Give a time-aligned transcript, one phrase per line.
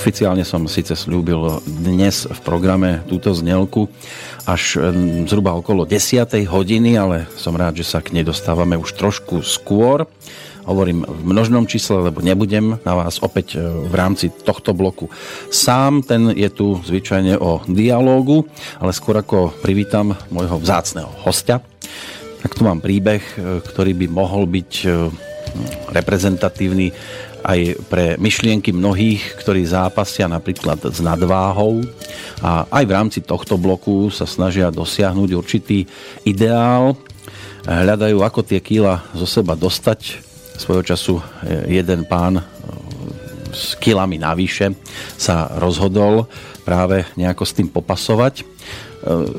[0.00, 3.84] Oficiálne som síce slúbil dnes v programe túto znelku
[4.48, 4.80] až
[5.28, 6.24] zhruba okolo 10.
[6.48, 10.08] hodiny, ale som rád, že sa k nej dostávame už trošku skôr.
[10.64, 15.12] Hovorím v množnom čísle, lebo nebudem na vás opäť e, v rámci tohto bloku
[15.52, 16.00] sám.
[16.00, 18.48] Ten je tu zvyčajne o dialógu,
[18.80, 21.60] ale skôr ako privítam môjho vzácného hostia,
[22.40, 24.88] tak tu mám príbeh, e, ktorý by mohol byť e,
[25.92, 26.88] reprezentatívny
[27.44, 31.84] aj pre myšlienky mnohých, ktorí zápasia napríklad s nadváhou
[32.40, 35.84] a aj v rámci tohto bloku sa snažia dosiahnuť určitý
[36.24, 36.96] ideál,
[37.66, 40.30] hľadajú, ako tie kýla zo seba dostať.
[40.60, 42.44] Svojho času eh, jeden pán eh,
[43.50, 44.76] s kilami navyše
[45.16, 46.28] sa rozhodol
[46.64, 48.44] práve nejako s tým popasovať.
[48.44, 48.46] Eh,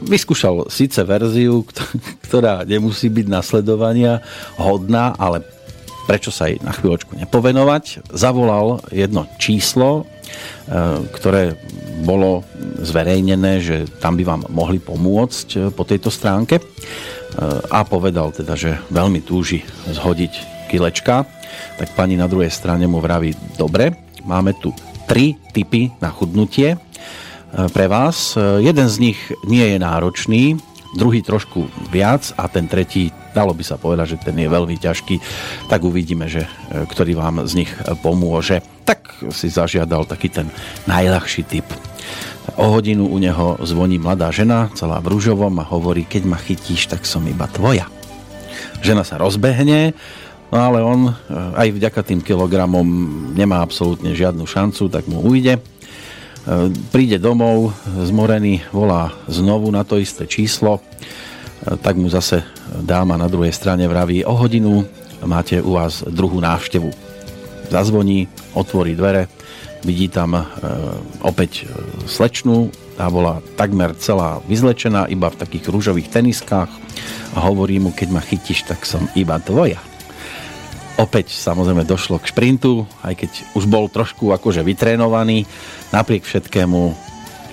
[0.06, 1.66] vyskúšal síce verziu,
[2.26, 4.22] ktorá nemusí byť nasledovania
[4.58, 5.46] hodná, ale
[6.06, 8.14] prečo sa jej na chvíľočku nepovenovať.
[8.14, 10.04] Zavolal jedno číslo, e,
[11.14, 11.58] ktoré
[12.02, 12.42] bolo
[12.82, 16.64] zverejnené, že tam by vám mohli pomôcť e, po tejto stránke e,
[17.70, 21.28] a povedal teda, že veľmi túži zhodiť kilečka.
[21.78, 23.94] Tak pani na druhej strane mu vraví, dobre,
[24.26, 24.74] máme tu
[25.06, 26.80] tri typy na chudnutie
[27.52, 28.40] pre vás.
[28.40, 30.56] Jeden z nich nie je náročný,
[30.96, 35.16] druhý trošku viac a ten tretí dalo by sa povedať, že ten je veľmi ťažký,
[35.72, 36.50] tak uvidíme, že e,
[36.88, 37.72] ktorý vám z nich
[38.04, 38.60] pomôže.
[38.84, 40.48] Tak si zažiadal taký ten
[40.90, 41.68] najľahší typ.
[42.58, 46.90] O hodinu u neho zvoní mladá žena, celá v rúžovom a hovorí, keď ma chytíš,
[46.90, 47.88] tak som iba tvoja.
[48.82, 49.94] Žena sa rozbehne,
[50.50, 51.14] no ale on e,
[51.56, 52.86] aj vďaka tým kilogramom
[53.38, 55.58] nemá absolútne žiadnu šancu, tak mu ujde.
[55.58, 55.62] E,
[56.90, 60.82] príde domov, zmorený, volá znovu na to isté číslo,
[61.62, 62.42] tak mu zase
[62.82, 64.82] dáma na druhej strane vraví o hodinu
[65.26, 66.90] máte u vás druhú návštevu.
[67.72, 69.32] Zazvoní, otvorí dvere,
[69.86, 70.44] vidí tam e,
[71.24, 71.66] opäť e,
[72.10, 76.70] slečnu, tá bola takmer celá vyzlečená, iba v takých rúžových teniskách
[77.34, 79.80] a hovorí mu, keď ma chytíš, tak som iba tvoja.
[81.00, 85.48] Opäť samozrejme došlo k šprintu, aj keď už bol trošku akože vytrénovaný,
[85.96, 86.94] napriek všetkému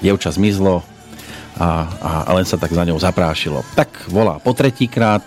[0.02, 0.82] dievča zmizlo,
[1.58, 1.69] a,
[2.00, 3.66] a, len sa tak za ňou zaprášilo.
[3.74, 5.26] Tak volá po tretíkrát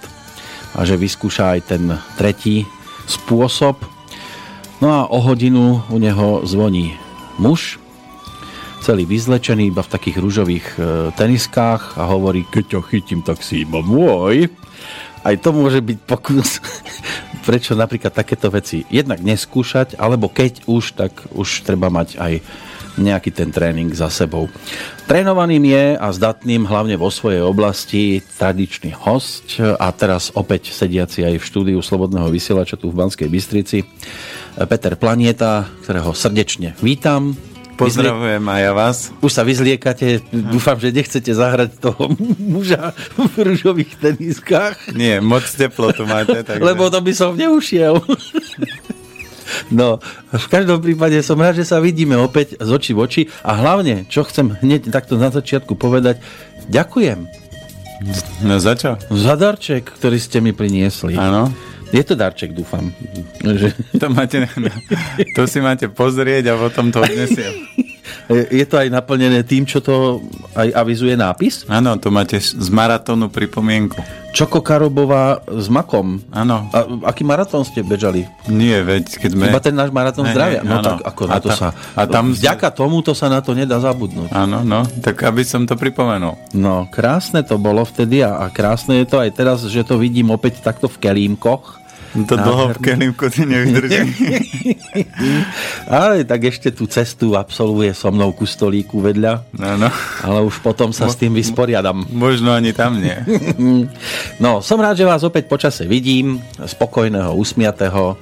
[0.72, 1.84] a že vyskúša aj ten
[2.16, 2.64] tretí
[3.06, 3.84] spôsob.
[4.80, 6.96] No a o hodinu u neho zvoní
[7.38, 7.78] muž,
[8.82, 10.80] celý vyzlečený, iba v takých rúžových e,
[11.14, 14.50] teniskách a hovorí, keď ťa chytím, tak si iba môj.
[15.22, 16.58] Aj to môže byť pokus,
[17.46, 22.34] prečo napríklad takéto veci jednak neskúšať, alebo keď už, tak už treba mať aj
[23.00, 24.52] nejaký ten tréning za sebou.
[25.08, 31.36] Trénovaným je a zdatným hlavne vo svojej oblasti tradičný host a teraz opäť sediaci aj
[31.40, 33.84] v štúdiu Slobodného vysielača tu v Banskej Bystrici
[34.56, 37.36] Peter Planieta, ktorého srdečne vítam.
[37.82, 38.98] Pozdravujem aj ja vás.
[39.26, 44.94] Už sa vyzliekate, dúfam, že nechcete zahrať toho muža v rúžových teniskách.
[44.94, 46.46] Nie, moc teplo tu máte.
[46.46, 46.62] Takže...
[46.62, 47.98] Lebo to by som neušiel.
[49.72, 50.04] No,
[50.36, 54.04] v každom prípade som rád, že sa vidíme opäť z očí v oči a hlavne,
[54.12, 56.20] čo chcem hneď takto na začiatku povedať,
[56.68, 57.24] ďakujem.
[58.44, 59.00] No za čo?
[59.08, 61.16] Za darček, ktorý ste mi priniesli.
[61.16, 61.48] Áno.
[61.92, 62.88] Je to darček, dúfam.
[63.44, 63.76] Že...
[64.00, 64.48] To, máte,
[65.36, 67.52] to si máte pozrieť a potom to odnesiem.
[68.32, 70.24] Je to aj naplnené tým, čo to
[70.56, 71.68] aj avizuje nápis?
[71.68, 74.00] Áno, to máte z maratónu pripomienku.
[74.32, 76.24] Čoko Karobová s makom.
[76.32, 76.72] Áno.
[76.72, 78.24] A aký maratón ste bežali?
[78.48, 79.44] Nie, veď keď sme...
[79.52, 80.64] Iba ten náš maratón ne, zdravia.
[80.64, 81.68] No tak ako na a to ta, sa...
[82.00, 82.78] A tam vďaka ste...
[82.80, 84.32] tomuto sa na to nedá zabudnúť.
[84.32, 86.40] Áno, no, tak aby som to pripomenul.
[86.56, 90.32] No, krásne to bolo vtedy a, a krásne je to aj teraz, že to vidím
[90.32, 91.81] opäť takto v kelímkoch
[92.12, 94.04] to dlho v kelímku ty nevydrží.
[95.88, 99.48] Ale tak ešte tú cestu absolvuje so mnou ku stolíku vedľa.
[99.56, 99.88] Áno.
[100.20, 102.04] Ale už potom sa mo- s tým vysporiadam.
[102.12, 103.16] Možno ani tam nie.
[104.44, 106.44] no, som rád, že vás opäť počase vidím.
[106.60, 108.20] Spokojného, usmiatého.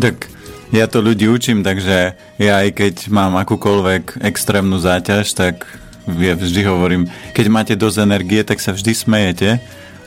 [0.00, 0.32] Tak
[0.72, 5.68] ja to ľudí učím, takže ja aj keď mám akúkoľvek extrémnu záťaž, tak
[6.08, 7.02] ja vždy hovorím,
[7.36, 9.48] keď máte dosť energie, tak sa vždy smejete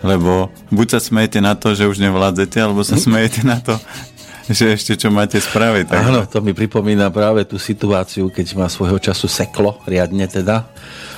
[0.06, 3.78] lebo buď sa smejete na to, že už nevládzete, alebo sa smejete na to,
[4.48, 5.86] že ešte čo máte spraviť.
[5.92, 6.02] Tak...
[6.08, 10.70] Áno, to mi pripomína práve tú situáciu, keď ma svojho času seklo, riadne teda.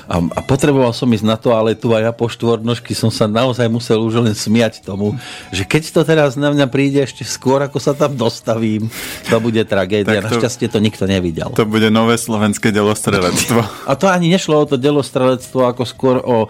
[0.10, 3.30] A, a potreboval som ísť na to, ale tu aj ja po štvornožky som sa
[3.30, 5.14] naozaj musel už len smiať tomu,
[5.54, 8.90] že keď to teraz na mňa príde ešte skôr, ako sa tam dostavím,
[9.30, 10.25] to bude tragédia.
[10.25, 11.54] to, Našťastie to nikto nevidel.
[11.54, 13.62] To bude nové slovenské delostrelectvo.
[13.86, 16.50] A to ani nešlo o to delostrelectvo, ako skôr o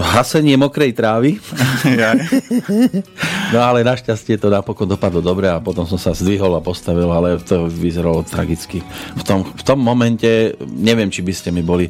[0.00, 1.36] hasenie mokrej trávy.
[3.46, 7.38] No ale našťastie to napokon dopadlo dobre a potom som sa zdvihol a postavil, ale
[7.38, 8.82] to vyzeralo tragicky.
[9.14, 11.86] V tom, v tom momente neviem, či by ste mi boli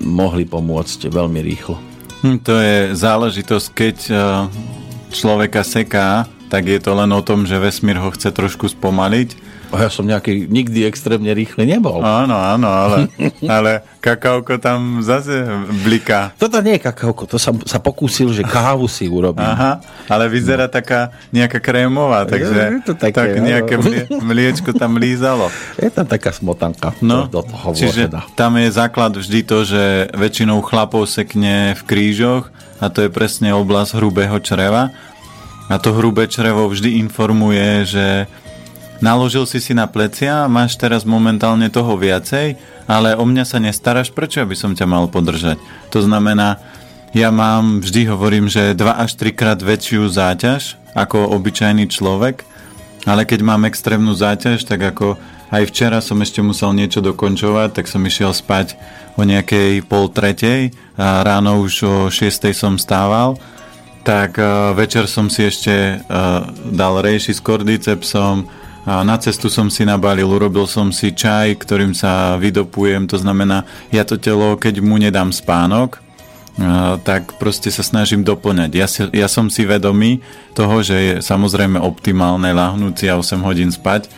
[0.00, 1.76] mohli pomôcť veľmi rýchlo.
[2.24, 4.18] Hm, to je záležitosť, keď eh,
[5.12, 9.90] človeka seká, tak je to len o tom, že vesmír ho chce trošku spomaliť ja
[9.92, 12.02] som nejaký nikdy extrémne rýchly nebol.
[12.02, 12.96] Áno, áno, ale,
[13.46, 15.46] ale kakaoko tam zase
[15.86, 16.34] bliká.
[16.34, 19.46] Toto nie je kakaoko, to som sa pokúsil, že kávu si urobím.
[19.46, 19.78] Aha,
[20.10, 20.72] ale vyzerá no.
[20.72, 25.52] taká nejaká krémová, takže je to také, tak nejaké mlie, mliečko tam lízalo.
[25.80, 26.92] Je tam taká smotanka.
[27.00, 28.26] No, do toho čiže teda.
[28.36, 33.52] tam je základ vždy to, že väčšinou chlapov sekne v krížoch a to je presne
[33.52, 34.92] oblasť hrubého čreva.
[35.70, 38.06] A to hrubé črevo vždy informuje, že
[39.00, 44.12] Naložil si si na plecia, máš teraz momentálne toho viacej, ale o mňa sa nestaráš,
[44.12, 45.56] prečo by som ťa mal podržať?
[45.88, 46.60] To znamená,
[47.16, 52.44] ja mám, vždy hovorím, že 2 až 3 krát väčšiu záťaž ako obyčajný človek,
[53.08, 55.16] ale keď mám extrémnu záťaž, tak ako
[55.48, 58.76] aj včera som ešte musel niečo dokončovať, tak som išiel spať
[59.16, 63.40] o nejakej pol tretej a ráno už o šiestej som stával,
[64.04, 68.59] tak uh, večer som si ešte uh, dal rejši s kordycepsom,
[68.90, 73.62] a na cestu som si nabalil, urobil som si čaj, ktorým sa vydopujem, to znamená,
[73.94, 76.02] ja to telo, keď mu nedám spánok,
[77.06, 78.70] tak proste sa snažím doplňať.
[78.74, 80.18] Ja, si, ja som si vedomý
[80.58, 84.10] toho, že je samozrejme optimálne lahnúť si a 8 hodín spať,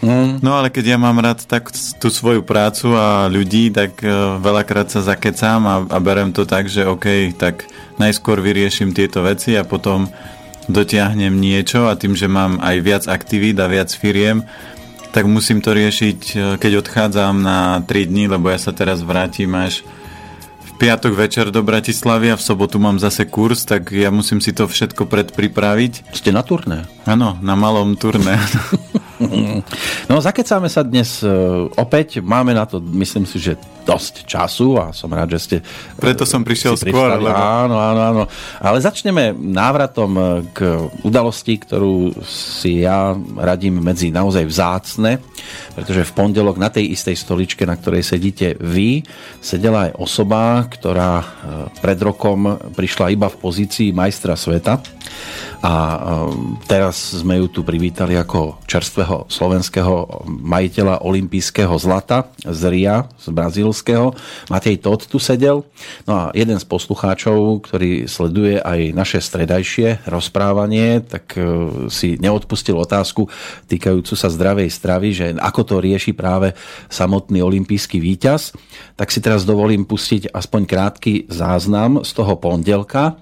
[0.00, 0.40] Mm.
[0.40, 1.68] No ale keď ja mám rád tak
[2.00, 6.72] tú svoju prácu a ľudí, tak uh, veľakrát sa zakecám a, a berem to tak,
[6.72, 7.68] že OK, tak
[8.00, 10.08] najskôr vyrieším tieto veci a potom
[10.72, 14.46] dotiahnem niečo a tým, že mám aj viac aktivít a viac firiem,
[15.10, 19.50] tak musím to riešiť, e, keď odchádzam na 3 dní, lebo ja sa teraz vrátim
[19.58, 19.82] až
[20.62, 24.54] v piatok večer do Bratislavy a v sobotu mám zase kurz, tak ja musím si
[24.54, 26.14] to všetko predpripraviť.
[26.14, 26.86] Ste na turné?
[27.04, 28.38] Áno, na malom turné.
[30.10, 31.30] No, zakecáme sa dnes e,
[31.78, 32.18] opäť.
[32.18, 33.54] Máme na to, myslím si, že
[33.86, 35.56] dosť času a som rád, že ste...
[35.96, 37.14] Preto som prišiel skôr.
[37.16, 37.30] Lebo...
[37.30, 38.22] Áno, áno, áno.
[38.58, 40.58] Ale začneme návratom e, k
[41.06, 45.22] udalosti, ktorú si ja radím medzi naozaj vzácne,
[45.78, 49.06] pretože v pondelok na tej istej stoličke, na ktorej sedíte vy,
[49.38, 51.26] sedela aj osoba, ktorá e,
[51.78, 54.82] pred rokom prišla iba v pozícii majstra sveta
[55.60, 55.72] a
[56.64, 64.14] teraz sme ju tu privítali ako čerstvého slovenského majiteľa olympijského zlata z Ria, z brazílskeho.
[64.52, 65.66] Matej Todd tu sedel.
[66.04, 71.40] No a jeden z poslucháčov, ktorý sleduje aj naše stredajšie rozprávanie, tak e,
[71.88, 73.26] si neodpustil otázku
[73.66, 76.54] týkajúcu sa zdravej stravy, že ako to rieši práve
[76.90, 78.54] samotný olympijský víťaz.
[78.94, 83.16] Tak si teraz dovolím pustiť aspoň krátky záznam z toho pondelka,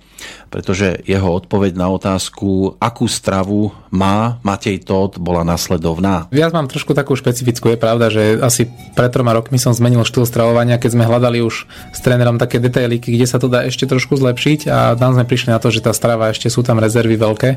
[0.49, 6.29] pretože jeho odpoveď na otázku, akú stravu má Matej Todd, bola nasledovná.
[6.33, 7.73] Ja mám trošku takú špecifickú.
[7.73, 11.65] Je pravda, že asi pred troma rokmi som zmenil štýl stravovania, keď sme hľadali už
[11.69, 15.53] s trénerom také detailiky, kde sa to dá ešte trošku zlepšiť a tam sme prišli
[15.53, 17.51] na to, že tá strava ešte sú tam rezervy veľké.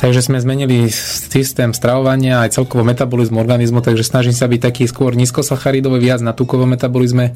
[0.00, 5.12] Takže sme zmenili systém stravovania aj celkovo metabolizmu organizmu, takže snažím sa byť taký skôr
[5.18, 7.34] nízkosacharidový, viac na tukovom metabolizme.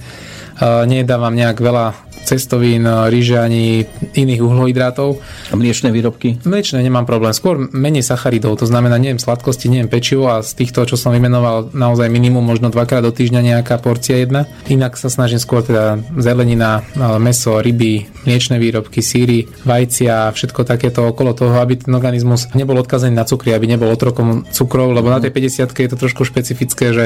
[0.63, 3.85] Nedávam nejak veľa cestovín, ríže ani
[4.17, 5.21] iných uhlohydrátov.
[5.53, 6.41] A mliečne výrobky?
[6.49, 7.37] Mliečne nemám problém.
[7.37, 11.77] Skôr menej sacharidov, to znamená neviem sladkosti, neviem pečivo a z týchto, čo som vymenoval,
[11.77, 14.49] naozaj minimum možno dvakrát do týždňa nejaká porcia jedna.
[14.73, 16.81] Inak sa snažím skôr teda zelenina,
[17.21, 23.13] meso, ryby, mliečne výrobky, síry, vajcia, všetko takéto okolo toho, aby ten organizmus nebol odkazený
[23.13, 25.13] na cukry, aby nebol otrokom cukrov, lebo mm.
[25.13, 27.05] na tej 50 je to trošku špecifické, že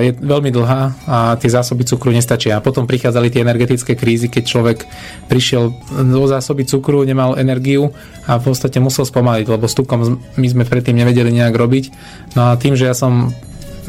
[0.00, 2.56] je veľmi dlhá a tie zásoby cukru nestačia.
[2.56, 4.78] A potom prichádzali tie energetické krízy, keď človek
[5.28, 5.76] prišiel
[6.08, 7.92] do zásoby cukru, nemal energiu
[8.24, 11.84] a v podstate musel spomaliť, lebo s tukom my sme predtým nevedeli nejak robiť.
[12.40, 13.36] No a tým, že ja som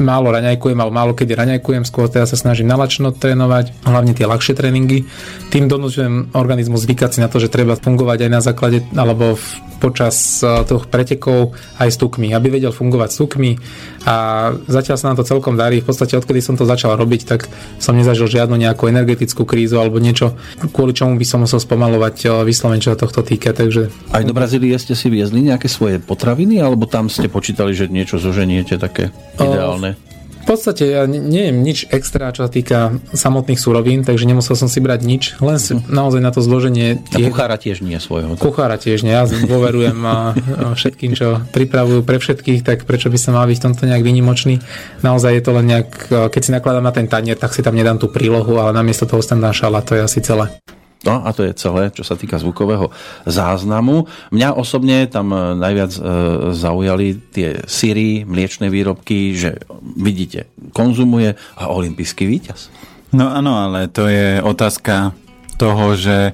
[0.00, 4.56] málo raňajkujem, alebo málo kedy raňajkujem, skôr teda sa snažím nalačno trénovať, hlavne tie ľahšie
[4.56, 5.04] tréningy.
[5.52, 9.44] Tým donúčujem organizmus zvykať si na to, že treba fungovať aj na základe, alebo v,
[9.78, 13.50] počas uh, tých pretekov aj s tukmi, aby vedel fungovať s tukmi
[14.08, 14.14] a
[14.70, 15.82] zatiaľ sa nám to celkom darí.
[15.82, 17.50] V podstate odkedy som to začal robiť, tak
[17.82, 20.38] som nezažil žiadnu nejakú energetickú krízu alebo niečo,
[20.72, 23.50] kvôli čomu by som musel spomalovať uh, vyslovene, čo tohto týka.
[23.52, 23.90] Takže...
[24.14, 28.22] Aj do Brazílie ste si viezli nejaké svoje potraviny, alebo tam ste počítali, že niečo
[28.22, 29.72] zoženiete také ideálne?
[29.72, 30.11] normálne?
[30.42, 34.82] V podstate ja neviem nič extra, čo sa týka samotných surovín, takže nemusel som si
[34.82, 35.86] brať nič, len si uh-huh.
[35.86, 36.98] naozaj na to zloženie...
[37.14, 37.26] Tie...
[37.26, 38.34] A kuchára tiež nie svojho.
[38.34, 38.42] Tak?
[38.42, 43.18] Kuchára tiež nie, ja dôverujem a, a všetkým, čo pripravujú pre všetkých, tak prečo by
[43.22, 44.58] sa mal byť v tomto nejak vynimočný.
[45.06, 48.02] Naozaj je to len nejak, keď si nakladám na ten tanier, tak si tam nedám
[48.02, 50.50] tú prílohu, ale namiesto toho tam dám šala, to je asi celé.
[51.02, 52.94] No a to je celé, čo sa týka zvukového
[53.26, 54.06] záznamu.
[54.30, 56.00] Mňa osobne tam e, najviac e,
[56.54, 62.70] zaujali tie syry, mliečne výrobky, že vidíte, konzumuje a olimpijský víťaz.
[63.12, 65.12] No áno, ale to je otázka
[65.58, 66.32] toho, že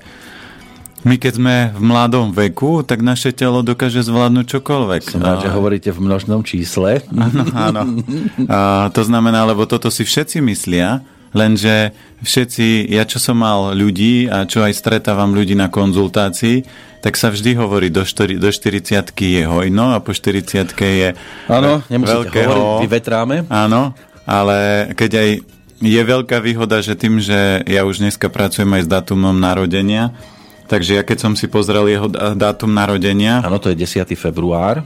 [1.06, 5.02] my keď sme v mladom veku, tak naše telo dokáže zvládnuť čokoľvek.
[5.06, 7.06] Som rád, že hovoríte v množnom čísle.
[7.14, 7.82] Áno, áno.
[8.50, 11.00] A to znamená, lebo toto si všetci myslia,
[11.36, 11.92] Lenže
[12.24, 16.64] všetci, ja čo som mal ľudí a čo aj stretávam ľudí na konzultácii,
[16.98, 21.08] tak sa vždy hovorí, do, štori, do 40 je hojno a po 40 je
[21.46, 23.36] Áno, nemusíte veľkého, hovoriť, vyvetráme.
[23.46, 23.94] Áno,
[24.26, 25.28] ale keď aj
[25.78, 30.10] je veľká výhoda, že tým, že ja už dneska pracujem aj s dátumom narodenia,
[30.66, 33.46] takže ja keď som si pozrel jeho dátum narodenia...
[33.46, 34.10] Áno, to je 10.
[34.18, 34.82] február.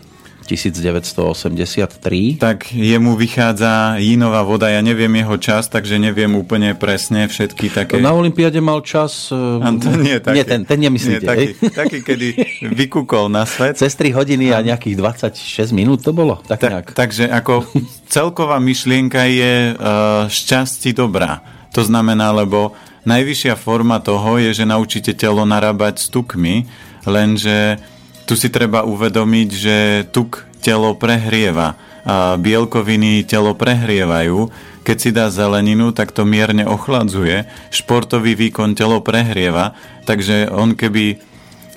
[0.47, 2.43] 1983.
[2.43, 8.03] Tak jemu vychádza jínová voda, ja neviem jeho čas, takže neviem úplne presne všetky také...
[8.03, 9.31] Na Olympiade mal čas...
[9.35, 11.23] A to nie, taký, nie, ten, ten nemyslíte.
[11.23, 12.29] Nie, taký, taký, kedy
[12.75, 13.79] vykúkol na svet.
[13.79, 16.43] Cez 3 hodiny a nejakých 26 minút to bolo?
[16.47, 17.67] Tak, tak Takže ako
[18.07, 21.43] celková myšlienka je uh, šťastí dobrá.
[21.73, 22.77] To znamená, lebo
[23.09, 26.69] najvyššia forma toho je, že naučíte telo narábať s tukmi,
[27.09, 27.81] lenže
[28.27, 29.77] tu si treba uvedomiť, že
[30.11, 34.51] tuk telo prehrieva a bielkoviny telo prehrievajú.
[34.83, 37.47] Keď si dá zeleninu, tak to mierne ochladzuje.
[37.71, 41.23] Športový výkon telo prehrieva, takže on keby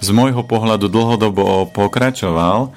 [0.02, 2.74] z môjho pohľadu dlhodobo pokračoval,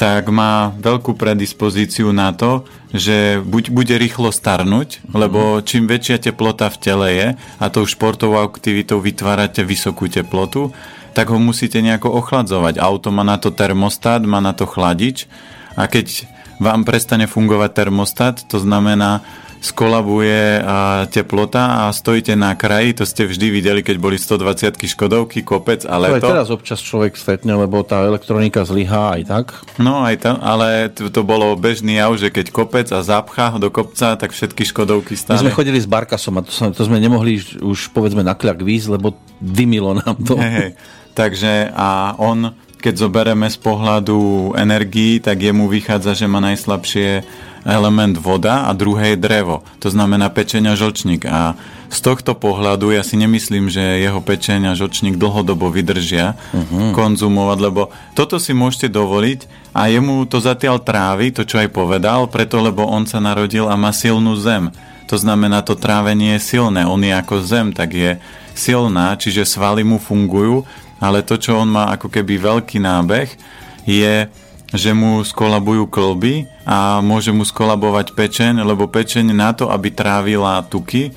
[0.00, 6.72] tak má veľkú predispozíciu na to, že buď bude rýchlo starnúť, lebo čím väčšia teplota
[6.72, 10.72] v tele je a tou športovou aktivitou vytvárate vysokú teplotu,
[11.12, 12.78] tak ho musíte nejako ochladzovať.
[12.78, 15.26] Auto má na to termostat, má na to chladič
[15.74, 16.26] a keď
[16.60, 19.24] vám prestane fungovať termostat, to znamená,
[19.60, 20.64] skolabuje
[21.12, 26.00] teplota a stojíte na kraji, to ste vždy videli, keď boli 120 Škodovky, kopec a
[26.00, 26.16] leto.
[26.16, 29.46] To aj teraz občas človek stretne, lebo tá elektronika zlyhá aj tak.
[29.76, 33.68] No aj to, ale to, to bolo bežný jav, že keď kopec a zapcha do
[33.68, 35.44] kopca, tak všetky Škodovky stále.
[35.44, 38.88] My sme chodili s Barkasom a to, to sme nemohli už povedzme na kľak výjsť,
[38.96, 39.12] lebo
[39.44, 40.40] dymilo nám to.
[40.40, 40.72] Hey, hey.
[41.20, 47.28] Takže a on, keď zoberieme z pohľadu energií, tak jemu vychádza, že má najslabšie
[47.68, 49.60] element voda a druhé je drevo.
[49.84, 51.28] To znamená pečeň a žlčník.
[51.28, 51.60] A
[51.92, 56.96] z tohto pohľadu ja si nemyslím, že jeho pečeň a žlčník dlhodobo vydržia uh-huh.
[56.96, 59.44] konzumovať, lebo toto si môžete dovoliť
[59.76, 63.76] a jemu to zatiaľ trávi, to čo aj povedal, preto lebo on sa narodil a
[63.76, 64.72] má silnú zem.
[65.12, 66.86] To znamená, to trávenie je silné.
[66.86, 68.16] On je ako zem, tak je
[68.54, 70.64] silná, čiže svaly mu fungujú
[71.00, 73.32] ale to, čo on má ako keby veľký nábeh,
[73.88, 74.28] je,
[74.70, 80.62] že mu skolabujú klby a môže mu skolabovať pečeň, lebo pečeň na to, aby trávila
[80.62, 81.10] tuky,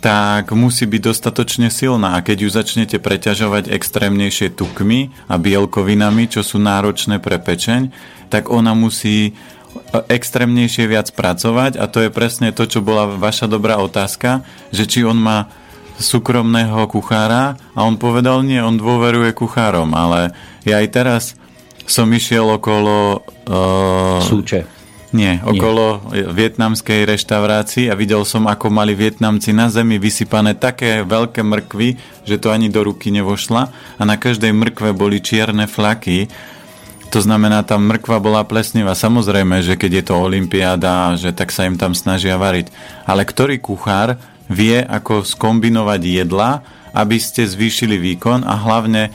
[0.00, 2.16] tak musí byť dostatočne silná.
[2.16, 7.92] A keď ju začnete preťažovať extrémnejšie tukmi a bielkovinami, čo sú náročné pre pečeň,
[8.32, 9.36] tak ona musí
[9.92, 11.76] extrémnejšie viac pracovať.
[11.76, 15.52] A to je presne to, čo bola vaša dobrá otázka, že či on má
[16.00, 20.32] súkromného kuchára a on povedal, nie, on dôveruje kuchárom, ale
[20.64, 21.22] ja aj teraz
[21.84, 23.20] som išiel okolo...
[23.44, 24.80] Uh, Súče.
[25.10, 26.22] Nie, okolo nie.
[26.22, 32.38] vietnamskej reštaurácii a videl som, ako mali Vietnamci na zemi vysypané také veľké mrkvy, že
[32.38, 33.62] to ani do ruky nevošla
[33.98, 36.30] a na každej mrkve boli čierne flaky.
[37.10, 38.94] To znamená, tá mrkva bola plesnivá.
[38.94, 42.70] Samozrejme, že keď je to olimpiáda, že tak sa im tam snažia variť.
[43.02, 44.14] Ale ktorý kuchár
[44.50, 49.14] vie, ako skombinovať jedla, aby ste zvýšili výkon a hlavne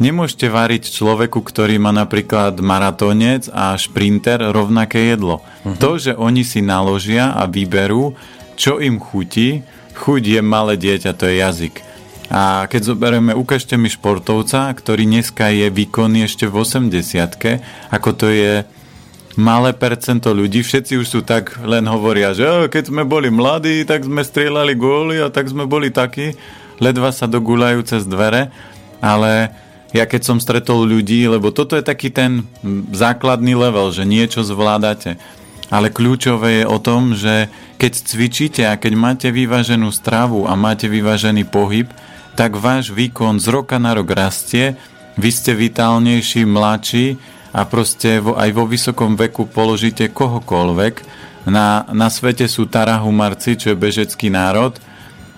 [0.00, 5.44] nemôžete variť človeku, ktorý má napríklad maratónec a šprinter rovnaké jedlo.
[5.62, 5.76] Uh-huh.
[5.76, 8.16] To, že oni si naložia a vyberú,
[8.56, 9.60] čo im chutí,
[9.92, 11.76] chuť je malé dieťa, to je jazyk.
[12.32, 18.32] A keď zoberieme, ukážte mi športovca, ktorý dneska je výkonný ešte v 80 ako to
[18.32, 18.64] je
[19.36, 24.04] malé percento ľudí, všetci už sú tak, len hovoria, že keď sme boli mladí, tak
[24.04, 26.36] sme strieľali góly a tak sme boli takí,
[26.82, 28.52] ledva sa dogulajú cez dvere,
[29.00, 29.52] ale
[29.92, 32.48] ja keď som stretol ľudí, lebo toto je taký ten
[32.92, 35.20] základný level, že niečo zvládate.
[35.72, 37.48] Ale kľúčové je o tom, že
[37.80, 41.88] keď cvičíte a keď máte vyváženú stravu a máte vyvážený pohyb,
[42.36, 44.76] tak váš výkon z roka na rok rastie,
[45.16, 47.16] vy ste vitálnejší, mladší
[47.52, 50.94] a proste vo, aj vo vysokom veku položíte kohokoľvek.
[51.46, 54.78] Na, na svete sú tarahumarci, čo je bežecký národ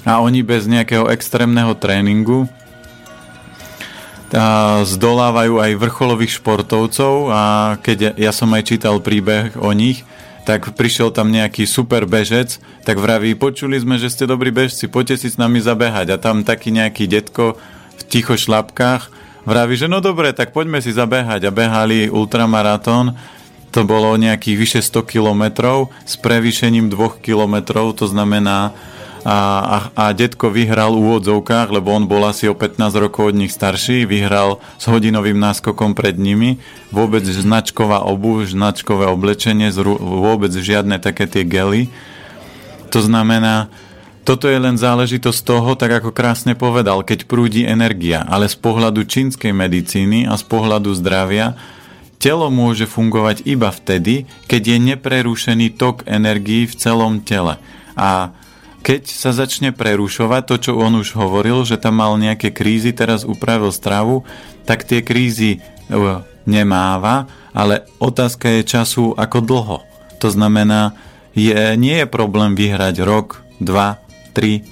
[0.05, 2.47] a oni bez nejakého extrémneho tréningu
[4.35, 7.43] a zdolávajú aj vrcholových športovcov a
[7.79, 10.03] keď ja, ja som aj čítal príbeh o nich,
[10.43, 15.25] tak prišiel tam nejaký super bežec, tak vraví, počuli sme, že ste dobrí bežci, poďte
[15.25, 16.13] si s nami zabehať.
[16.13, 17.57] A tam taký nejaký detko
[17.97, 19.09] v ticho šlapkách
[19.45, 21.49] vraví, že no dobre, tak poďme si zabehať.
[21.49, 23.17] A behali ultramaratón,
[23.75, 28.73] to bolo nejakých vyše 100 kilometrov s prevýšením 2 kilometrov, to znamená
[29.25, 32.77] a, a, a detko vyhral v úvodzovkách, lebo on bol asi o 15
[33.09, 36.61] rokov od nich starší, vyhral s hodinovým náskokom pred nimi,
[36.93, 41.89] vôbec značková obu, značkové oblečenie, vôbec žiadne také tie gely.
[42.93, 43.73] To znamená,
[44.25, 49.05] toto je len záležitosť toho, tak ako krásne povedal, keď prúdi energia, ale z pohľadu
[49.05, 51.55] čínskej medicíny a z pohľadu zdravia
[52.17, 57.61] telo môže fungovať iba vtedy, keď je neprerušený tok energií v celom tele.
[58.01, 58.33] A
[58.81, 63.29] keď sa začne prerušovať to, čo on už hovoril, že tam mal nejaké krízy, teraz
[63.29, 64.25] upravil stravu,
[64.65, 65.89] tak tie krízy e,
[66.49, 69.79] nemáva, ale otázka je času ako dlho.
[70.21, 70.97] To znamená,
[71.37, 74.04] je, nie je problém vyhrať rok, dva,
[74.35, 74.67] tri,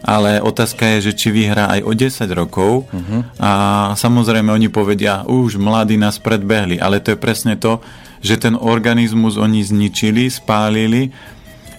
[0.00, 2.88] ale otázka je, že či vyhrá aj o 10 rokov.
[2.88, 3.20] Uh-huh.
[3.36, 3.50] a
[3.98, 7.82] samozrejme oni povedia, už mladí nás predbehli, ale to je presne to,
[8.24, 11.12] že ten organizmus oni zničili, spálili.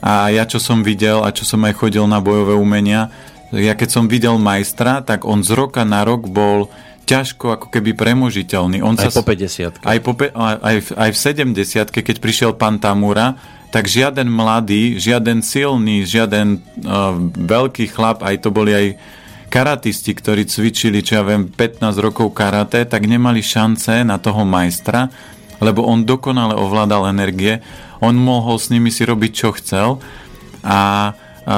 [0.02, 3.14] A ja čo som videl a čo som aj chodil na bojové umenia,
[3.52, 6.72] ja keď som videl majstra, tak on z roka na rok bol
[7.04, 8.80] ťažko ako keby premožiteľný.
[8.80, 13.36] On aj sa, po 50 aj, po, aj, aj v 70 keď prišiel pán Tamura,
[13.72, 18.88] tak žiaden mladý, žiaden silný, žiaden uh, veľký chlap, aj to boli aj
[19.48, 25.12] karatisti, ktorí cvičili, čo ja viem, 15 rokov karate, tak nemali šance na toho majstra,
[25.64, 27.60] lebo on dokonale ovládal energie
[28.02, 30.02] on mohol s nimi si robiť, čo chcel
[30.66, 31.14] a,
[31.46, 31.58] a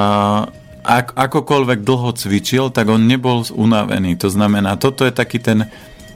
[0.84, 4.20] ak, akokoľvek dlho cvičil, tak on nebol unavený.
[4.20, 5.64] To znamená, toto je taký ten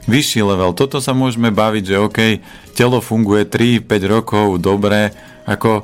[0.09, 0.73] vyšší level.
[0.73, 2.19] Toto sa môžeme baviť, že OK,
[2.73, 5.13] telo funguje 3-5 rokov, dobre,
[5.45, 5.83] ako e,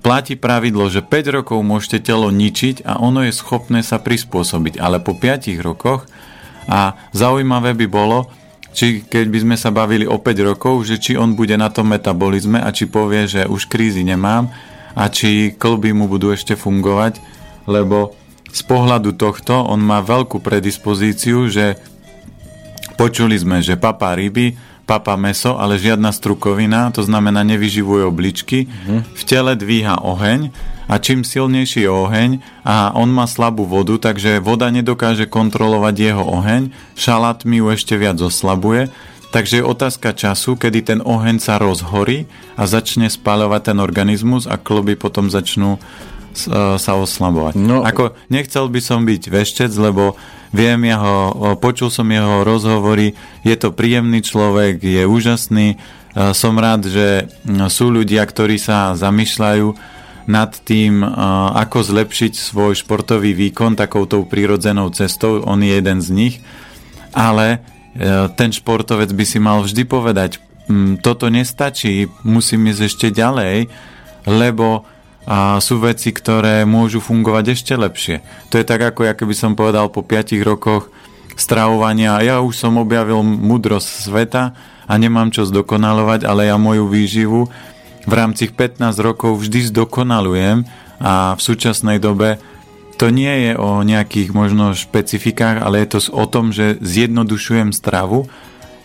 [0.00, 5.04] platí pravidlo, že 5 rokov môžete telo ničiť a ono je schopné sa prispôsobiť, ale
[5.04, 6.08] po 5 rokoch
[6.68, 8.32] a zaujímavé by bolo,
[8.72, 11.92] či keď by sme sa bavili o 5 rokov, že či on bude na tom
[11.92, 14.48] metabolizme a či povie, že už krízy nemám
[14.96, 17.20] a či klby mu budú ešte fungovať,
[17.68, 18.16] lebo
[18.48, 21.76] z pohľadu tohto on má veľkú predispozíciu, že
[22.98, 29.00] počuli sme, že papá ryby, papá meso, ale žiadna strukovina, to znamená nevyživuje obličky, mm-hmm.
[29.12, 30.48] v tele dvíha oheň
[30.88, 32.30] a čím silnejší je oheň
[32.64, 38.00] a on má slabú vodu, takže voda nedokáže kontrolovať jeho oheň, šalát mi ju ešte
[38.00, 38.88] viac oslabuje,
[39.28, 42.24] takže je otázka času, kedy ten oheň sa rozhorí
[42.56, 45.80] a začne spaľovať ten organizmus a kloby potom začnú e,
[46.80, 47.60] sa oslabovať.
[47.60, 47.84] No.
[47.84, 50.16] Ako nechcel by som byť veštec, lebo
[50.52, 51.16] viem, ja ho,
[51.58, 55.76] počul som jeho rozhovory, je to príjemný človek, je úžasný, e,
[56.32, 57.28] som rád, že
[57.72, 59.96] sú ľudia, ktorí sa zamýšľajú
[60.28, 61.00] nad tým,
[61.56, 65.40] ako zlepšiť svoj športový výkon takouto prírodzenou cestou.
[65.48, 66.34] On je jeden z nich.
[67.16, 67.58] Ale e,
[68.36, 70.44] ten športovec by si mal vždy povedať,
[71.00, 73.72] toto nestačí, musím ísť ešte ďalej,
[74.28, 74.84] lebo
[75.60, 78.24] sú veci, ktoré môžu fungovať ešte lepšie.
[78.48, 80.88] To je tak, ako ja keby som povedal po 5 rokoch
[81.36, 84.56] stravovania, ja už som objavil múdrosť sveta
[84.88, 87.46] a nemám čo zdokonalovať, ale ja moju výživu
[88.08, 90.64] v rámci 15 rokov vždy zdokonalujem
[90.98, 92.40] a v súčasnej dobe
[92.98, 98.26] to nie je o nejakých možno špecifikách, ale je to o tom, že zjednodušujem stravu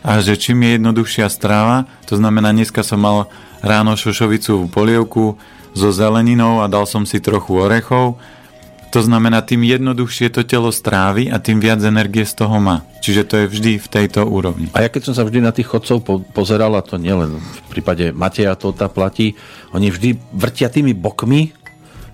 [0.06, 3.32] a že čím je jednoduchšia strava, to znamená, dneska som mal
[3.66, 5.40] ráno šošovicú polievku
[5.74, 8.18] so zeleninou a dal som si trochu orechov,
[8.94, 12.86] to znamená, tým jednoduchšie to telo strávi a tým viac energie z toho má.
[13.02, 14.70] Čiže to je vždy v tejto úrovni.
[14.78, 17.60] A ja keď som sa vždy na tých chodcov po- pozeral, a to nielen v
[17.74, 19.34] prípade Mateja Tota platí,
[19.74, 21.58] oni vždy vrtia tými bokmi,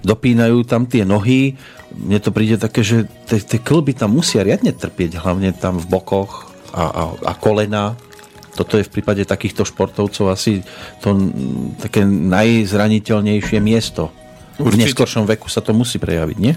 [0.08, 1.60] dopínajú tam tie nohy.
[1.92, 6.48] Mne to príde také, že tie klby tam musia riadne trpieť, hlavne tam v bokoch
[6.72, 8.00] a, a, a kolena.
[8.60, 10.60] Toto je v prípade takýchto športovcov asi
[11.00, 11.16] to
[11.80, 14.12] také najzraniteľnejšie miesto
[14.60, 14.76] Určite.
[14.76, 16.54] V neskoršom veku sa to musí prejaviť, nie?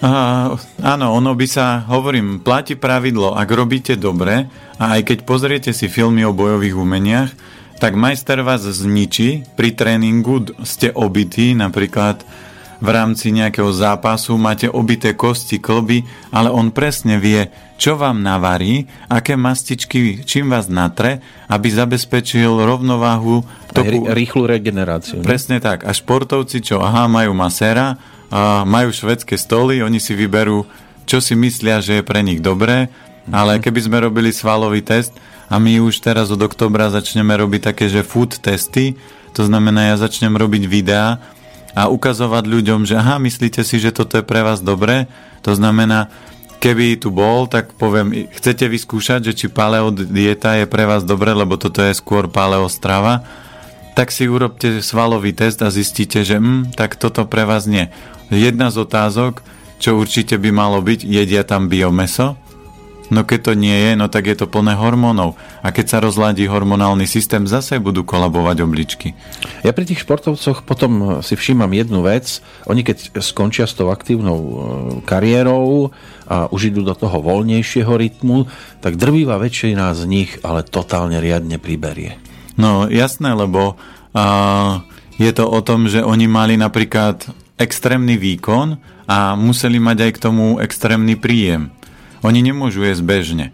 [0.00, 4.48] A, áno, ono by sa, hovorím, platí pravidlo, ak robíte dobre
[4.80, 7.30] a aj keď pozriete si filmy o bojových umeniach,
[7.76, 12.24] tak majster vás zničí, pri tréningu ste obytí, napríklad
[12.80, 16.00] v rámci nejakého zápasu máte obité kosti, klby,
[16.32, 23.40] ale on presne vie, čo vám navarí, aké mastičky, čím vás natre, aby zabezpečil rovnováhu.
[23.72, 24.04] Toku...
[24.12, 25.24] Rýchlu regeneráciu.
[25.24, 25.88] Presne tak.
[25.88, 27.96] A športovci, čo aha, majú maséra,
[28.28, 30.68] a majú švedské stoly, oni si vyberú,
[31.08, 32.92] čo si myslia, že je pre nich dobré,
[33.32, 33.60] ale mhm.
[33.64, 35.16] keby sme robili svalový test
[35.48, 38.94] a my už teraz od oktobra začneme robiť také, že food testy,
[39.34, 41.18] To znamená, ja začnem robiť videá
[41.74, 45.06] a ukazovať ľuďom, že aha, myslíte si, že toto je pre vás dobré?
[45.46, 46.10] To znamená,
[46.60, 51.32] keby tu bol, tak poviem, chcete vyskúšať, že či paleo dieta je pre vás dobré,
[51.32, 53.24] lebo toto je skôr paleo strava,
[53.96, 57.88] tak si urobte svalový test a zistíte, že hm, tak toto pre vás nie.
[58.28, 59.40] Jedna z otázok,
[59.80, 62.36] čo určite by malo byť, jedia tam biomeso?
[63.10, 65.34] No keď to nie je, no tak je to plné hormónov.
[65.66, 69.18] A keď sa rozladí hormonálny systém, zase budú kolabovať obličky.
[69.66, 72.38] Ja pri tých športovcoch potom si všímam jednu vec.
[72.70, 74.54] Oni keď skončia s tou aktívnou e,
[75.02, 75.90] kariérou
[76.30, 78.46] a už idú do toho voľnejšieho rytmu,
[78.78, 82.16] tak drvíva väčšina z nich ale totálne riadne priberie.
[82.54, 83.74] No jasné, lebo
[84.14, 84.86] a,
[85.18, 87.26] je to o tom, že oni mali napríklad
[87.60, 91.74] extrémny výkon a museli mať aj k tomu extrémny príjem.
[92.20, 93.46] Oni nemôžu jesť bežne.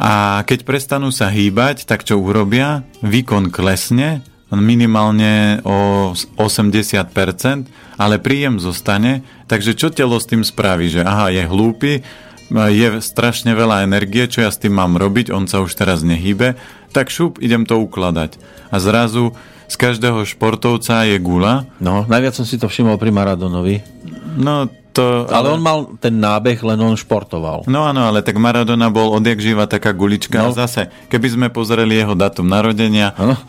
[0.00, 2.88] A keď prestanú sa hýbať, tak čo urobia?
[3.04, 4.24] Výkon klesne
[4.58, 10.90] minimálne o 80%, ale príjem zostane, takže čo telo s tým spraví?
[10.90, 12.02] Že aha, je hlúpy,
[12.50, 16.58] je strašne veľa energie, čo ja s tým mám robiť, on sa už teraz nehýbe,
[16.90, 18.42] tak šup, idem to ukladať.
[18.74, 19.38] A zrazu
[19.70, 21.70] z každého športovca je gula.
[21.78, 23.86] No, najviac som si to všimol pri Maradonovi.
[24.34, 24.66] No,
[25.00, 25.32] to, ale...
[25.32, 27.64] ale on mal ten nábeh, len on športoval.
[27.64, 30.44] No áno, ale tak Maradona bol odjak živa taká gulička.
[30.44, 30.52] No.
[30.52, 33.40] A zase, keby sme pozreli jeho datum narodenia, ano?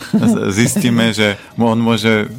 [0.56, 2.32] zistíme, že on môže,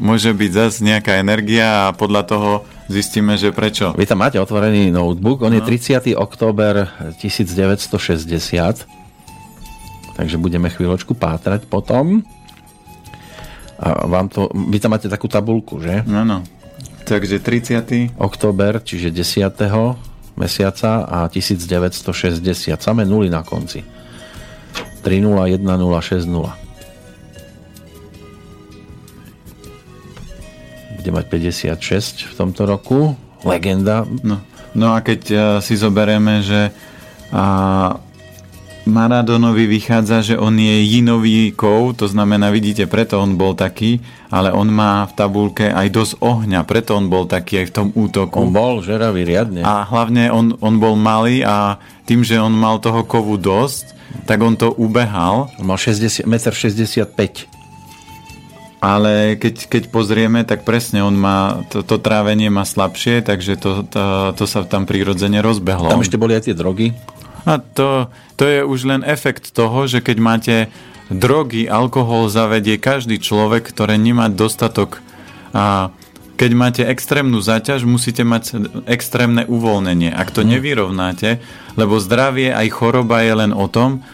[0.00, 2.50] môže byť zase nejaká energia a podľa toho
[2.88, 3.92] zistíme, že prečo.
[3.92, 5.58] Vy tam máte otvorený notebook, on no.
[5.60, 6.16] je 30.
[6.16, 6.88] október
[7.20, 8.86] 1960,
[10.16, 12.24] takže budeme chvíľočku pátrať potom.
[13.76, 16.00] A vám to, vy tam máte takú tabulku, že?
[16.08, 16.40] Áno.
[17.06, 18.18] Takže 30.
[18.18, 19.46] Október, čiže 10.
[20.34, 22.82] mesiaca a 1960.
[22.82, 23.86] Samé nuly na konci.
[25.06, 26.26] 301060.
[30.98, 33.14] Bude mať 56 v tomto roku.
[33.46, 34.02] Legenda.
[34.26, 34.42] No,
[34.74, 36.74] no a keď uh, si zoberieme, že
[37.30, 38.02] uh,
[38.86, 43.98] Maradonovi vychádza, že on je jinový kov, to znamená, vidíte, preto on bol taký,
[44.30, 47.88] ale on má v tabulke aj dosť ohňa, preto on bol taký aj v tom
[47.98, 48.46] útoku.
[48.46, 49.66] On bol žeravý riadne.
[49.66, 54.38] A hlavne on, on bol malý a tým, že on mal toho kovu dosť, tak
[54.38, 55.50] on to ubehal.
[55.58, 57.22] On mal 60, 1,65 m.
[58.76, 63.82] Ale keď, keď pozrieme, tak presne on má, to, to trávenie má slabšie, takže to,
[63.82, 65.90] to, to sa tam prirodzene rozbehlo.
[65.90, 66.94] Tam ešte boli aj tie drogy?
[67.46, 70.56] A to, to je už len efekt toho, že keď máte
[71.06, 74.98] drogy, alkohol zavedie každý človek, ktorý nemá dostatok
[75.54, 75.94] a
[76.36, 80.12] keď máte extrémnu záťaž, musíte mať extrémne uvoľnenie.
[80.12, 80.58] Ak to mhm.
[80.58, 81.40] nevyrovnáte,
[81.80, 84.04] lebo zdravie aj choroba je len o tom,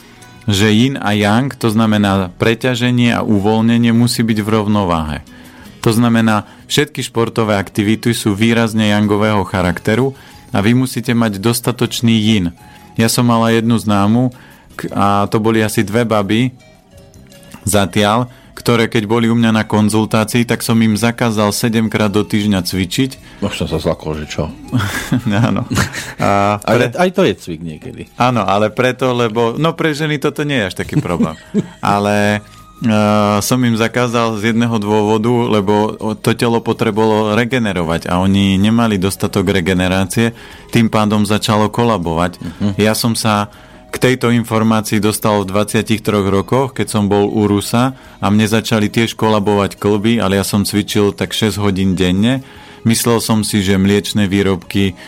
[0.47, 5.19] že yin a yang, to znamená preťaženie a uvoľnenie, musí byť v rovnováhe.
[5.83, 10.15] To znamená, všetky športové aktivity sú výrazne yangového charakteru
[10.55, 12.55] a vy musíte mať dostatočný yin.
[12.97, 14.33] Ja som mala jednu známu
[14.93, 16.53] a to boli asi dve baby
[17.63, 22.23] zatiaľ, ktoré keď boli u mňa na konzultácii, tak som im zakázal 7 krát do
[22.23, 23.43] týždňa cvičiť.
[23.43, 24.53] Už som sa zlakol, že čo?
[25.49, 25.67] áno.
[26.21, 26.93] A pre...
[26.93, 28.03] aj to je cvik niekedy.
[28.21, 31.35] Áno, ale preto, lebo, no pre ženy toto nie je až taký problém.
[31.83, 32.45] ale
[33.39, 39.55] som im zakázal z jedného dôvodu, lebo to telo potrebovalo regenerovať a oni nemali dostatok
[39.55, 40.35] regenerácie,
[40.75, 42.43] tým pádom začalo kolabovať.
[42.43, 42.73] Uh-huh.
[42.75, 43.55] Ja som sa
[43.93, 48.89] k tejto informácii dostal v 23 rokoch, keď som bol u Rusa a mne začali
[48.89, 52.41] tiež kolabovať klby, ale ja som cvičil tak 6 hodín denne.
[52.83, 54.99] Myslel som si, že mliečne výrobky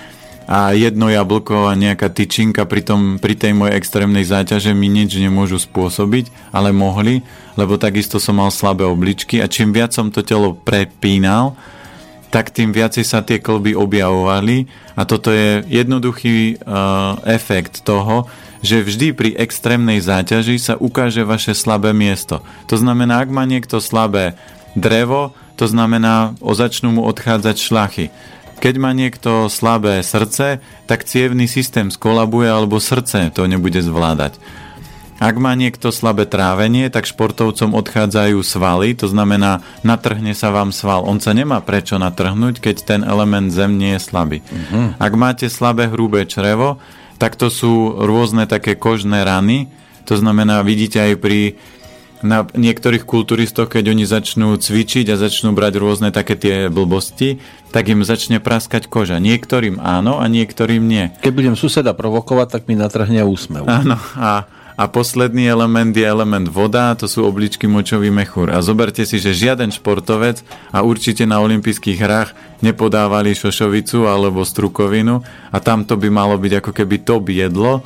[0.45, 5.17] a jedno jablko a nejaká tyčinka pri, tom, pri tej mojej extrémnej záťaže mi nič
[5.17, 7.25] nemôžu spôsobiť, ale mohli,
[7.57, 11.57] lebo takisto som mal slabé obličky a čím viac som to telo prepínal,
[12.29, 14.67] tak tým viacej sa tie klby objavovali
[14.99, 18.27] a toto je jednoduchý uh, efekt toho,
[18.65, 22.41] že vždy pri extrémnej záťaži sa ukáže vaše slabé miesto.
[22.73, 24.35] To znamená, ak má niekto slabé
[24.75, 28.07] drevo, to znamená, o začnú mu odchádzať šlachy.
[28.65, 34.41] Keď má niekto slabé srdce, tak cievný systém skolabuje alebo srdce to nebude zvládať.
[35.21, 41.05] Ak má niekto slabé trávenie, tak športovcom odchádzajú svaly, to znamená, natrhne sa vám sval.
[41.05, 44.41] On sa nemá prečo natrhnúť, keď ten element zem nie je slabý.
[44.41, 44.97] Uh-huh.
[44.97, 46.81] Ak máte slabé hrubé črevo,
[47.21, 49.69] tak to sú rôzne také kožné rany,
[50.05, 51.57] to znamená, vidíte aj pri
[52.25, 57.39] na niektorých kulturistoch, keď oni začnú cvičiť a začnú brať rôzne také tie blbosti,
[57.71, 59.21] tak im začne praskať koža.
[59.21, 61.13] Niektorým áno a niektorým nie.
[61.21, 63.69] Keď budem suseda provokovať, tak mi natrhne úsmev.
[63.69, 64.01] Áno.
[64.17, 68.51] A, a posledný element je element voda, to sú obličky močový mechúr.
[68.51, 72.31] A zoberte si, že žiaden športovec a určite na olympijských hrách
[72.65, 75.21] nepodávali šošovicu alebo strukovinu
[75.53, 77.85] a tam to by malo byť ako keby to jedlo,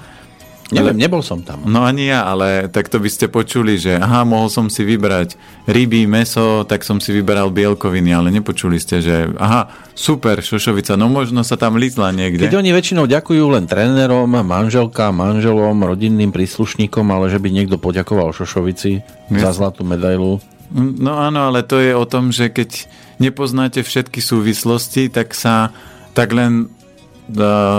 [0.68, 1.64] Neviem, nebol som tam.
[1.64, 6.04] No ani ja, ale takto by ste počuli, že aha, mohol som si vybrať ryby,
[6.04, 11.40] meso, tak som si vyberal bielkoviny, ale nepočuli ste, že aha, super, šošovica, no možno
[11.40, 12.52] sa tam lízla niekde.
[12.52, 18.36] Keď oni väčšinou ďakujú len trénerom, manželka, manželom, rodinným príslušníkom, ale že by niekto poďakoval
[18.36, 19.00] šošovici
[19.32, 19.40] yes.
[19.40, 20.36] za zlatú medailu.
[20.76, 22.84] No áno, ale to je o tom, že keď
[23.16, 25.72] nepoznáte všetky súvislosti, tak sa
[26.12, 26.68] tak len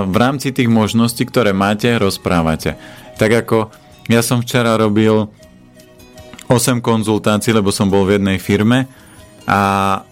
[0.05, 2.77] v rámci tých možností, ktoré máte, rozprávate.
[3.17, 3.57] Tak ako
[4.09, 5.29] ja som včera robil
[6.49, 8.89] 8 konzultácií, lebo som bol v jednej firme
[9.49, 9.61] a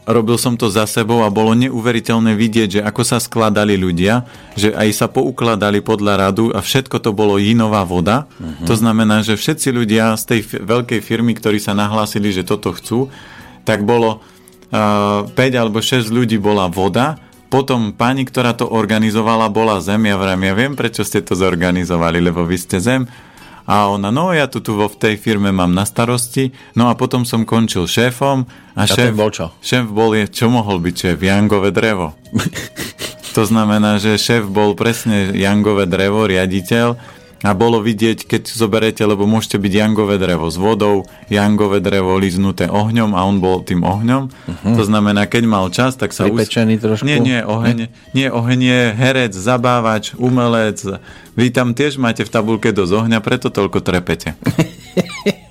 [0.10, 4.26] robil som to za sebou a bolo neuveriteľné vidieť, že ako sa skladali ľudia,
[4.58, 8.26] že aj sa poukladali podľa radu a všetko to bolo jinová voda.
[8.41, 8.65] Uh-huh.
[8.65, 13.13] To znamená, že všetci ľudia z tej veľkej firmy, ktorí sa nahlásili, že toto chcú,
[13.62, 14.26] tak bolo
[14.73, 20.03] uh, 5 alebo 6 ľudí bola voda potom pani, ktorá to organizovala, bola Zem.
[20.07, 23.07] Ja vrám, ja viem, prečo ste to zorganizovali, lebo vy ste Zem.
[23.67, 26.55] A ona, no ja tu, tu vo v tej firme mám na starosti.
[26.71, 28.47] No a potom som končil šéfom.
[28.75, 29.51] A, a šéf, bol čo?
[29.60, 31.17] Šéf bol, je, čo mohol byť šéf?
[31.19, 32.15] Jangové drevo.
[33.36, 39.30] to znamená, že šéf bol presne Jangové drevo, riaditeľ a bolo vidieť, keď zoberete, lebo
[39.30, 44.30] môžete byť jangové drevo s vodou, jangové drevo liznuté ohňom a on bol tým ohňom.
[44.30, 44.76] Uh-huh.
[44.78, 46.26] To znamená, keď mal čas, tak sa...
[46.26, 46.84] Pripečený us...
[46.84, 47.06] trošku?
[47.06, 50.82] Nie, nie, oheň, nie, oheň je herec, zabávač, umelec.
[51.38, 54.34] Vy tam tiež máte v tabulke dosť ohňa, preto toľko trepete.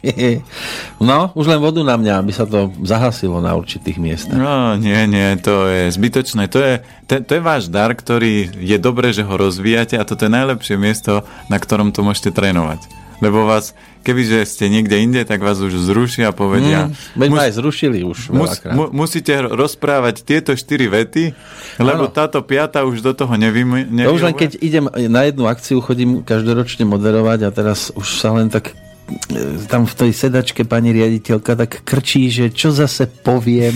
[1.03, 4.39] No, už len vodu na mňa, aby sa to zahasilo na určitých miestach.
[4.39, 6.49] No, nie, nie, to je zbytočné.
[6.53, 6.75] To je,
[7.11, 10.77] to, to je váš dar, ktorý je dobré, že ho rozvíjate a toto je najlepšie
[10.79, 13.07] miesto, na ktorom to môžete trénovať.
[13.25, 13.73] Lebo vás,
[14.05, 16.93] kebyže ste niekde inde, tak vás už zrušia a povedia...
[17.17, 21.33] Mm, mus, aj zrušili už mus, mu, Musíte rozprávať tieto štyri vety,
[21.81, 22.13] lebo ano.
[22.13, 23.89] táto piata už do toho nevím.
[24.05, 28.37] To už len keď idem na jednu akciu, chodím každoročne moderovať a teraz už sa
[28.37, 28.77] len tak
[29.71, 33.75] tam v tej sedačke pani riaditeľka tak krčí, že čo zase poviem,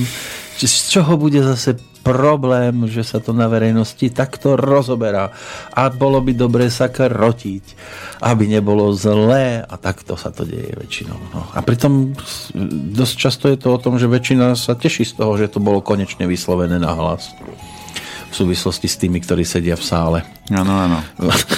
[0.58, 5.30] z čoho bude zase problém, že sa to na verejnosti takto rozoberá
[5.76, 7.64] a bolo by dobre sa krotiť,
[8.24, 11.20] aby nebolo zlé a takto sa to deje väčšinou.
[11.36, 11.40] No.
[11.52, 12.16] A pritom
[12.96, 15.84] dosť často je to o tom, že väčšina sa teší z toho, že to bolo
[15.84, 17.36] konečne vyslovené na hlas
[18.30, 20.18] v súvislosti s tými, ktorí sedia v sále.
[20.54, 20.98] Áno, áno.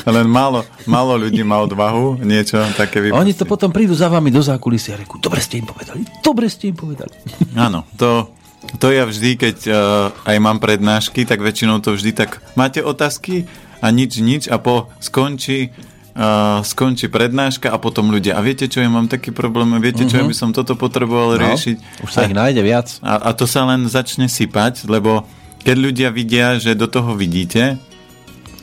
[0.09, 3.21] Len málo, málo ľudí má odvahu niečo také vypustiť.
[3.21, 6.49] Oni to potom prídu za vami do zákulisia a rekú, dobre ste im povedali, dobre
[6.49, 7.13] ste im povedali.
[7.69, 8.33] Áno, to,
[8.81, 9.77] to ja vždy, keď uh,
[10.25, 13.45] aj mám prednášky, tak väčšinou to vždy tak, máte otázky
[13.85, 15.73] a nič, nič a po skončí
[16.17, 20.21] uh, skončí prednáška a potom ľudia, a viete čo, ja mám taký problém, viete čo,
[20.21, 20.25] uh-huh.
[20.25, 21.77] ja by som toto potreboval no, riešiť.
[22.05, 22.89] Už sa a, ich nájde viac.
[23.01, 25.25] A, a to sa len začne sypať, lebo
[25.63, 27.79] keď ľudia vidia, že do toho vidíte,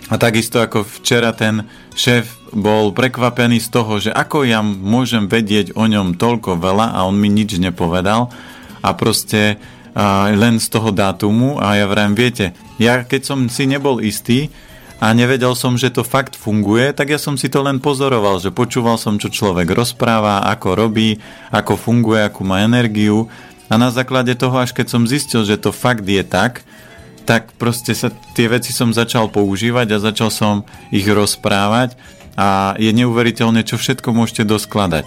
[0.10, 5.78] a takisto ako včera ten šéf bol prekvapený z toho, že ako ja môžem vedieť
[5.78, 8.34] o ňom toľko veľa a on mi nič nepovedal
[8.82, 9.62] a proste
[10.00, 12.46] a len z toho dátumu a ja vrajím, viete,
[12.78, 14.48] ja keď som si nebol istý
[15.00, 18.54] a nevedel som, že to fakt funguje, tak ja som si to len pozoroval, že
[18.54, 21.20] počúval som, čo človek rozpráva, ako robí,
[21.52, 23.32] ako funguje, akú má energiu.
[23.72, 26.68] A na základe toho, až keď som zistil, že to fakt je tak,
[27.30, 31.94] tak proste sa tie veci som začal používať a začal som ich rozprávať
[32.34, 35.06] a je neuveriteľné, čo všetko môžete doskladať.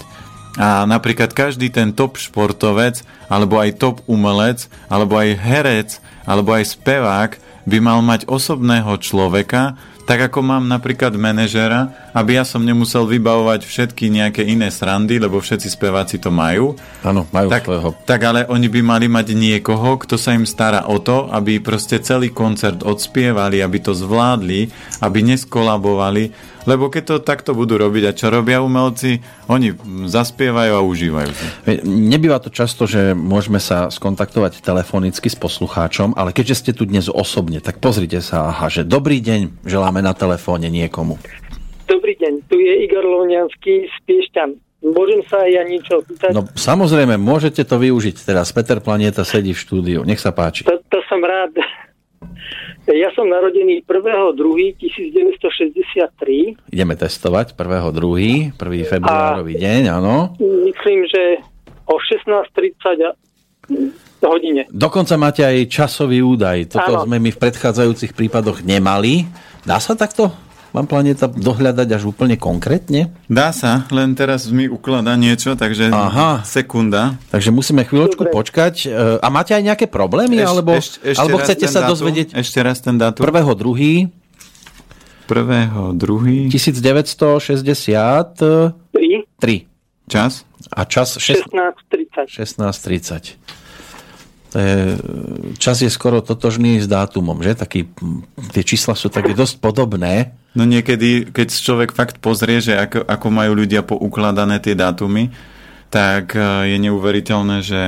[0.55, 5.91] A napríklad každý ten top športovec, alebo aj top umelec, alebo aj herec,
[6.23, 7.31] alebo aj spevák
[7.67, 13.65] by mal mať osobného človeka, tak ako mám napríklad manažera, aby ja som nemusel vybavovať
[13.65, 16.75] všetky nejaké iné srandy, lebo všetci speváci to majú.
[17.07, 17.95] Áno, majú tak, svojho.
[18.05, 22.03] Tak ale oni by mali mať niekoho, kto sa im stará o to, aby proste
[22.03, 24.69] celý koncert odspievali, aby to zvládli,
[25.01, 29.75] aby neskolabovali, lebo keď to takto budú robiť a čo robia umelci, oni
[30.07, 31.47] zaspievajú a užívajú si.
[31.87, 37.07] Nebýva to často, že môžeme sa skontaktovať telefonicky s poslucháčom, ale keďže ste tu dnes
[37.11, 41.19] osobne, tak pozrite sa, aha, že dobrý deň želáme na telefóne niekomu.
[41.91, 44.51] Dobrý deň, tu je Igor Lovňanský z Piešťan.
[44.83, 46.35] Môžem sa aj ja niečo pýtať?
[46.35, 48.51] No samozrejme, môžete to využiť teraz.
[48.51, 50.03] Peter Planieta sedí v štúdiu.
[50.03, 50.67] Nech sa páči.
[50.67, 51.55] To, to som rád.
[52.91, 56.59] Ja som narodený 1.2.1963.
[56.75, 58.59] Ideme testovať 1.2.
[58.59, 58.91] 1.
[58.91, 60.35] februárový deň, áno.
[60.43, 61.39] Myslím, že
[61.87, 63.15] o 16.30
[64.23, 64.67] hodine.
[64.71, 66.67] Dokonca máte aj časový údaj.
[66.75, 67.05] Toto ano.
[67.07, 69.27] sme my v predchádzajúcich prípadoch nemali.
[69.63, 70.31] Dá sa takto?
[70.73, 73.13] Pán Planeta, dohľadať až úplne konkrétne?
[73.29, 76.41] Dá sa, len teraz mi ukladá niečo, takže Aha.
[76.43, 77.15] sekunda.
[77.29, 78.33] Takže musíme chvíľočku Dobre.
[78.33, 78.75] počkať.
[78.83, 78.89] E,
[79.21, 80.41] A máte aj nejaké problémy?
[80.41, 83.21] alebo alebo raz chcete ten sa dátum, dozvedieť Ešte raz ten dátum.
[83.21, 84.09] prvého druhý
[85.23, 88.73] Prvého, druhý 1963
[89.39, 89.65] 3,
[90.09, 90.45] čas.
[90.69, 92.29] a čas 6, 16.30.
[92.29, 93.62] 16.30.
[94.53, 94.97] Je,
[95.57, 97.57] čas je skoro totožný s dátumom, že?
[97.57, 97.89] Taký,
[98.53, 100.37] tie čísla sú také dosť podobné.
[100.53, 105.33] No niekedy, keď človek fakt pozrie, že ako, ako majú ľudia poukladané tie dátumy,
[105.89, 107.83] tak eh, je neuveriteľné, že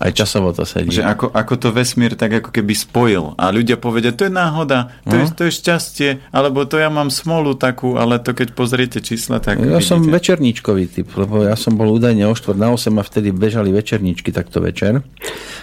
[0.00, 0.90] Aj časovo to sedí.
[0.90, 3.36] Že ako, ako to vesmír tak ako keby spojil.
[3.36, 5.30] A ľudia povedia, to je náhoda, to, je, No.
[5.30, 9.60] to je šťastie, alebo to ja mám smolu takú, ale to keď pozriete čísla, tak
[9.60, 10.16] Ja som vidíte.
[10.16, 14.30] večerníčkový typ, lebo ja som bol údajne o 4 na 8 a vtedy bežali večerníčky
[14.30, 15.04] takto večer.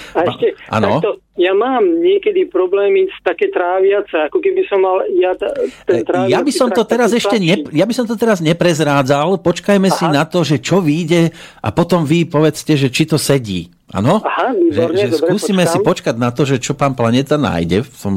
[0.10, 0.98] A ešte, Áno.
[0.98, 6.32] takto, ja mám niekedy problémy s také tráviace, ako keby som mal ja ten tráviaci
[6.32, 9.39] Ja by som to teraz ešte ne, ja by som to teraz neprezrádzal.
[9.39, 10.13] Počkajme si Aha.
[10.13, 13.49] na to, že čo vyjde a potom vy povedzte, že či to sedí.
[13.90, 14.22] Áno?
[14.22, 15.74] Aha, že, že skúsime počkám.
[15.74, 18.16] si počkať na to, že čo pán Planeta nájde v tom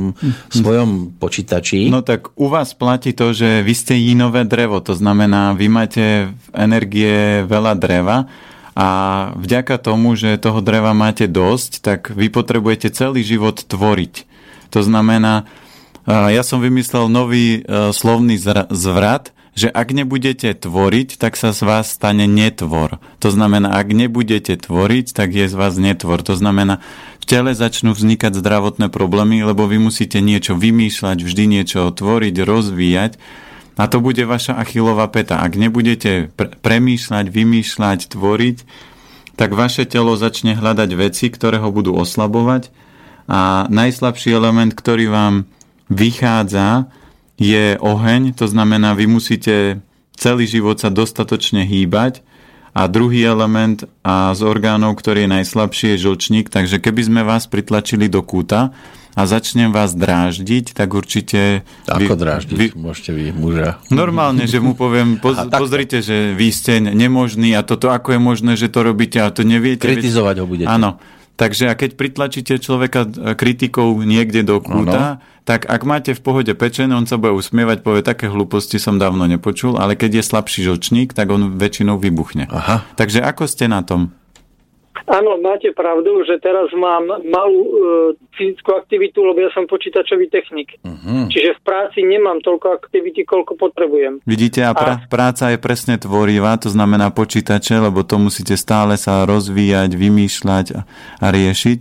[0.53, 1.89] svojom počítači.
[1.89, 6.29] No tak u vás platí to, že vy ste jinové drevo, to znamená, vy máte
[6.29, 8.29] v energie veľa dreva
[8.77, 8.89] a
[9.33, 14.29] vďaka tomu, že toho dreva máte dosť, tak vy potrebujete celý život tvoriť.
[14.77, 15.49] To znamená,
[16.09, 18.37] ja som vymyslel nový e, slovný
[18.69, 22.97] zvrat, že ak nebudete tvoriť, tak sa z vás stane netvor.
[23.21, 26.25] To znamená, ak nebudete tvoriť, tak je z vás netvor.
[26.25, 26.81] To znamená,
[27.21, 33.13] v tele začnú vznikať zdravotné problémy, lebo vy musíte niečo vymýšľať, vždy niečo tvoriť, rozvíjať.
[33.77, 35.41] A to bude vaša achilová peta.
[35.41, 38.59] Ak nebudete pre- premýšľať, vymýšľať, tvoriť,
[39.37, 42.69] tak vaše telo začne hľadať veci, ktoré ho budú oslabovať
[43.29, 45.35] a najslabší element, ktorý vám
[45.89, 46.89] vychádza,
[47.37, 49.81] je oheň, to znamená, vy musíte
[50.13, 52.21] celý život sa dostatočne hýbať
[52.73, 57.45] a druhý element a z orgánov, ktorý je najslabší, je žlčník, takže keby sme vás
[57.45, 58.73] pritlačili do kúta
[59.13, 61.69] a začnem vás dráždiť, tak určite...
[61.85, 62.57] Ako dráždiť?
[62.57, 63.77] Vy, Môžete vy muža.
[63.93, 65.53] Normálne, že mu poviem, poz, takto.
[65.59, 69.45] pozrite, že vy ste nemožní a toto, ako je možné, že to robíte a to
[69.45, 69.85] neviete.
[69.85, 70.69] veď- Kritizovať ho budete.
[70.71, 70.97] Áno.
[71.37, 76.53] Takže a keď pritlačíte človeka e, kritikou niekde do kúta, tak ak máte v pohode
[76.55, 80.61] pečené, on sa bude usmievať, povie, také hlúposti som dávno nepočul, ale keď je slabší
[80.71, 82.47] žlčník, tak on väčšinou vybuchne.
[82.47, 82.87] Aha.
[82.95, 84.15] Takže ako ste na tom?
[85.09, 87.73] Áno, máte pravdu, že teraz mám malú e,
[88.37, 90.79] fyzickú aktivitu, lebo ja som počítačový technik.
[90.85, 91.33] Mhm.
[91.33, 94.21] Čiže v práci nemám toľko aktivity, koľko potrebujem.
[94.29, 99.25] Vidíte, a pra, práca je presne tvorivá, to znamená počítače, lebo to musíte stále sa
[99.25, 100.81] rozvíjať, vymýšľať a,
[101.19, 101.81] a riešiť.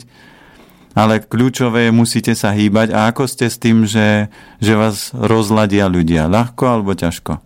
[0.92, 2.92] Ale kľúčové je, musíte sa hýbať.
[2.92, 4.28] A ako ste s tým, že,
[4.60, 6.28] že vás rozladia ľudia?
[6.28, 7.40] Ľahko alebo ťažko?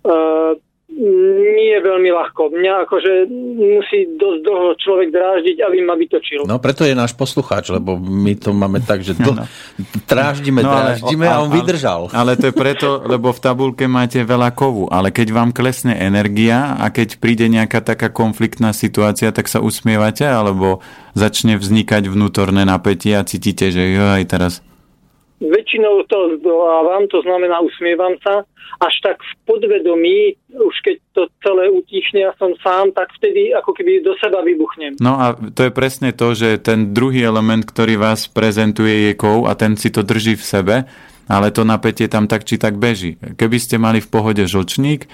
[0.00, 0.56] Uh,
[1.00, 2.52] nie veľmi ľahko.
[2.52, 3.12] Mňa akože
[3.56, 6.44] musí dosť dlho človek dráždiť, aby ma vytočil.
[6.44, 9.32] No preto je náš poslucháč, lebo my to máme tak, že to,
[10.04, 12.12] dráždime, dráždime a on vydržal.
[12.12, 15.96] Ale, ale to je preto, lebo v tabulke máte veľa kovu, ale keď vám klesne
[15.96, 20.84] energia a keď príde nejaká taká konfliktná situácia, tak sa usmievate, alebo
[21.16, 24.52] začne vznikať vnútorné napätie a cítite, že jo, aj teraz
[25.40, 28.44] Väčšinou to zdolávam, to znamená usmievam sa,
[28.80, 33.72] až tak v podvedomí, už keď to celé utichne a som sám, tak vtedy ako
[33.72, 35.00] keby do seba vybuchnem.
[35.00, 39.48] No a to je presne to, že ten druhý element, ktorý vás prezentuje je kov
[39.48, 40.76] a ten si to drží v sebe,
[41.24, 43.16] ale to napätie tam tak či tak beží.
[43.16, 45.08] Keby ste mali v pohode žlčník,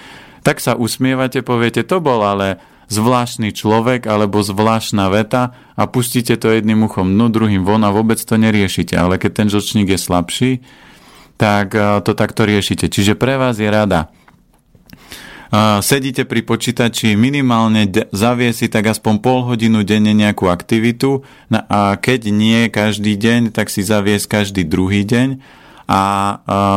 [0.47, 6.51] tak sa usmievate, poviete, to bol ale zvláštny človek alebo zvláštna veta a pustíte to
[6.51, 8.95] jedným uchom no druhým von a vôbec to neriešite.
[8.95, 10.51] Ale keď ten žlčník je slabší,
[11.37, 12.91] tak eh, to takto riešite.
[12.91, 14.11] Čiže pre vás je rada
[15.47, 21.23] a sedíte pri počítači, minimálne zavie si tak aspoň pol hodinu denne nejakú aktivitu
[21.55, 25.39] a keď nie každý deň, tak si zaviesť každý druhý deň
[25.87, 26.03] a, a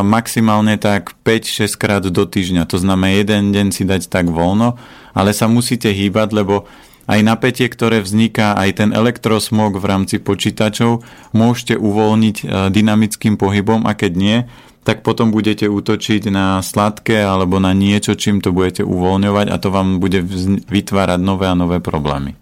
[0.06, 2.70] maximálne tak 5-6 krát do týždňa.
[2.70, 4.78] To znamená jeden deň si dať tak voľno,
[5.14, 6.70] ale sa musíte hýbať, lebo
[7.10, 11.02] aj napätie, ktoré vzniká, aj ten elektrosmog v rámci počítačov
[11.34, 14.38] môžete uvoľniť e, dynamickým pohybom a keď nie,
[14.86, 19.70] tak potom budete útočiť na sladké alebo na niečo, čím to budete uvoľňovať a to
[19.74, 20.22] vám bude
[20.70, 22.38] vytvárať nové a nové problémy.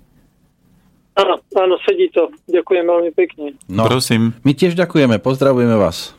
[1.17, 2.29] Áno, áno, sedí to.
[2.45, 3.57] Ďakujem veľmi pekne.
[3.71, 6.13] No, Prosím, my tiež ďakujeme, pozdravujeme vás.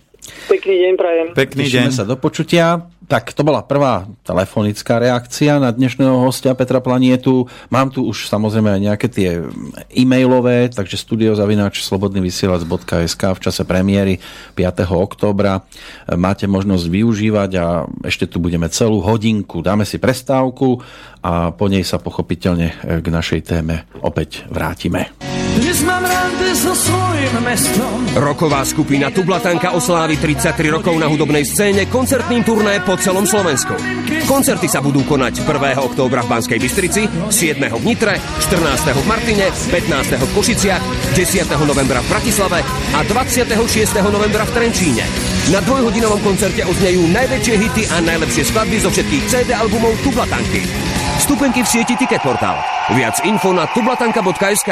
[0.50, 1.26] Pekný deň prajem.
[1.32, 1.94] pekný Tešíme deň.
[1.94, 2.90] sa do počutia.
[3.08, 7.48] Tak to bola prvá telefonická reakcia na dnešného hostia Petra Planietu.
[7.72, 9.40] Mám tu už samozrejme aj nejaké tie
[9.96, 14.20] e-mailové, takže studiozavináč slobodnyvysielac.sk v čase premiéry
[14.52, 14.84] 5.
[14.92, 15.64] októbra
[16.20, 19.64] máte možnosť využívať a ešte tu budeme celú hodinku.
[19.64, 20.84] Dáme si prestávku
[21.24, 25.16] a po nej sa pochopiteľne k našej téme opäť vrátime.
[25.56, 26.04] Dnes mám
[26.52, 26.76] so
[27.18, 27.98] svojím mestom.
[28.14, 33.74] Roková skupina Tublatanka oslávi 33 rokov na hudobnej scéne koncertným turné po celom Slovensku.
[34.30, 35.82] Koncerty sa budú konať 1.
[35.82, 37.58] októbra v Banskej Bystrici, 7.
[37.58, 38.94] v Nitre, 14.
[38.94, 40.14] v Martine, 15.
[40.14, 40.82] v Košiciach,
[41.18, 41.66] 10.
[41.66, 42.62] novembra v Bratislave
[42.94, 43.50] a 26.
[44.14, 45.02] novembra v Trenčíne.
[45.50, 50.62] Na dvojhodinovom koncerte oznejú najväčšie hity a najlepšie skladby zo všetkých CD albumov Tublatanky.
[51.18, 52.62] Vstupenky v sieti Ticketportal.
[52.94, 54.70] Viac info na tublatanka.sk.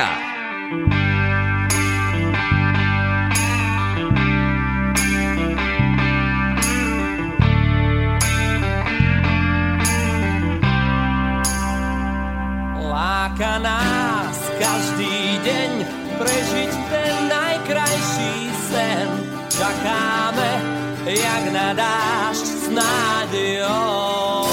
[13.37, 15.71] Láka nás každý deň
[16.17, 19.09] prežiť ten najkrajší sen.
[19.53, 20.53] Čakáme,
[21.05, 24.46] jak na dážď s nádejou.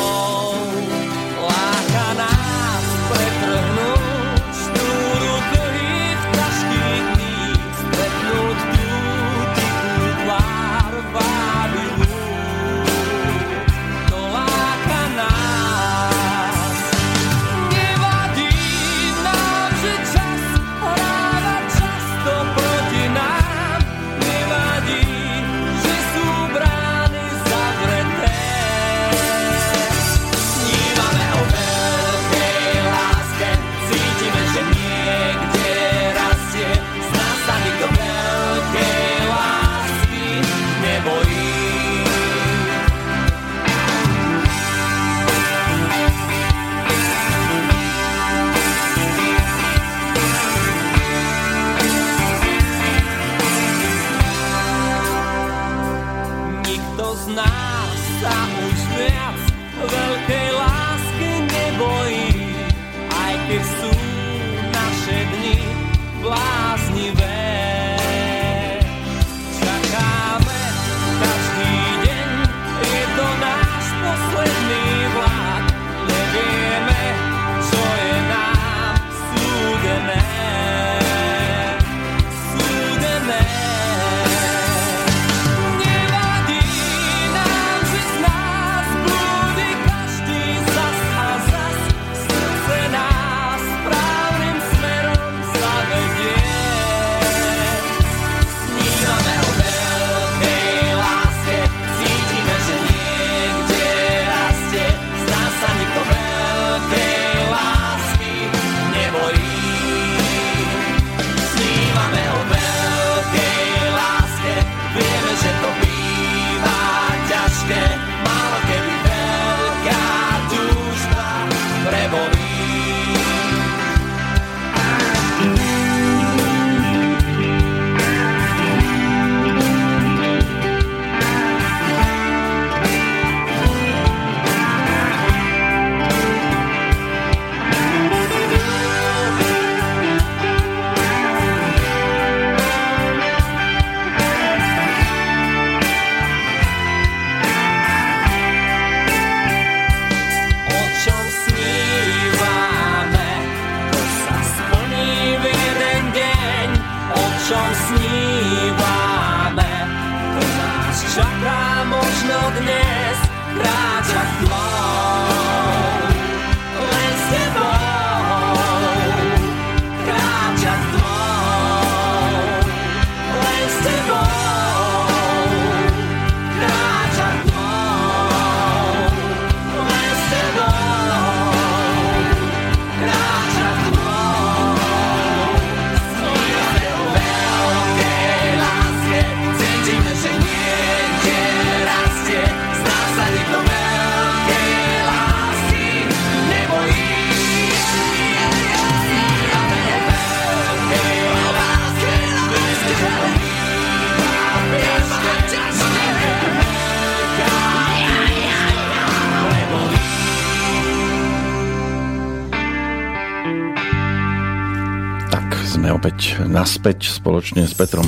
[216.74, 218.02] Naspäť spoločne s Petrom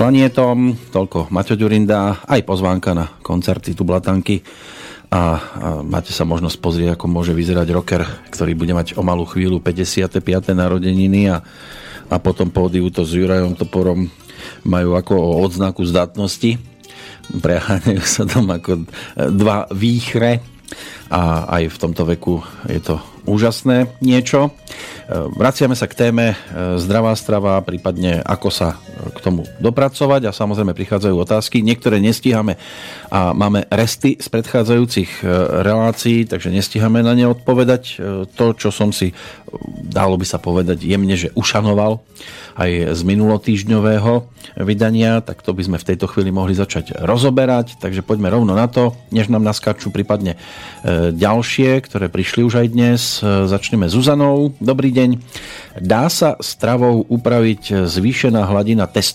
[0.00, 0.72] Planietom.
[0.88, 4.40] Toľko Maťo Ďurinda, aj pozvánka na koncerty Tublatanky a,
[5.12, 5.20] a
[5.84, 8.00] máte sa možnosť pozrieť, ako môže vyzerať rocker,
[8.32, 10.16] ktorý bude mať o malú chvíľu 55.
[10.56, 11.44] narodeniny a,
[12.08, 14.08] a potom pódiu to s Jurajom Toporom
[14.64, 16.56] majú ako o odznaku zdatnosti.
[17.36, 18.88] Preháňajú sa tam ako
[19.28, 20.40] dva výchre
[21.12, 22.96] a aj v tomto veku je to
[23.28, 24.56] úžasné niečo.
[25.10, 26.36] Vraciame sa k téme e,
[26.78, 28.78] zdravá strava, prípadne ako sa
[29.20, 31.60] tomu dopracovať a samozrejme prichádzajú otázky.
[31.60, 32.56] Niektoré nestíhame
[33.12, 35.24] a máme resty z predchádzajúcich e,
[35.62, 37.82] relácií, takže nestíhame na ne odpovedať.
[37.86, 37.94] E,
[38.32, 39.12] to, čo som si,
[39.86, 42.00] dalo by sa povedať, jemne, že ušanoval
[42.58, 44.12] aj z minulotýždňového
[44.60, 48.66] vydania, tak to by sme v tejto chvíli mohli začať rozoberať, takže poďme rovno na
[48.66, 53.00] to, než nám naskačú prípadne e, ďalšie, ktoré prišli už aj dnes.
[53.20, 54.52] E, začneme Zuzanou.
[54.58, 55.20] Dobrý deň.
[55.80, 59.09] Dá sa stravou upraviť zvýšená hladina testosterónu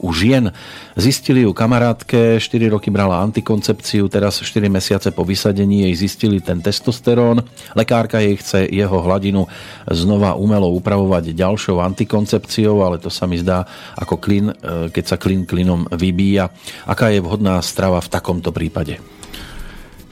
[0.00, 0.52] u žien?
[0.96, 6.62] Zistili ju kamarátke, 4 roky brala antikoncepciu, teraz 4 mesiace po vysadení jej zistili ten
[6.62, 7.44] testosterón.
[7.74, 9.46] Lekárka jej chce jeho hladinu
[9.90, 13.66] znova umelo upravovať ďalšou antikoncepciou, ale to sa mi zdá
[13.96, 14.54] ako klin, e,
[14.88, 16.50] keď sa klin klinom vybíja.
[16.88, 19.18] Aká je vhodná strava v takomto prípade?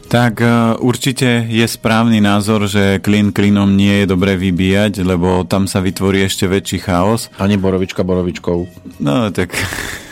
[0.06, 0.46] Tak e,
[0.78, 6.22] určite je správny názor, že klin klinom nie je dobré vybíjať, lebo tam sa vytvorí
[6.22, 7.26] ešte väčší chaos.
[7.42, 8.58] Ani borovička borovičkou.
[9.02, 9.50] No tak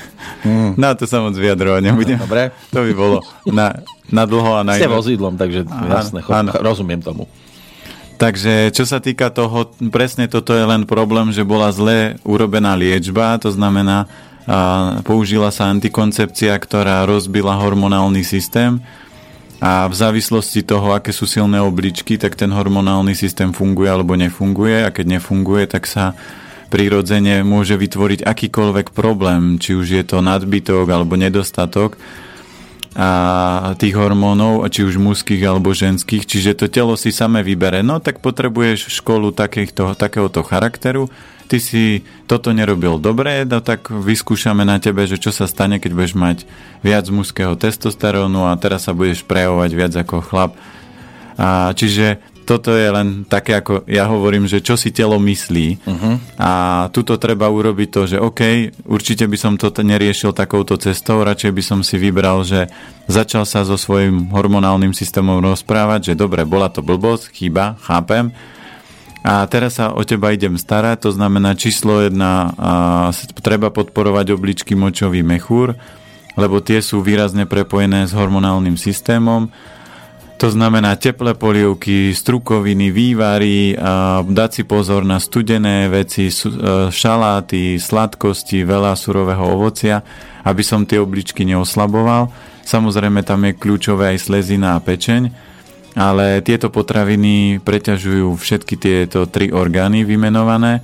[0.44, 0.76] Hmm.
[0.76, 2.20] Na to sa moc vyjadrovať nebudem.
[2.20, 2.52] Dobre.
[2.68, 3.80] To by bolo na,
[4.12, 7.24] na dlho a na Ste vozidlom, takže jasné, cho, rozumiem tomu.
[8.20, 13.40] Takže čo sa týka toho, presne toto je len problém, že bola zle urobená liečba,
[13.40, 14.04] to znamená,
[14.44, 18.76] a použila sa antikoncepcia, ktorá rozbila hormonálny systém
[19.64, 24.84] a v závislosti toho, aké sú silné obličky, tak ten hormonálny systém funguje alebo nefunguje.
[24.84, 26.12] A keď nefunguje, tak sa
[26.68, 31.96] prirodzene môže vytvoriť akýkoľvek problém, či už je to nadbytok alebo nedostatok
[32.94, 37.82] a tých hormónov, či už mužských alebo ženských, čiže to telo si same vybere.
[37.82, 41.10] No tak potrebuješ školu takýchto, takéhoto charakteru,
[41.54, 41.84] ty si
[42.26, 46.38] toto nerobil dobre, no tak vyskúšame na tebe, že čo sa stane, keď budeš mať
[46.82, 50.58] viac mužského testosterónu a teraz sa budeš prejavovať viac ako chlap.
[51.38, 56.14] A, čiže toto je len také, ako ja hovorím, že čo si telo myslí uh-huh.
[56.36, 56.50] a
[56.90, 61.62] tuto treba urobiť to, že OK, určite by som toto neriešil takouto cestou, radšej by
[61.62, 62.66] som si vybral, že
[63.06, 68.34] začal sa so svojím hormonálnym systémom rozprávať, že dobre, bola to blbosť, chyba, chápem,
[69.24, 72.72] a teraz sa o teba idem starať, to znamená číslo jedna, a
[73.40, 75.72] treba podporovať obličky močový mechúr,
[76.36, 79.48] lebo tie sú výrazne prepojené s hormonálnym systémom.
[80.36, 83.72] To znamená teplé polievky, strukoviny, vývary,
[84.28, 86.34] dať si pozor na studené veci, e,
[86.92, 90.04] šaláty, sladkosti, veľa surového ovocia,
[90.44, 92.28] aby som tie obličky neoslaboval.
[92.60, 95.53] Samozrejme tam je kľúčové aj slezina a pečeň
[95.94, 100.82] ale tieto potraviny preťažujú všetky tieto tri orgány vymenované.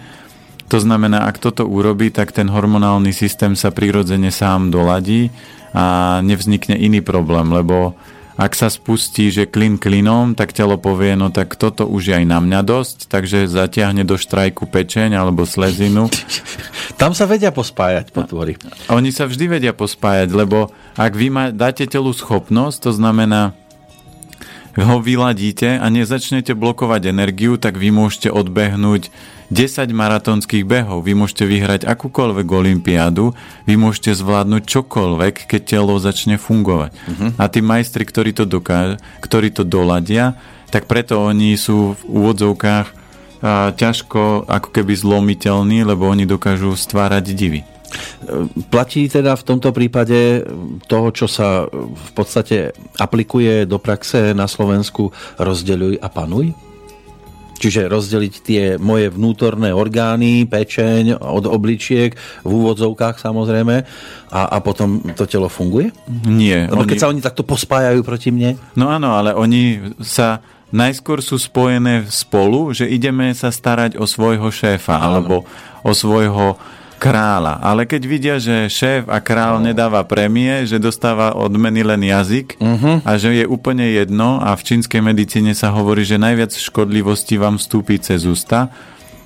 [0.71, 5.35] To znamená, ak toto urobí, tak ten hormonálny systém sa prirodzene sám doladí
[5.75, 7.99] a nevznikne iný problém, lebo
[8.41, 12.25] ak sa spustí, že klin klinom, tak telo povie, no tak toto už je aj
[12.25, 16.09] na mňa dosť, takže zatiahne do štrajku pečeň alebo slezinu.
[17.01, 18.57] Tam sa vedia pospájať potvory.
[18.89, 23.53] Oni sa vždy vedia pospájať, lebo ak vy dáte telu schopnosť, to znamená,
[24.79, 29.11] ho vyladíte a nezačnete blokovať energiu, tak vy môžete odbehnúť
[29.51, 33.35] 10 maratónskych behov, vy môžete vyhrať akúkoľvek olimpiádu,
[33.67, 36.95] vy môžete zvládnuť čokoľvek, keď telo začne fungovať.
[36.95, 37.31] Uh-huh.
[37.35, 40.39] A tí majstri, ktorí to, dokáž, ktorí to doladia,
[40.71, 42.87] tak preto oni sú v úvodzovkách
[43.43, 47.67] a, ťažko ako keby zlomiteľní, lebo oni dokážu stvárať divy.
[48.71, 50.45] Platí teda v tomto prípade
[50.87, 55.11] toho, čo sa v podstate aplikuje do praxe na Slovensku
[55.41, 56.53] rozdeľuj a panuj?
[57.61, 63.85] Čiže rozdeliť tie moje vnútorné orgány, pečeň od obličiek, v úvodzovkách samozrejme,
[64.33, 65.93] a, a potom to telo funguje?
[66.25, 66.73] Nie.
[66.73, 66.91] Lebo oni...
[66.97, 68.57] keď sa oni takto pospájajú proti mne?
[68.81, 70.41] No áno, ale oni sa
[70.73, 75.05] najskôr sú spojené spolu, že ideme sa starať o svojho šéfa, áno.
[75.05, 75.35] alebo
[75.85, 76.57] o svojho
[77.01, 77.65] kráľa.
[77.65, 83.01] Ale keď vidia, že šéf a král nedáva prémie, že dostáva odmeny len jazyk uh-huh.
[83.01, 87.57] a že je úplne jedno a v čínskej medicíne sa hovorí, že najviac škodlivosti vám
[87.57, 88.69] vstúpi cez ústa,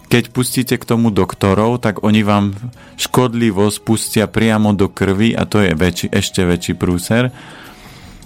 [0.07, 2.55] keď pustíte k tomu doktorov, tak oni vám
[2.95, 7.35] škodlivosť pustia priamo do krvi a to je väčší, ešte väčší prúser.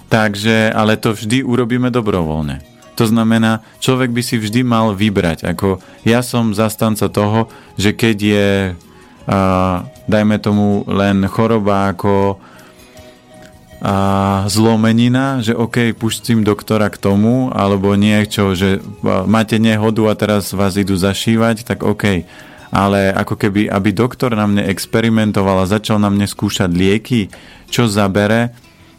[0.09, 2.61] Takže, ale to vždy urobíme dobrovoľne.
[2.97, 5.47] To znamená, človek by si vždy mal vybrať.
[5.47, 7.47] Ako ja som zastanca toho,
[7.79, 8.47] že keď je
[10.09, 12.41] dajme tomu len choroba ako
[13.79, 18.83] a zlomenina, že OK, pustím doktora k tomu, alebo niečo, že
[19.23, 22.27] máte nehodu a teraz vás idú zašívať, tak OK.
[22.75, 27.31] Ale ako keby, aby doktor na mne experimentoval a začal na mne skúšať lieky,
[27.71, 28.51] čo zabere,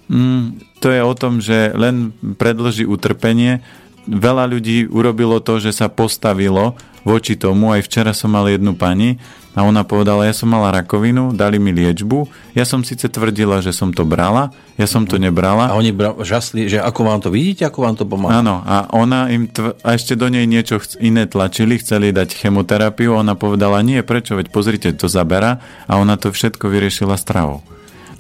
[0.09, 3.61] mm, to je o tom, že len predlží utrpenie.
[4.09, 6.73] Veľa ľudí urobilo to, že sa postavilo
[7.05, 7.77] voči tomu.
[7.77, 9.21] Aj včera som mal jednu pani,
[9.51, 13.75] a ona povedala, ja som mala rakovinu, dali mi liečbu, ja som síce tvrdila, že
[13.75, 15.75] som to brala, ja som to nebrala.
[15.75, 18.39] A oni bra- žasli, že ako vám to vidíte, ako vám to pomáha.
[18.39, 22.31] Áno, a ona im tv- a ešte do nej niečo ch- iné tlačili, chceli dať
[22.39, 25.59] chemoterapiu, ona povedala, nie, prečo, veď pozrite, to zabera
[25.91, 27.67] a ona to všetko vyriešila stravou.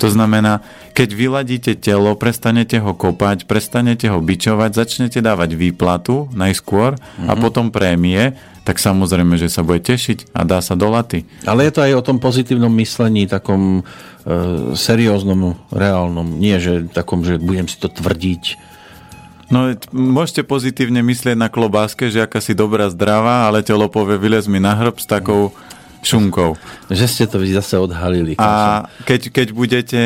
[0.00, 0.64] To znamená,
[0.96, 7.28] keď vyladíte telo, prestanete ho kopať, prestanete ho bičovať, začnete dávať výplatu najskôr mm-hmm.
[7.28, 7.40] a mhm.
[7.40, 8.34] potom prémie,
[8.64, 11.24] tak samozrejme, že sa bude tešiť a dá sa do laty.
[11.48, 13.82] Ale je to aj o tom pozitívnom myslení, takom e,
[14.76, 16.36] serióznom, reálnom.
[16.36, 18.70] Nie, že takom, že budem si to tvrdiť.
[19.50, 24.46] No, môžete pozitívne myslieť na klobáske, že aká si dobrá, zdravá, ale telo povie, vylez
[24.46, 25.50] mi na hrb s takou
[26.06, 26.54] šunkou.
[26.86, 28.38] Že ste to vy zase odhalili.
[28.38, 30.00] A keď, keď budete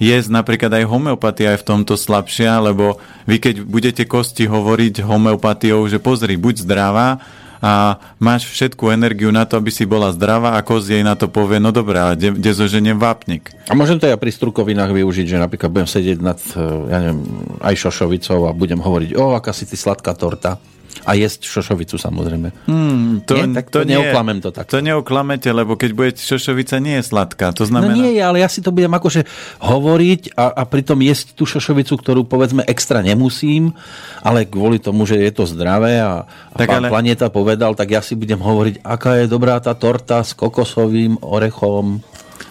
[0.00, 2.96] jesť napríklad aj homeopatia je v tomto slabšia, lebo
[3.28, 7.20] vy keď budete kosti hovoriť homeopatiou, že pozri, buď zdravá,
[7.60, 11.28] a máš všetku energiu na to, aby si bola zdravá a koz jej na to
[11.28, 13.52] povie, no dobré, ale kde zoženiem vápnik.
[13.68, 17.20] A môžem to ja pri strukovinách využiť, že napríklad budem sedieť nad, e, ja neviem,
[17.60, 20.56] aj šošovicou a budem hovoriť, o, aká si ty sladká torta
[21.04, 22.48] a jesť šošovicu samozrejme.
[22.68, 24.68] Hmm, to, nie, tak to, to neoklamem to tak.
[24.68, 27.52] To neoklamete, lebo keď budete šošovica nie je sladká.
[27.56, 27.96] To znamená...
[27.96, 29.24] No nie je, ale ja si to budem akože
[29.64, 33.72] hovoriť a, a pritom jesť tú šošovicu, ktorú povedzme extra nemusím,
[34.20, 36.92] ale kvôli tomu, že je to zdravé a, a tak pán ale...
[36.92, 42.04] Planeta povedal, tak ja si budem hovoriť, aká je dobrá tá torta s kokosovým orechom.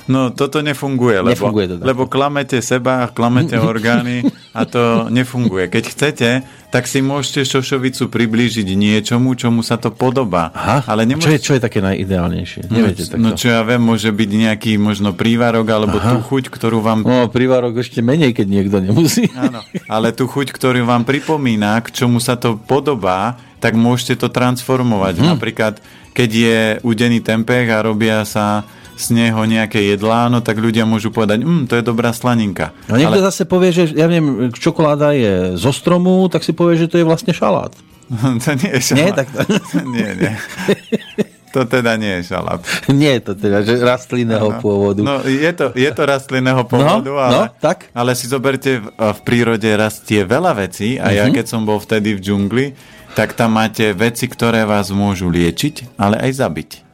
[0.10, 4.26] No toto nefunguje, lebo, nefunguje to lebo klamete seba, klamete orgány
[4.58, 5.70] a to nefunguje.
[5.70, 6.30] Keď chcete,
[6.74, 10.50] tak si môžete šošovicu priblížiť niečomu, čomu sa to podobá.
[10.50, 11.30] Aha, Ale nemôžete...
[11.30, 12.62] čo, je, čo je také najideálnejšie?
[12.70, 16.18] No, Neviete no, no čo ja viem, môže byť nejaký možno prívarok alebo Aha.
[16.18, 17.06] tú chuť, ktorú vám...
[17.06, 19.30] No prívarok ešte menej, keď niekto nemusí.
[19.38, 24.34] Áno, ale tú chuť, ktorú vám pripomína, k čomu sa to podobá, tak môžete to
[24.34, 25.22] transformovať.
[25.22, 25.26] Hm.
[25.38, 25.74] Napríklad,
[26.18, 28.66] keď je udený tempeh a robia sa
[29.00, 32.76] z neho nejaké jedlá, no tak ľudia môžu povedať, mm, to je dobrá slaninka.
[32.92, 33.28] A niekto Ale...
[33.32, 37.08] zase povie, že ja viem, čokoláda je zo stromu, tak si povie, že to je
[37.08, 37.72] vlastne šalát.
[38.44, 39.00] to nie je šalát.
[39.00, 39.40] Nie, tak to...
[39.96, 40.34] nie, nie.
[41.50, 42.62] To teda nie je šalát.
[42.94, 45.02] Nie je to teda, že rastlinného no, pôvodu.
[45.02, 47.90] No, je to, je to rastlinného no, pôvodu, no, ale, no, tak?
[47.90, 51.18] ale si zoberte, v, v prírode rastie veľa vecí a uh-huh.
[51.18, 51.34] ja mhm.
[51.34, 52.66] keď som bol vtedy v džungli,
[53.18, 56.89] tak tam máte veci, ktoré vás môžu liečiť, ale aj zabiť.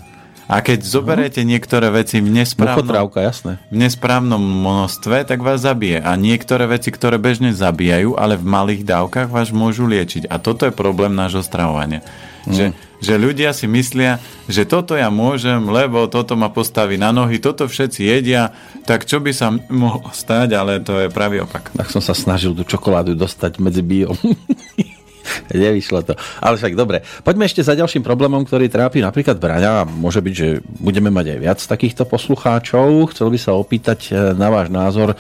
[0.46, 3.58] A keď zoberete niektoré veci v nesprávnom, jasné.
[3.74, 5.98] v nesprávnom množstve, tak vás zabije.
[5.98, 10.30] A niektoré veci, ktoré bežne zabíjajú, ale v malých dávkach vás môžu liečiť.
[10.30, 12.06] A toto je problém nášho stravovania.
[12.46, 12.54] Mm.
[12.54, 12.66] Že,
[13.02, 17.66] že ľudia si myslia, že toto ja môžem, lebo toto ma postaví na nohy, toto
[17.66, 18.54] všetci jedia,
[18.86, 21.74] tak čo by sa mohlo stať, ale to je pravý opak.
[21.74, 24.14] Tak som sa snažil tú čokoládu dostať medzi biom.
[25.54, 26.14] Nevyšlo to.
[26.42, 27.02] Ale však dobre.
[27.26, 29.86] Poďme ešte za ďalším problémom, ktorý trápi napríklad Braňa.
[29.88, 30.48] Môže byť, že
[30.80, 33.14] budeme mať aj viac takýchto poslucháčov.
[33.14, 35.18] Chcel by sa opýtať eh, na váš názor,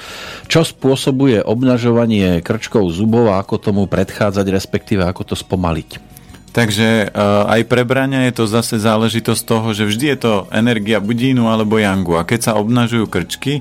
[0.49, 6.15] čo spôsobuje obnažovanie krčkov zubov a ako tomu predchádzať, respektíve ako to spomaliť.
[6.55, 11.03] Takže uh, aj pre Braňa je to zase záležitosť toho, že vždy je to energia
[11.03, 12.15] budínu alebo jangu.
[12.15, 13.59] A keď sa obnažujú krčky,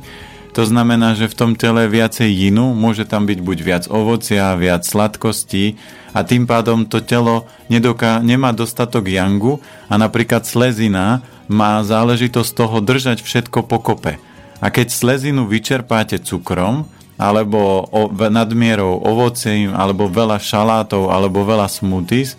[0.55, 4.86] to znamená, že v tom tele viacej jinu, môže tam byť buď viac ovocia, viac
[4.86, 5.74] sladkostí
[6.14, 9.59] a tým pádom to telo nedoká, nemá dostatok jangu
[9.90, 14.22] a napríklad slezina má záležitosť toho držať všetko pokope.
[14.62, 16.86] A keď slezinu vyčerpáte cukrom,
[17.18, 22.38] alebo o, nadmierou ovocím, alebo veľa šalátov, alebo veľa smoothies,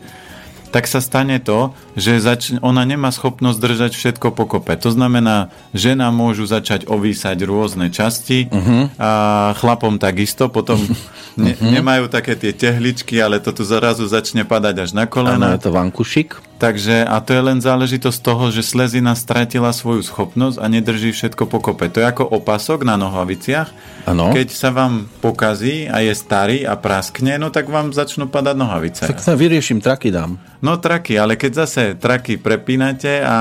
[0.76, 4.76] tak sa stane to, že zač- ona nemá schopnosť držať všetko pokope.
[4.76, 8.91] To znamená, žena môžu začať ovýsať rôzne časti uh-huh.
[8.99, 9.11] a
[9.55, 10.76] chlapom takisto, potom
[11.39, 11.71] ne- uh-huh.
[11.80, 15.55] nemajú také tie tehličky, ale to tu zrazu začne padať až na kolena.
[15.55, 16.55] Áno, je to vankušik.
[16.56, 21.51] Takže, a to je len záležitosť toho, že slezina stratila svoju schopnosť a nedrží všetko
[21.51, 21.91] pokope.
[21.91, 23.70] To je ako opasok na nohaviciach.
[24.08, 24.32] Ano.
[24.32, 29.03] Keď sa vám pokazí a je starý a praskne, no tak vám začnú padať nohavice.
[29.03, 30.39] Tak sa vyrieším, traky dám.
[30.64, 33.39] No traky, ale keď zase traky prepínate a, a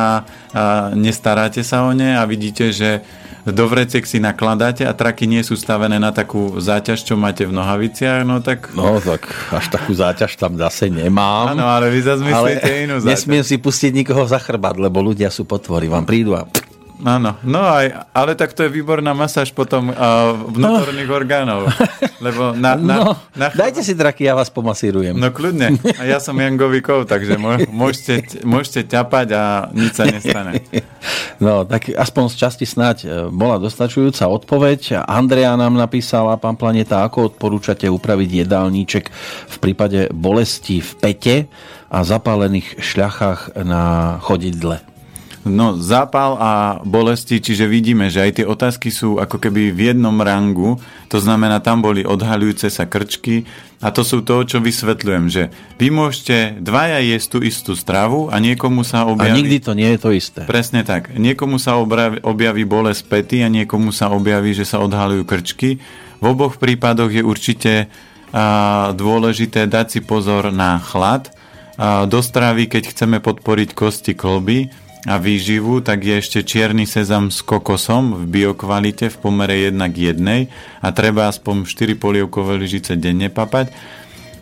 [0.99, 3.07] nestaráte sa o ne a vidíte, že
[3.45, 7.53] do vrecek si nakladáte a traky nie sú stavené na takú záťaž, čo máte v
[7.53, 8.73] nohaviciach, no tak...
[8.73, 11.53] No tak až takú záťaž tam zase nemám.
[11.53, 13.04] Áno, ale vy zase myslíte inú záťaž.
[13.05, 16.49] Nesmiem si pustiť nikoho za chrbát, lebo ľudia sú potvory, vám prídu a
[17.05, 21.17] Áno, no aj, ale tak to je výborná masáž potom uh, vnútorných no.
[21.21, 21.61] orgánov.
[22.25, 25.13] Lebo na, na, no, na, dajte si draky, ja vás pomasírujem.
[25.13, 27.37] No kľudne, a ja som Jangovikov, takže
[27.69, 29.43] môžete, môžete ťapať a
[29.77, 30.65] nič sa nestane.
[31.37, 35.05] No, tak aspoň z časti snáď e, bola dostačujúca odpoveď.
[35.05, 39.05] Andrea nám napísala, pán Planeta, ako odporúčate upraviť jedálníček
[39.51, 41.37] v prípade bolesti v pete
[41.93, 44.94] a zapálených šľachách na chodidle.
[45.45, 46.51] No, zápal a
[46.89, 50.81] bolesti, čiže vidíme, že aj tie otázky sú ako keby v jednom rangu,
[51.13, 53.45] to znamená, tam boli odhaľujúce sa krčky
[53.85, 58.41] a to sú to, čo vysvetľujem, že vy môžete dvaja jesť tú istú stravu a
[58.41, 59.37] niekomu sa objaví...
[59.37, 60.49] A nikdy to nie je to isté.
[60.49, 61.13] Presne tak.
[61.13, 65.77] Niekomu sa objaví, objaví bolesť pety a niekomu sa objaví, že sa odhalujú krčky.
[66.25, 67.93] V oboch prípadoch je určite
[68.33, 71.29] a, dôležité dať si pozor na chlad,
[71.77, 74.73] a, do stravy, keď chceme podporiť kosti kolby,
[75.05, 80.17] a výživu, tak je ešte čierny sezam s kokosom v biokvalite v pomere 1 k
[80.17, 80.49] 1
[80.81, 83.69] a treba aspoň 4 polievkové lyžice denne papať.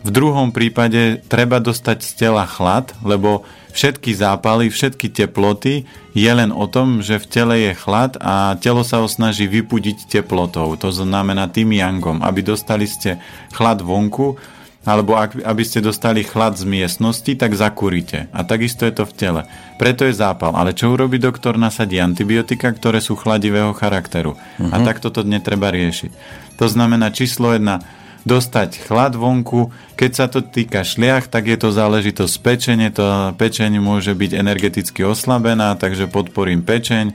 [0.03, 6.51] V druhom prípade treba dostať z tela chlad, lebo všetky zápaly, všetky teploty je len
[6.51, 10.75] o tom, že v tele je chlad a telo sa ho snaží vypudiť teplotou.
[10.75, 13.23] To znamená tým yangom, aby dostali ste
[13.55, 14.43] chlad vonku,
[14.83, 18.27] alebo ak, aby ste dostali chlad z miestnosti, tak zakúrite.
[18.35, 19.43] A takisto je to v tele.
[19.79, 20.59] Preto je zápal.
[20.59, 21.55] Ale čo urobí doktor?
[21.55, 24.35] Nasadí antibiotika, ktoré sú chladivého charakteru.
[24.35, 24.75] Uh-huh.
[24.75, 24.85] A mhm.
[24.87, 26.11] takto to netreba riešiť.
[26.59, 29.75] To znamená číslo 1 dostať chlad vonku.
[29.99, 32.89] Keď sa to týka šliach, tak je to záležitosť pečenie.
[32.95, 37.15] To pečenie môže byť energeticky oslabená, takže podporím pečeň.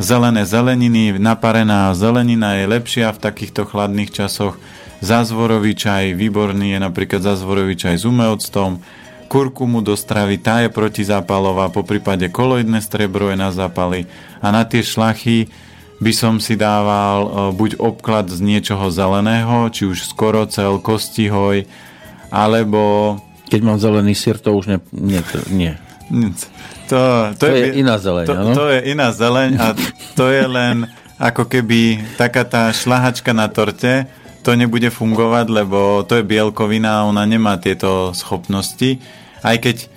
[0.00, 4.56] Zelené zeleniny, naparená zelenina je lepšia v takýchto chladných časoch
[5.00, 8.84] Zázvorový čaj, výborný je napríklad zázvorový čaj s umeoctom,
[9.32, 14.10] kurkumu do stravy, tá je protizápalová, po prípade koloidné strebro je na zápaly
[14.42, 15.46] a na tie šlachy
[16.00, 21.68] by som si dával e, buď obklad z niečoho zeleného, či už skorocel, kostihoj,
[22.32, 23.16] alebo...
[23.52, 25.20] Keď mám zelený sír, to už ne, nie.
[25.20, 25.72] To, nie.
[26.90, 29.66] To, to, to je, je iná zeleň, to, to je iná zeleň a
[30.18, 30.90] to je len
[31.22, 34.10] ako keby taká tá šlahačka na torte,
[34.40, 38.96] to nebude fungovať, lebo to je bielkovina a ona nemá tieto schopnosti.
[39.44, 39.88] Aj keď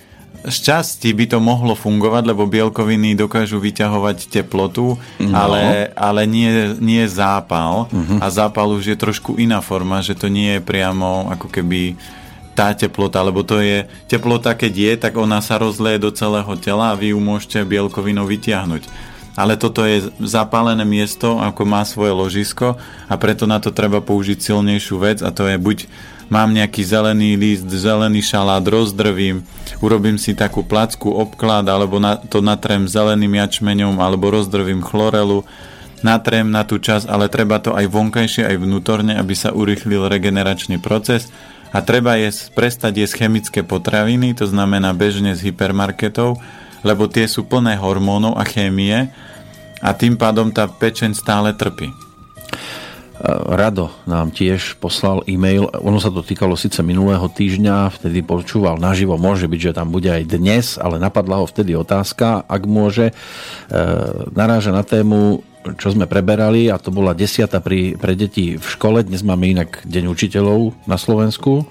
[0.44, 5.32] z časti by to mohlo fungovať, lebo bielkoviny dokážu vyťahovať teplotu, no.
[5.32, 7.88] ale, ale nie, nie zápal.
[7.88, 8.20] Uh-huh.
[8.20, 11.96] A zápal už je trošku iná forma, že to nie je priamo ako keby
[12.52, 16.92] tá teplota, lebo to je teplota, keď je, tak ona sa rozleje do celého tela
[16.92, 22.78] a vy ju môžete bielkovinou vyťahnuť ale toto je zapálené miesto, ako má svoje ložisko
[23.10, 25.78] a preto na to treba použiť silnejšiu vec a to je buď
[26.32, 29.44] mám nejaký zelený list, zelený šalát, rozdrvím,
[29.84, 35.44] urobím si takú placku, obklad, alebo na, to natrem zeleným jačmeňom, alebo rozdrvím chlorelu,
[36.04, 40.80] natrem na tú časť, ale treba to aj vonkajšie, aj vnútorne, aby sa urychlil regeneračný
[40.80, 41.28] proces.
[41.74, 46.38] A treba jesť, prestať jesť chemické potraviny, to znamená bežne z hypermarketov,
[46.84, 49.08] lebo tie sú plné hormónov a chémie
[49.80, 51.90] a tým pádom tá pečeň stále trpí.
[53.24, 59.16] Rado nám tiež poslal e-mail, ono sa to týkalo síce minulého týždňa, vtedy počúval naživo,
[59.16, 63.14] môže byť, že tam bude aj dnes, ale napadla ho vtedy otázka, ak môže, e,
[64.34, 65.40] naráža na tému,
[65.80, 69.80] čo sme preberali a to bola desiata pri, pre deti v škole, dnes máme inak
[69.88, 71.64] Deň učiteľov na Slovensku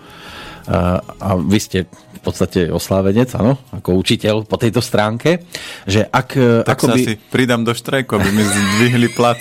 [0.68, 1.80] a, vy ste
[2.24, 5.44] podstate oslávenec, áno, ako učiteľ po tejto stránke,
[5.84, 6.28] že ak...
[6.40, 7.04] E, tak ako sa by...
[7.04, 9.36] si pridám do štrajku, aby mi zdvihli plat.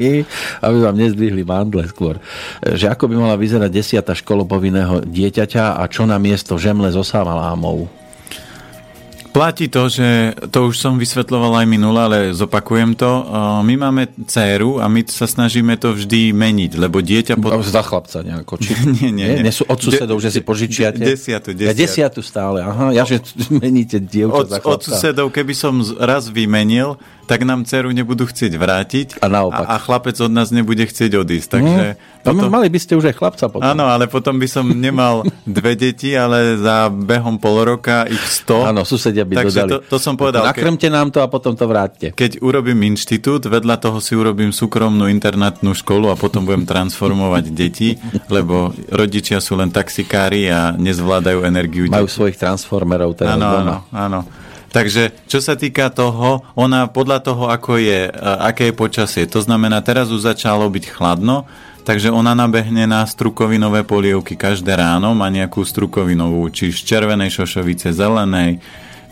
[0.68, 2.20] aby vám nezdvihli mandle skôr.
[2.60, 7.99] Že ako by mala vyzerať desiata školopovinného dieťaťa a čo na miesto žemle so sámalámou?
[9.30, 13.10] Platí to, že to už som vysvetloval aj minule, ale zopakujem to.
[13.62, 17.38] My máme dceru a my sa snažíme to vždy meniť, lebo dieťa...
[17.38, 17.62] Pod...
[17.62, 18.74] Za chlapca nejako, či...
[18.98, 19.46] nie, nie, nie.
[19.46, 20.98] nie sú od susedov, De, že si požičiate?
[20.98, 21.70] Desiatu, desiatu.
[21.70, 22.90] Ja desiatu stále, aha.
[22.90, 23.22] Ja, že
[23.64, 24.74] meníte dievča od, za chlapca.
[24.74, 26.98] Od susedov, keby som raz vymenil,
[27.30, 29.62] tak nám dceru nebudú chcieť vrátiť a, naopak.
[29.62, 31.48] a, a chlapec od nás nebude chcieť odísť.
[31.62, 32.26] Takže mm.
[32.26, 32.50] potom...
[32.50, 33.62] Mali by ste už aj chlapca potom.
[33.62, 38.66] Áno, ale potom by som nemal dve deti, ale za behom pol roka ich sto.
[38.66, 39.70] Áno, susedia by Takže dodali.
[39.70, 40.42] To, to som povedal.
[40.44, 42.12] Nakrmte nám to a potom to vráťte.
[42.16, 47.96] Keď urobím inštitút, vedľa toho si urobím súkromnú internátnu školu a potom budem transformovať deti,
[48.32, 51.88] lebo rodičia sú len taxikári a nezvládajú energiu.
[51.90, 54.20] Majú svojich transformerov teraz áno, Áno, áno.
[54.70, 59.82] Takže čo sa týka toho, ona podľa toho, ako je, aké je počasie, to znamená,
[59.82, 61.42] teraz už začalo byť chladno,
[61.82, 67.90] takže ona nabehne na strukovinové polievky každé ráno, má nejakú strukovinovú, či z červenej šošovice,
[67.90, 68.62] zelenej,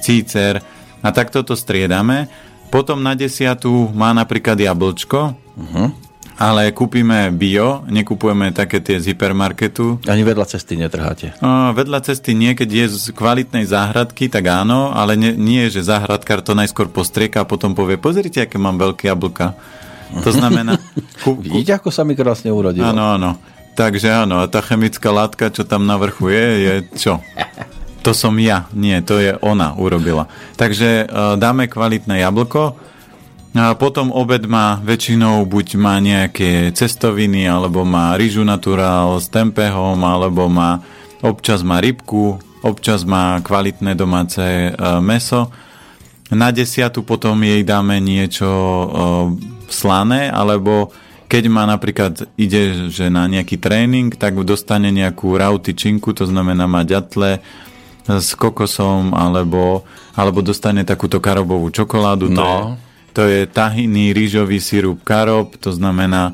[0.01, 0.63] cícer
[1.03, 2.27] a takto to striedame
[2.69, 5.89] Potom na desiatu má napríklad jablčko, uh-huh.
[6.37, 10.05] ale kúpime bio, nekupujeme také tie z hypermarketu.
[10.05, 11.33] Ani vedľa cesty netrháte.
[11.41, 15.81] No, vedľa cesty nie, keď je z kvalitnej záhradky, tak áno, ale nie, nie že
[15.81, 19.57] záhradkár to najskôr postrieka a potom povie, pozrite, aké mám veľké jablka.
[20.25, 20.77] To znamená...
[21.25, 21.61] Kú, kú...
[21.61, 22.85] Vidíte, ako sa mi krásne urodilo.
[22.85, 23.31] Áno, áno.
[23.73, 27.13] Takže áno, a tá chemická látka, čo tam na vrchu je, je čo?
[28.07, 30.31] To som ja, nie, to je ona urobila.
[30.55, 32.89] Takže uh, dáme kvalitné jablko,
[33.59, 39.99] a potom obed má väčšinou buď má nejaké cestoviny, alebo má rýžu naturál s tempehom,
[40.05, 40.85] alebo má
[41.25, 45.51] občas má rybku, občas má kvalitné domáce uh, meso.
[46.31, 48.87] Na desiatu potom jej dáme niečo uh,
[49.67, 50.95] slané, alebo
[51.27, 56.87] keď má napríklad, ide že na nejaký tréning, tak dostane nejakú rautičinku, to znamená má
[56.87, 57.43] ďatle
[58.09, 59.85] s kokosom, alebo,
[60.17, 62.33] alebo dostane takúto karobovú čokoládu.
[62.33, 62.41] No.
[62.41, 62.61] To, je,
[63.13, 66.33] to je tahiny, rýžový sirup karob, to znamená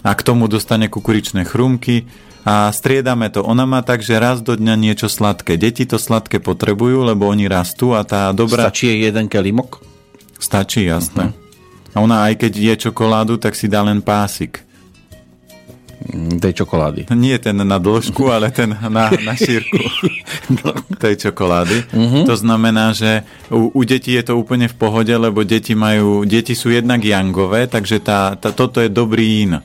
[0.00, 2.08] a k tomu dostane kukuričné chrumky
[2.40, 3.44] a striedame to.
[3.44, 5.60] Ona má tak, že raz do dňa niečo sladké.
[5.60, 8.72] Deti to sladké potrebujú, lebo oni rastú a tá dobrá...
[8.72, 9.84] Stačí jeden kelimok?
[10.40, 11.36] Stačí, jasné.
[11.36, 11.92] Uh-huh.
[11.92, 14.64] A ona aj keď je čokoládu, tak si dá len pásik.
[16.40, 17.04] Tej čokolády.
[17.12, 19.76] Nie ten na dĺžku, ale ten na, na šírku
[21.02, 21.92] tej čokolády.
[21.92, 22.24] Uh-huh.
[22.24, 26.56] To znamená, že u, u detí je to úplne v pohode, lebo deti majú, deti
[26.56, 29.60] sú jednak jangové, takže tá, tá, toto je dobrý in.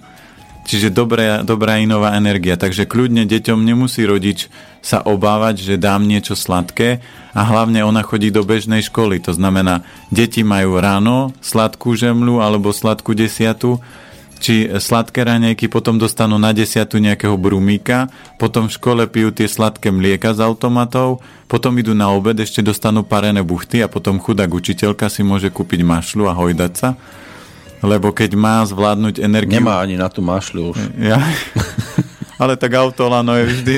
[0.66, 2.58] Čiže dobrá, dobrá inová energia.
[2.58, 4.50] Takže kľudne deťom nemusí rodič
[4.82, 7.00] sa obávať, že dám niečo sladké
[7.38, 9.22] a hlavne ona chodí do bežnej školy.
[9.30, 13.78] To znamená, deti majú ráno sladkú žemlu alebo sladkú desiatu,
[14.40, 19.90] či sladké raňajky, potom dostanú na desiatu nejakého brumíka, potom v škole pijú tie sladké
[19.90, 25.08] mlieka z automatov, potom idú na obed, ešte dostanú parené buchty a potom chudák učiteľka
[25.08, 26.90] si môže kúpiť mašlu a hojdať sa
[27.86, 29.62] lebo keď má zvládnuť energiu...
[29.62, 30.80] Nemá ani na tú mašľu už.
[30.98, 31.22] Ja?
[32.42, 33.76] Ale tak autolano je vždy...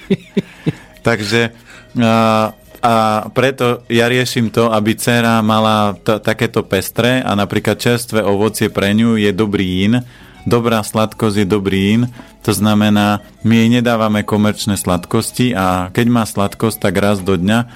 [1.06, 1.52] Takže
[2.00, 8.24] a, a preto ja riešim to, aby dcera mala t- takéto pestré a napríklad čerstvé
[8.24, 10.00] ovocie pre ňu je dobrý in,
[10.48, 12.02] dobrá sladkosť je dobrý in,
[12.40, 17.68] to znamená, my jej nedávame komerčné sladkosti a keď má sladkosť, tak raz do dňa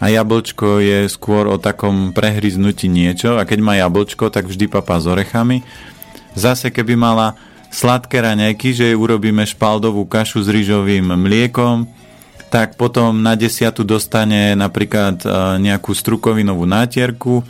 [0.00, 5.00] a jablčko je skôr o takom prehryznutí niečo a keď má jablčko, tak vždy papá
[5.00, 5.64] s orechami.
[6.36, 7.36] Zase keby mala
[7.72, 11.88] sladké raňajky, že jej urobíme špaldovú kašu s rýžovým mliekom,
[12.50, 15.28] tak potom na desiatu dostane napríklad e,
[15.62, 17.46] nejakú strukovinovú nátierku.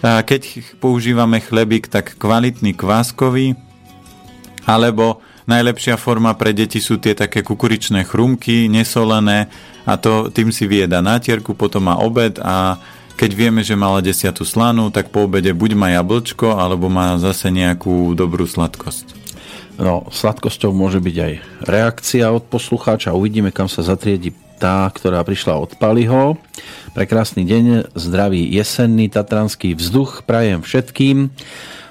[0.00, 3.52] A keď používame chlebík, tak kvalitný kváskový,
[4.64, 5.20] alebo
[5.50, 9.50] Najlepšia forma pre deti sú tie také kukuričné chrumky, nesolené
[9.82, 12.78] a to tým si vieda nátierku, potom má obed a
[13.18, 17.52] keď vieme, že mala desiatu slanu, tak po obede buď má jablčko, alebo má zase
[17.52, 19.19] nejakú dobrú sladkosť.
[19.80, 21.32] No, sladkosťou môže byť aj
[21.64, 23.16] reakcia od poslucháča.
[23.16, 26.36] Uvidíme, kam sa zatriedi tá, ktorá prišla od Paliho.
[26.92, 31.32] Prekrásny deň, zdravý jesenný tatranský vzduch prajem všetkým.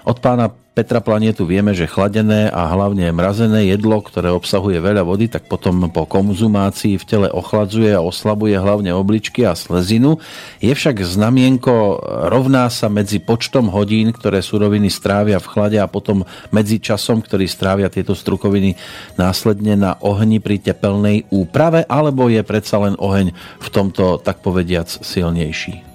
[0.06, 5.28] Od pána Petra Planetu vieme, že chladené a hlavne mrazené jedlo, ktoré obsahuje veľa vody,
[5.28, 10.24] tak potom po konzumácii v tele ochladzuje a oslabuje hlavne obličky a slezinu.
[10.64, 12.00] Je však znamienko
[12.32, 17.44] rovná sa medzi počtom hodín, ktoré suroviny strávia v chlade a potom medzi časom, ktorý
[17.52, 18.80] strávia tieto strukoviny
[19.20, 24.88] následne na ohni pri tepelnej úprave, alebo je predsa len oheň v tomto, tak povediac,
[24.88, 25.89] silnejší?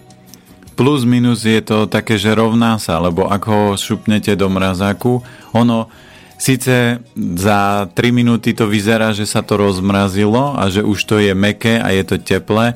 [0.75, 5.23] Plus minus je to také, že rovná sa, lebo ak ho šupnete do mrazáku,
[5.55, 5.89] ono
[6.37, 7.01] síce
[7.39, 11.79] za 3 minúty to vyzerá, že sa to rozmrazilo a že už to je meké
[11.79, 12.75] a je to teplé,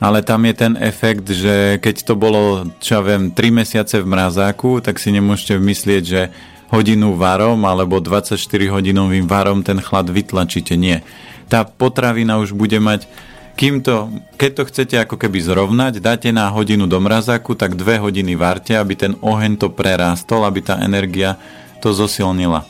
[0.00, 4.08] ale tam je ten efekt, že keď to bolo, čo ja viem, 3 mesiace v
[4.08, 6.22] mrazáku, tak si nemôžete myslieť, že
[6.70, 8.38] hodinu varom alebo 24
[8.70, 10.78] hodinovým varom ten chlad vytlačíte.
[10.78, 11.02] Nie.
[11.50, 13.10] Tá potravina už bude mať
[13.60, 14.08] kým to,
[14.40, 18.72] keď to chcete ako keby zrovnať, dáte na hodinu do mrazáku, tak dve hodiny varte,
[18.72, 21.36] aby ten oheň to prerástol, aby tá energia
[21.84, 22.64] to zosilnila.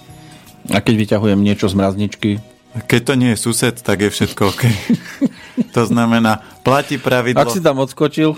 [0.75, 2.31] A keď vyťahujem niečo z mrazničky?
[2.91, 4.67] Keď to nie je sused, tak je všetko OK.
[5.79, 7.39] to znamená, platí pravidlo...
[7.39, 8.35] Ak si tam odskočil?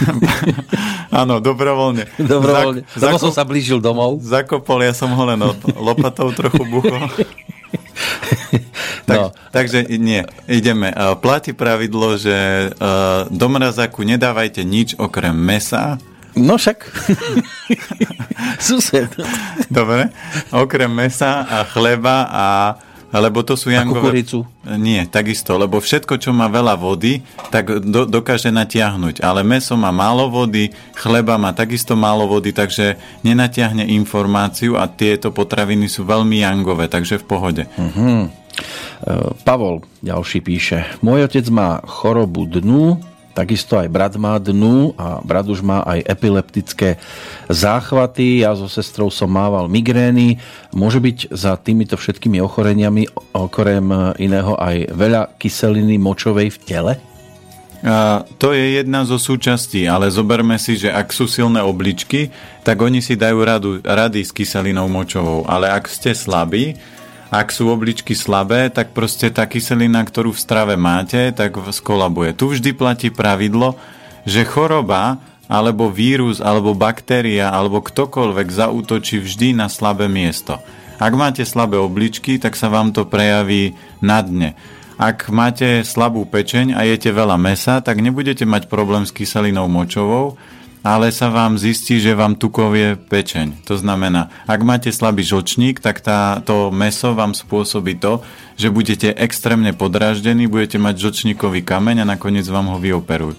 [1.20, 2.08] Áno, dobrovoľne.
[2.16, 2.88] Dobrovoľne.
[2.96, 4.24] Zak, zako, som sa blížil domov.
[4.24, 5.36] Zakopol, ja som ho len
[5.76, 7.12] lopatou trochu buchol.
[9.04, 9.26] tak, no.
[9.50, 10.94] Takže nie, ideme.
[11.18, 12.70] Platí pravidlo, že
[13.28, 15.98] do mrazáku nedávajte nič okrem mesa.
[16.32, 16.88] No však.
[18.64, 19.10] Sused.
[19.68, 20.08] Dobre.
[20.48, 22.46] Okrem mesa a chleba a
[23.12, 24.08] Lebo to sú A jangové...
[24.08, 24.48] kukuricu?
[24.80, 27.20] Nie, takisto, lebo všetko, čo má veľa vody,
[27.52, 29.20] tak do, dokáže natiahnuť.
[29.20, 35.28] Ale meso má málo vody, chleba má takisto málo vody, takže nenatiahne informáciu a tieto
[35.28, 37.62] potraviny sú veľmi jangové, takže v pohode.
[37.76, 38.32] Uh-huh.
[39.42, 45.48] Pavol ďalší píše, môj otec má chorobu dnu, takisto aj brat má dnu a brat
[45.48, 47.00] už má aj epileptické
[47.48, 48.44] záchvaty.
[48.44, 50.36] Ja so sestrou som mával migrény.
[50.76, 56.92] Môže byť za týmito všetkými ochoreniami okrem iného aj veľa kyseliny močovej v tele?
[57.82, 62.30] A to je jedna zo súčastí, ale zoberme si, že ak sú silné obličky,
[62.62, 65.42] tak oni si dajú radu, rady s kyselinou močovou.
[65.50, 66.78] Ale ak ste slabí,
[67.32, 72.36] ak sú obličky slabé, tak proste tá kyselina, ktorú v strave máte, tak skolabuje.
[72.36, 73.80] Tu vždy platí pravidlo,
[74.28, 75.16] že choroba
[75.48, 80.60] alebo vírus, alebo baktéria, alebo ktokoľvek zaútočí vždy na slabé miesto.
[81.00, 84.52] Ak máte slabé obličky, tak sa vám to prejaví na dne.
[85.00, 90.36] Ak máte slabú pečeň a jete veľa mesa, tak nebudete mať problém s kyselinou močovou,
[90.82, 93.62] ale sa vám zistí, že vám tukovie pečeň.
[93.70, 98.20] To znamená, ak máte slabý žlčník, tak tá, to meso vám spôsobí to,
[98.58, 103.38] že budete extrémne podráždení, budete mať žlčníkový kameň a nakoniec vám ho vyoperujú.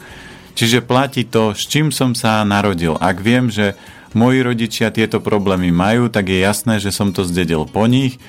[0.53, 2.95] Čiže platí to, s čím som sa narodil.
[3.01, 3.75] Ak viem, že
[4.13, 8.21] moji rodičia tieto problémy majú, tak je jasné, že som to zdedil po nich.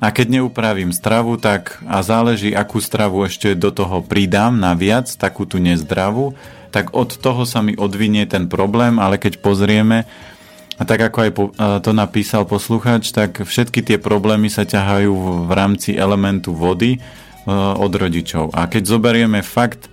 [0.00, 5.44] A keď neupravím stravu, tak a záleží, akú stravu ešte do toho pridám naviac, takú
[5.44, 6.32] tú nezdravú,
[6.72, 10.08] tak od toho sa mi odvinie ten problém, ale keď pozrieme,
[10.80, 11.30] a tak ako aj
[11.84, 16.96] to napísal posluchač, tak všetky tie problémy sa ťahajú v rámci elementu vody
[17.52, 18.56] od rodičov.
[18.56, 19.92] A keď zoberieme fakt,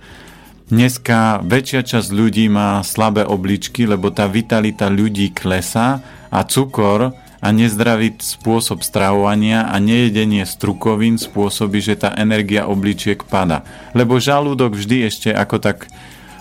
[0.72, 6.00] dneska väčšia časť ľudí má slabé obličky, lebo tá vitalita ľudí klesá
[6.32, 13.62] a cukor a nezdravý spôsob stravovania a nejedenie strukovín spôsobí, že tá energia obličiek pada.
[13.94, 15.86] Lebo žalúdok vždy ešte ako tak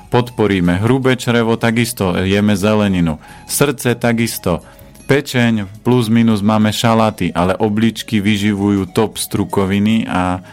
[0.09, 0.81] podporíme.
[0.81, 3.21] Hrubé črevo takisto, jeme zeleninu.
[3.45, 4.65] Srdce takisto.
[5.07, 10.43] Pečeň plus minus máme šalaty, ale obličky vyživujú top strukoviny a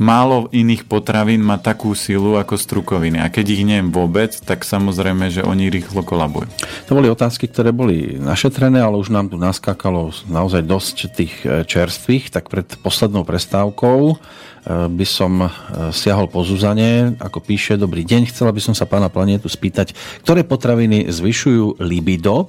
[0.00, 3.20] málo iných potravín má takú silu ako strukoviny.
[3.20, 6.50] A keď ich nejem vôbec, tak samozrejme, že oni rýchlo kolabujú.
[6.90, 11.62] To boli otázky, ktoré boli našetrené, ale už nám tu naskákalo naozaj dosť tých e,
[11.62, 14.18] čerstvých, tak pred poslednou prestávkou
[14.64, 15.48] by som e,
[15.92, 19.92] siahol po Zuzane, ako píše, dobrý deň, chcela by som sa pána planetu spýtať,
[20.24, 22.48] ktoré potraviny zvyšujú libido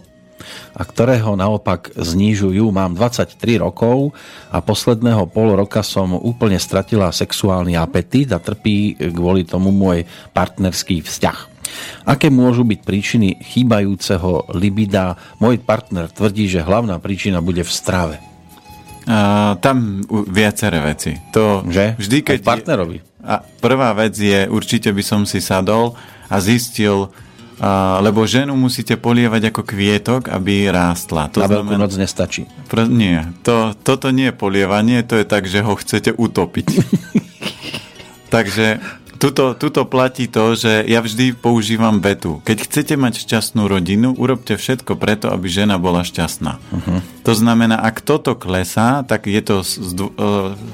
[0.76, 2.70] a ktorého naopak znižujú.
[2.72, 4.14] Mám 23 rokov
[4.52, 10.04] a posledného pol roka som úplne stratila sexuálny apetit a trpí kvôli tomu môj
[10.36, 11.56] partnerský vzťah.
[12.06, 15.18] Aké môžu byť príčiny chýbajúceho libida?
[15.42, 18.18] Môj partner tvrdí, že hlavná príčina bude v strave.
[19.06, 21.14] Uh, tam viaceré veci.
[21.30, 21.94] To že?
[22.00, 22.38] Vždy, keď...
[22.42, 22.98] Aj partnerovi.
[23.26, 25.94] A prvá vec je, určite by som si sadol
[26.30, 27.10] a zistil,
[27.60, 31.32] uh, lebo ženu musíte polievať ako kvietok, aby rástla.
[31.36, 32.48] To Na veľkú noc nestačí.
[32.68, 36.68] Pr- nie, to, toto nie je polievanie, to je tak, že ho chcete utopiť.
[38.36, 38.82] Takže
[39.16, 42.44] Tuto, tuto platí to, že ja vždy používam vetu.
[42.44, 46.60] Keď chcete mať šťastnú rodinu, urobte všetko preto, aby žena bola šťastná.
[46.60, 47.00] Uh-huh.
[47.24, 50.32] To znamená, ak toto klesá, tak je to z, z, e,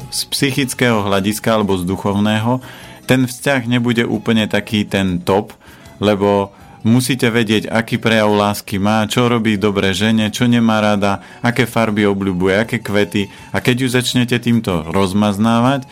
[0.10, 2.66] z psychického hľadiska alebo z duchovného.
[3.06, 5.54] Ten vzťah nebude úplne taký ten top,
[6.02, 6.50] lebo
[6.84, 12.06] musíte vedieť, aký prejav lásky má, čo robí dobre žene, čo nemá rada, aké farby
[12.06, 13.30] obľúbuje, aké kvety.
[13.54, 15.86] A keď ju začnete týmto rozmaznávať,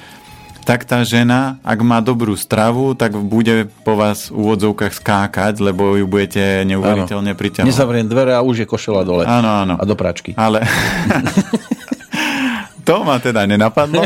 [0.69, 5.97] tak tá žena, ak má dobrú stravu, tak bude po vás v úvodzovkách skákať, lebo
[5.97, 7.69] ju budete neuveriteľne priťahovať.
[7.69, 9.25] Nezavriem dvere a už je košela dole.
[9.25, 9.73] Áno, áno.
[9.81, 10.37] A do pračky.
[10.37, 10.61] Ale...
[12.89, 14.01] to ma teda nenapadlo.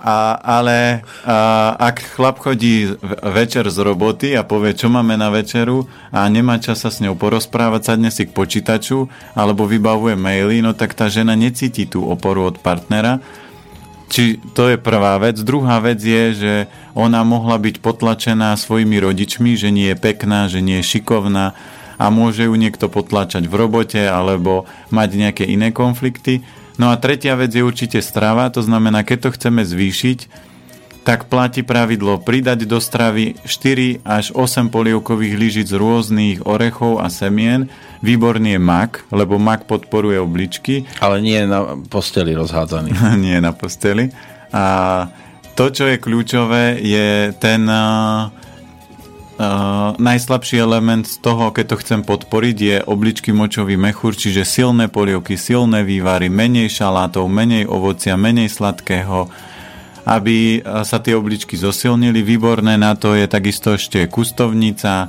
[0.00, 2.92] A, ale a, ak chlap chodí
[3.24, 7.16] večer z roboty a povie, čo máme na večeru a nemá čas sa s ňou
[7.16, 12.48] porozprávať, sadne si k počítaču alebo vybavuje maily, no tak tá žena necíti tú oporu
[12.48, 13.20] od partnera
[14.12, 15.40] či to je prvá vec.
[15.40, 16.54] Druhá vec je, že
[16.92, 21.56] ona mohla byť potlačená svojimi rodičmi, že nie je pekná, že nie je šikovná
[21.98, 26.46] a môže ju niekto potlačať v robote alebo mať nejaké iné konflikty.
[26.74, 30.50] No a tretia vec je určite strava, to znamená, keď to chceme zvýšiť,
[31.04, 37.68] tak platí pravidlo pridať do stravy 4 až 8 polievkových lyžic rôznych orechov a semien.
[38.00, 40.88] Výborný je mak, lebo mak podporuje obličky.
[41.04, 42.96] Ale nie na posteli rozhádzaný.
[43.24, 44.08] nie na posteli.
[44.48, 44.64] A
[45.52, 48.32] to, čo je kľúčové, je ten uh,
[49.36, 54.86] uh, najslabší element z toho, keď to chcem podporiť, je obličky močový mechúr, čiže silné
[54.86, 59.28] polievky, silné vývary, menej šalátov, menej ovocia, menej sladkého,
[60.04, 62.20] aby sa tie obličky zosilnili.
[62.20, 65.08] Výborné na to je takisto ešte kustovnica,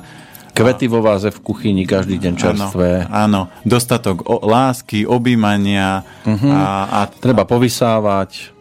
[0.56, 3.04] Kvety vo váze v kuchyni každý deň čerstvé.
[3.12, 3.60] Áno, áno.
[3.60, 6.00] dostatok o, lásky, objímania.
[6.24, 6.48] Uh-huh.
[6.48, 8.56] A, a, Treba povysávať,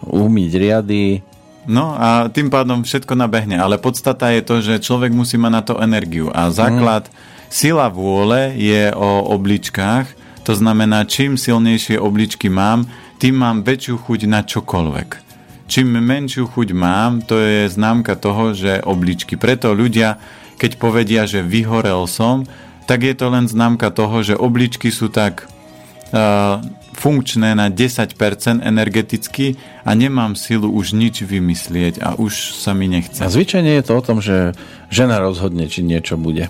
[0.00, 1.20] umyť riady.
[1.66, 3.58] No a tým pádom všetko nabehne.
[3.58, 6.30] Ale podstata je to, že človek musí mať na to energiu.
[6.30, 7.50] A základ, uh-huh.
[7.50, 10.06] sila vôle je o obličkách.
[10.46, 12.86] To znamená, čím silnejšie obličky mám,
[13.18, 15.26] tým mám väčšiu chuť na čokoľvek.
[15.66, 19.34] Čím menšiu chuť mám, to je známka toho, že obličky.
[19.34, 20.22] Preto ľudia
[20.56, 22.48] keď povedia, že vyhorel som,
[22.88, 25.44] tak je to len známka toho, že obličky sú tak
[26.12, 26.60] uh,
[26.96, 28.16] funkčné na 10%
[28.64, 33.20] energeticky a nemám silu už nič vymyslieť a už sa mi nechce.
[33.20, 34.56] A zvyčajne je to o tom, že
[34.88, 36.48] žena rozhodne, či niečo bude.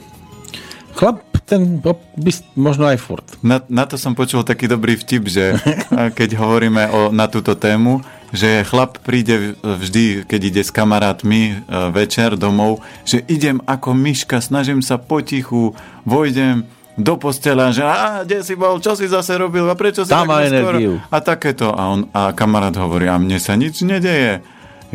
[0.97, 3.27] Chlap, ten by možno aj furt.
[3.45, 5.59] Na, na to som počul taký dobrý vtip, že
[6.19, 8.01] keď hovoríme o, na túto tému,
[8.35, 11.55] že chlap príde vždy, keď ide s kamarátmi e,
[11.95, 16.67] večer domov, že idem ako myška, snažím sa potichu, vojdem
[16.97, 20.33] do postela, že a kde si bol, čo si zase robil a prečo si Tam
[20.33, 20.97] tak energiu.
[21.13, 21.69] A takéto.
[21.77, 24.41] A, on, a kamarát hovorí, a mne sa nič nedeje.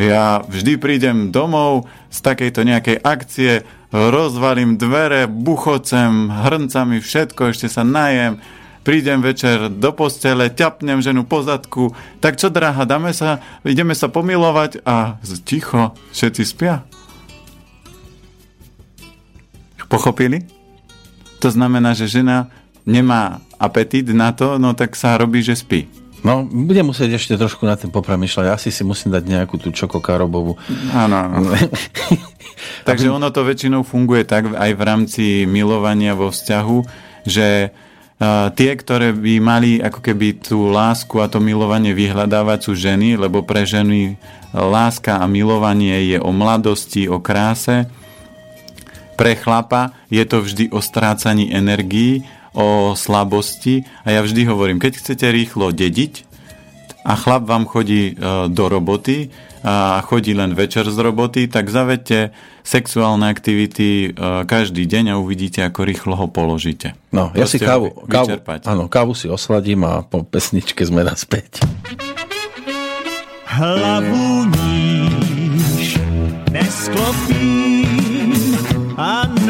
[0.02, 7.84] Ja vždy prídem domov z takejto nejakej akcie, rozvalím dvere, buchocem, hrncami, všetko, ešte sa
[7.84, 8.40] najem,
[8.88, 11.92] prídem večer do postele, ťapnem ženu po zadku,
[12.24, 16.88] tak čo drahá, dáme sa, ideme sa pomilovať a ticho, všetci spia.
[19.92, 20.61] Pochopili?
[21.42, 22.48] To znamená, že žena
[22.86, 25.90] nemá apetít na to, no tak sa robí, že spí.
[26.22, 28.46] No, budem musieť ešte trošku na tým popremýšľať.
[28.54, 30.54] Asi si musím dať nejakú tú čokokarobovú.
[30.94, 31.50] Áno, áno.
[32.88, 36.78] Takže ono to väčšinou funguje tak aj v rámci milovania vo vzťahu,
[37.26, 37.74] že
[38.54, 43.42] tie, ktoré by mali ako keby tú lásku a to milovanie vyhľadávať sú ženy, lebo
[43.42, 44.14] pre ženy
[44.54, 47.90] láska a milovanie je o mladosti, o kráse.
[49.22, 52.26] Pre chlapa je to vždy o strácaní energií,
[52.58, 56.26] o slabosti a ja vždy hovorím, keď chcete rýchlo dediť
[57.06, 59.30] a chlap vám chodí e, do roboty,
[59.62, 62.34] a chodí len večer z roboty, tak zavedte
[62.66, 66.98] sexuálne aktivity e, každý deň a uvidíte, ako rýchlo ho položíte.
[67.14, 71.62] No, ja si kávu, kávu, áno, kávu si osladím a po pesničke sme naspäť.
[73.54, 76.02] Hlavu níž
[76.50, 77.61] nesklopím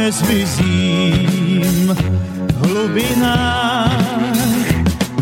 [0.02, 1.98] a nezvizím
[2.48, 4.06] v hlubinách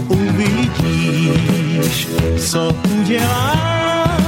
[0.07, 2.07] uvidíš,
[2.51, 4.23] co udělám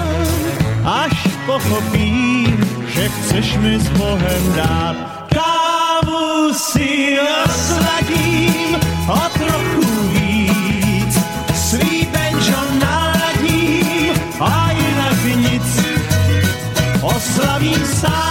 [0.86, 4.96] až pochopím, že chceš mi s Bohem dát.
[5.34, 8.76] Kávu si osladím
[9.08, 11.20] o trochu víc,
[11.56, 15.80] svý benžo naladím a jinak nic.
[17.02, 18.31] Oslavím sám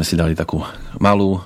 [0.00, 0.64] sme si dali takú
[0.96, 1.40] malú e,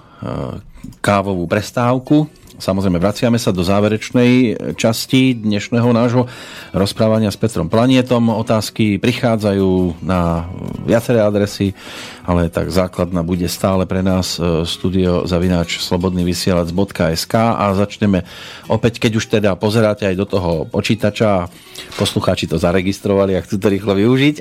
[1.03, 2.31] kávovú prestávku.
[2.55, 6.31] Samozrejme, vraciame sa do záverečnej časti dnešného nášho
[6.71, 8.31] rozprávania s Petrom Planietom.
[8.31, 10.47] Otázky prichádzajú na
[10.87, 11.75] viaceré adresy,
[12.23, 18.23] ale tak základná bude stále pre nás e, studio zavináč slobodnyvysielac.sk a začneme
[18.71, 21.51] opäť, keď už teda pozeráte aj do toho počítača,
[21.99, 24.35] poslucháči to zaregistrovali a chcú to rýchlo využiť,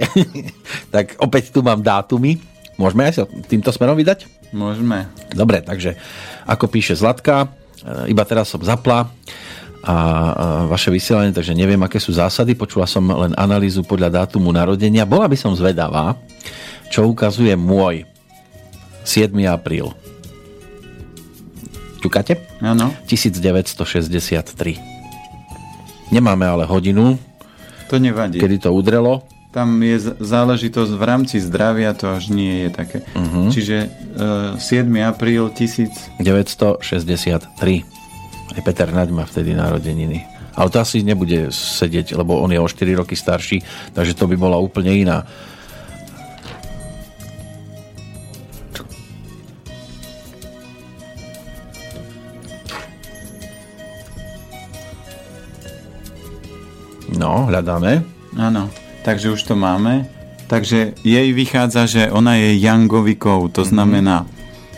[0.94, 2.53] tak opäť tu mám dátumy.
[2.76, 4.26] Môžeme aj sa týmto smerom vydať?
[4.50, 5.06] Môžeme.
[5.34, 5.98] Dobre, takže
[6.46, 9.10] ako píše Zlatka, e, iba teraz som zapla
[9.84, 9.96] a
[10.72, 12.56] vaše vysielanie, takže neviem, aké sú zásady.
[12.56, 15.04] Počula som len analýzu podľa dátumu narodenia.
[15.04, 16.16] Bola by som zvedavá,
[16.88, 18.08] čo ukazuje môj
[19.04, 19.36] 7.
[19.44, 19.92] apríl.
[22.00, 22.40] Ťukáte?
[22.64, 22.96] Áno.
[23.12, 24.80] 1963.
[26.16, 27.20] Nemáme ale hodinu,
[27.92, 28.40] To nevadí.
[28.40, 33.06] kedy to udrelo tam je záležitosť v rámci zdravia, to až nie je také.
[33.14, 33.54] Uh-huh.
[33.54, 33.86] Čiže
[34.58, 34.90] e, 7.
[35.06, 36.82] apríl 1963.
[38.58, 40.26] Aj Peter Naď má vtedy narodeniny.
[40.58, 43.62] Ale to asi nebude sedieť, lebo on je o 4 roky starší,
[43.94, 45.22] takže to by bola úplne iná.
[57.14, 58.02] No, hľadáme.
[58.34, 60.08] Áno takže už to máme.
[60.48, 64.28] Takže jej vychádza, že ona je Jangovikou, to znamená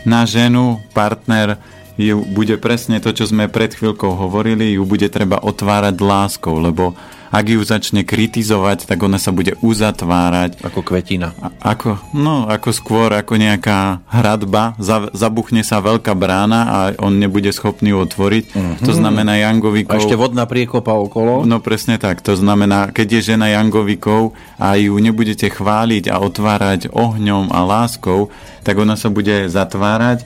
[0.06, 1.58] na ženu, partner
[1.98, 6.92] ju bude presne to, čo sme pred chvíľkou hovorili, ju bude treba otvárať láskou, lebo
[7.28, 10.62] ak ju začne kritizovať, tak ona sa bude uzatvárať.
[10.62, 11.32] Ako kvetina.
[11.38, 17.18] A- Ako, no, ako skôr ako nejaká hradba, za, zabuchne sa veľká brána a on
[17.18, 18.44] nebude schopný ju otvoriť.
[18.82, 19.98] To znamená A Jangovikov...
[19.98, 21.42] ešte vodná priekopa okolo.
[21.42, 22.22] No presne tak.
[22.22, 28.30] To znamená, keď je žena Jangovikov a ju nebudete chváliť a otvárať ohňom a láskou,
[28.62, 30.22] tak ona sa bude zatvárať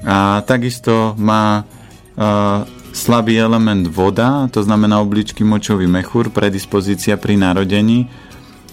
[0.00, 1.68] a takisto má
[2.16, 8.10] uh, slabý element voda, to znamená obličky močový mechúr, predispozícia pri narodení.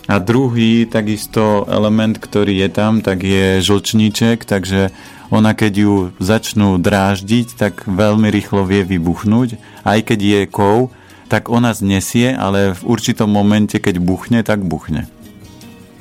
[0.07, 4.95] A druhý takisto element, ktorý je tam, tak je žlčníček, takže
[5.27, 9.59] ona keď ju začnú dráždiť, tak veľmi rýchlo vie vybuchnúť.
[9.83, 10.95] Aj keď je kov,
[11.27, 15.11] tak ona znesie, ale v určitom momente, keď buchne, tak buchne.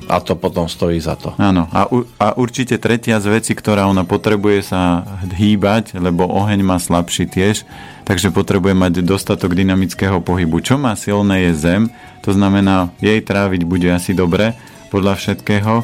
[0.07, 1.35] A to potom stojí za to.
[1.35, 5.03] Áno, a, u- a určite tretia z vecí, ktorá ona potrebuje sa
[5.35, 7.67] hýbať, lebo oheň má slabší tiež,
[8.07, 10.63] takže potrebuje mať dostatok dynamického pohybu.
[10.63, 11.81] Čo má silné je zem,
[12.23, 14.55] to znamená, jej tráviť bude asi dobre,
[14.87, 15.83] podľa všetkého.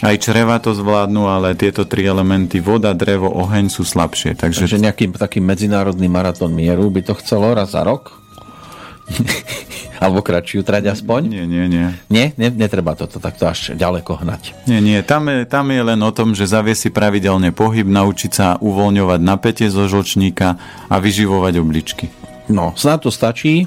[0.00, 4.36] Aj čreva to zvládnu, ale tieto tri elementy, voda, drevo, oheň sú slabšie.
[4.36, 8.16] Takže, Takže nejaký taký medzinárodný maratón mieru by to chcelo raz za rok?
[10.00, 11.20] Alebo kratšiu trať aspoň?
[11.28, 11.86] Nie, nie, nie.
[12.12, 14.52] Nie, ne, netreba toto takto až ďaleko hnať.
[14.68, 18.32] Nie, nie, tam je, tam je len o tom, že zavie si pravidelne pohyb, naučiť
[18.32, 22.06] sa uvoľňovať napätie zo žlčníka a vyživovať obličky.
[22.46, 23.66] No, snad to stačí.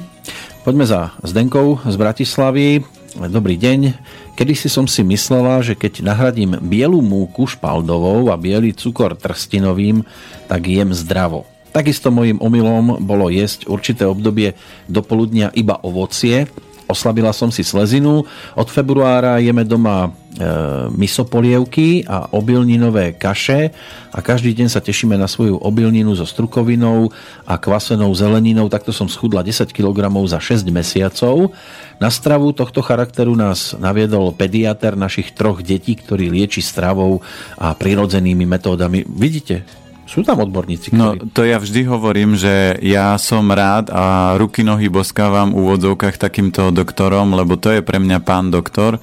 [0.63, 2.85] Poďme za Zdenkou z Bratislavy.
[3.17, 3.97] Dobrý deň.
[4.39, 10.05] Kedy si som si myslela, že keď nahradím bielu múku špaldovou a biely cukor trstinovým,
[10.47, 11.43] tak jem zdravo.
[11.69, 14.57] Takisto mojim omylom bolo jesť určité obdobie
[14.89, 16.49] do poludnia iba ovocie.
[16.89, 18.25] Oslabila som si slezinu.
[18.57, 20.39] Od februára jeme doma e,
[20.89, 23.69] misopolievky a obilninové kaše
[24.09, 27.13] a každý deň sa tešíme na svoju obilninu so strukovinou
[27.45, 28.73] a kvasenou zeleninou.
[28.73, 31.53] Takto som schudla 10 kg za 6 mesiacov.
[32.01, 37.21] Na stravu tohto charakteru nás naviedol pediater našich troch detí, ktorý lieči stravou
[37.53, 39.05] a prirodzenými metódami.
[39.05, 39.61] Vidíte,
[40.09, 41.29] sú tam odborníci, No, ktorí...
[41.29, 46.73] to ja vždy hovorím, že ja som rád a ruky, nohy boskávam v úvodzovkách takýmto
[46.73, 48.97] doktorom, lebo to je pre mňa pán doktor,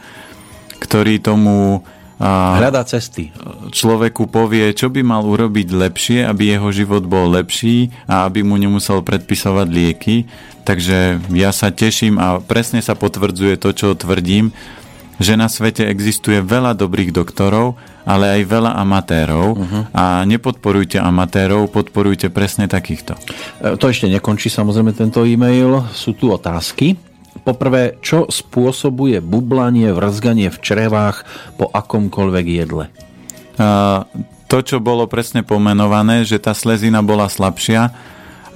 [0.82, 3.28] ktorý tomu a, Hľadá cesty.
[3.70, 8.56] človeku povie, čo by mal urobiť lepšie, aby jeho život bol lepší a aby mu
[8.56, 10.16] nemusel predpisovať lieky.
[10.64, 14.48] Takže ja sa teším a presne sa potvrdzuje to, čo tvrdím,
[15.16, 19.82] že na svete existuje veľa dobrých doktorov, ale aj veľa amatérov uh-huh.
[19.90, 23.16] a nepodporujte amatérov, podporujte presne takýchto.
[23.60, 25.82] E, To ešte nekončí samozrejme tento e-mail.
[25.96, 26.94] Sú tu otázky.
[27.42, 31.26] Poprvé, čo spôsobuje bublanie, vrzganie v črevách
[31.60, 32.88] po akomkoľvek jedle?
[33.56, 34.04] A
[34.46, 37.90] to, čo bolo presne pomenované, že tá slezina bola slabšia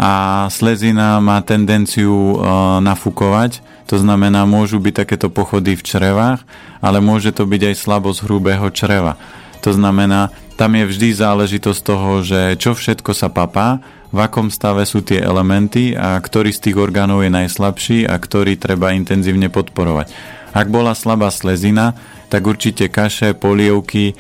[0.01, 0.13] a
[0.49, 2.37] slezina má tendenciu e,
[2.81, 6.41] nafúkovať, to znamená, môžu byť takéto pochody v črevách,
[6.81, 9.21] ale môže to byť aj slabosť hrubého čreva.
[9.61, 13.81] To znamená, tam je vždy záležitosť toho, že čo všetko sa papá,
[14.11, 18.59] v akom stave sú tie elementy a ktorý z tých orgánov je najslabší a ktorý
[18.59, 20.11] treba intenzívne podporovať.
[20.51, 21.95] Ak bola slabá slezina,
[22.27, 24.19] tak určite kaše, polievky,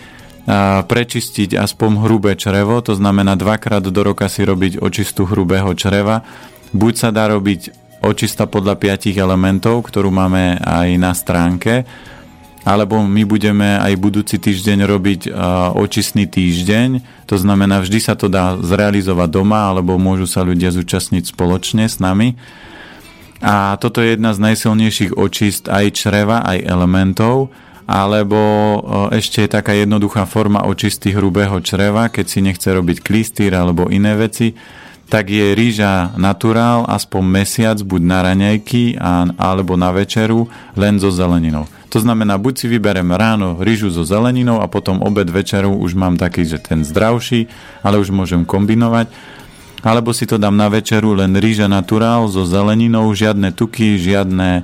[0.51, 6.27] a prečistiť aspoň hrubé črevo, to znamená dvakrát do roka si robiť očistu hrubého čreva.
[6.75, 11.85] Buď sa dá robiť očista podľa piatich elementov, ktorú máme aj na stránke,
[12.61, 15.21] alebo my budeme aj budúci týždeň robiť
[15.81, 21.33] očistný týždeň, to znamená, vždy sa to dá zrealizovať doma, alebo môžu sa ľudia zúčastniť
[21.33, 22.37] spoločne s nami.
[23.41, 27.49] A toto je jedna z najsilnejších očist aj čreva, aj elementov,
[27.89, 28.39] alebo
[29.09, 34.15] ešte je taká jednoduchá forma očisty hrubého čreva, keď si nechce robiť klistýr alebo iné
[34.21, 34.53] veci,
[35.11, 40.47] tak je rýža naturál aspoň mesiac buď na raňajky a, alebo na večeru
[40.79, 41.67] len so zeleninou.
[41.91, 46.15] To znamená, buď si vyberem ráno rýžu so zeleninou a potom obed večeru už mám
[46.15, 47.51] taký, že ten zdravší,
[47.83, 49.11] ale už môžem kombinovať.
[49.83, 54.63] Alebo si to dám na večeru len rýža naturál so zeleninou, žiadne tuky, žiadne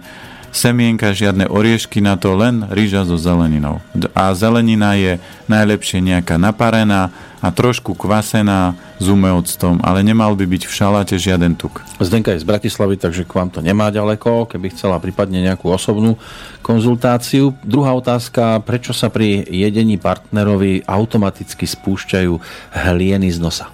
[0.57, 3.85] semienka, žiadne oriešky na to, len rýža so zeleninou.
[4.17, 7.13] A zelenina je najlepšie nejaká naparená
[7.45, 11.85] a trošku kvasená s umeoctom, ale nemal by byť v šaláte žiaden tuk.
[12.01, 16.17] Zdenka je z Bratislavy, takže k vám to nemá ďaleko, keby chcela prípadne nejakú osobnú
[16.65, 17.55] konzultáciu.
[17.63, 22.33] Druhá otázka, prečo sa pri jedení partnerovi automaticky spúšťajú
[22.73, 23.69] hlieny z nosa?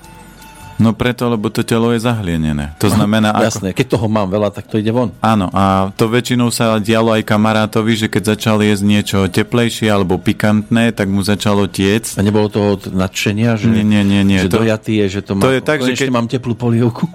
[0.82, 2.74] No preto, lebo to telo je zahlienené.
[2.76, 3.44] To znamená, ako...
[3.46, 5.14] Jasné, keď toho mám veľa, tak to ide von.
[5.22, 10.18] Áno, a to väčšinou sa dialo aj kamarátovi, že keď začal jesť niečo teplejšie alebo
[10.18, 12.18] pikantné, tak mu začalo tiec.
[12.18, 14.38] A nebolo to od nadšenia, že, Nie, nie, nie, nie.
[14.38, 17.06] že To- dojatý je, že to, to má, je tak, že keď- mám teplú polievku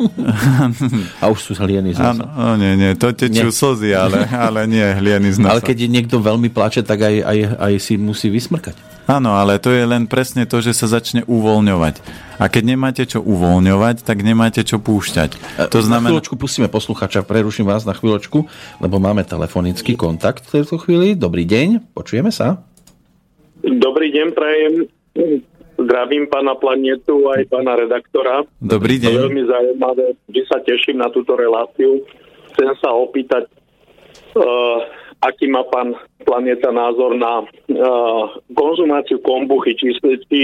[1.22, 2.32] a už sú hlieny z Áno, nosa.
[2.32, 3.54] no, nie, nie, to tečú Nie.
[3.54, 5.52] slzy, ale, ale nie hlieny z nosa.
[5.54, 8.97] Ale keď niekto veľmi plače, tak aj, aj, aj si musí vysmrkať.
[9.08, 11.96] Áno, ale to je len presne to, že sa začne uvoľňovať.
[12.44, 15.64] A keď nemáte čo uvoľňovať, tak nemáte čo púšťať.
[15.72, 16.12] To Na znamená...
[16.12, 18.44] chvíľočku pustíme posluchača, preruším vás na chvíľočku,
[18.84, 21.16] lebo máme telefonický kontakt v tejto chvíli.
[21.16, 22.60] Dobrý deň, počujeme sa?
[23.64, 24.74] Dobrý deň, prajem.
[25.78, 28.44] Zdravím pána Planetu aj pána redaktora.
[28.60, 29.18] Dobrý To je deň.
[29.24, 30.06] veľmi zaujímavé,
[30.36, 32.04] že sa teším na túto reláciu.
[32.52, 33.48] Chcem sa opýtať,
[34.36, 34.84] uh,
[35.28, 35.94] aký má pán
[36.24, 39.76] Planeta názor na uh, konzumáciu kombuchy.
[39.76, 39.96] Či,
[40.28, 40.42] či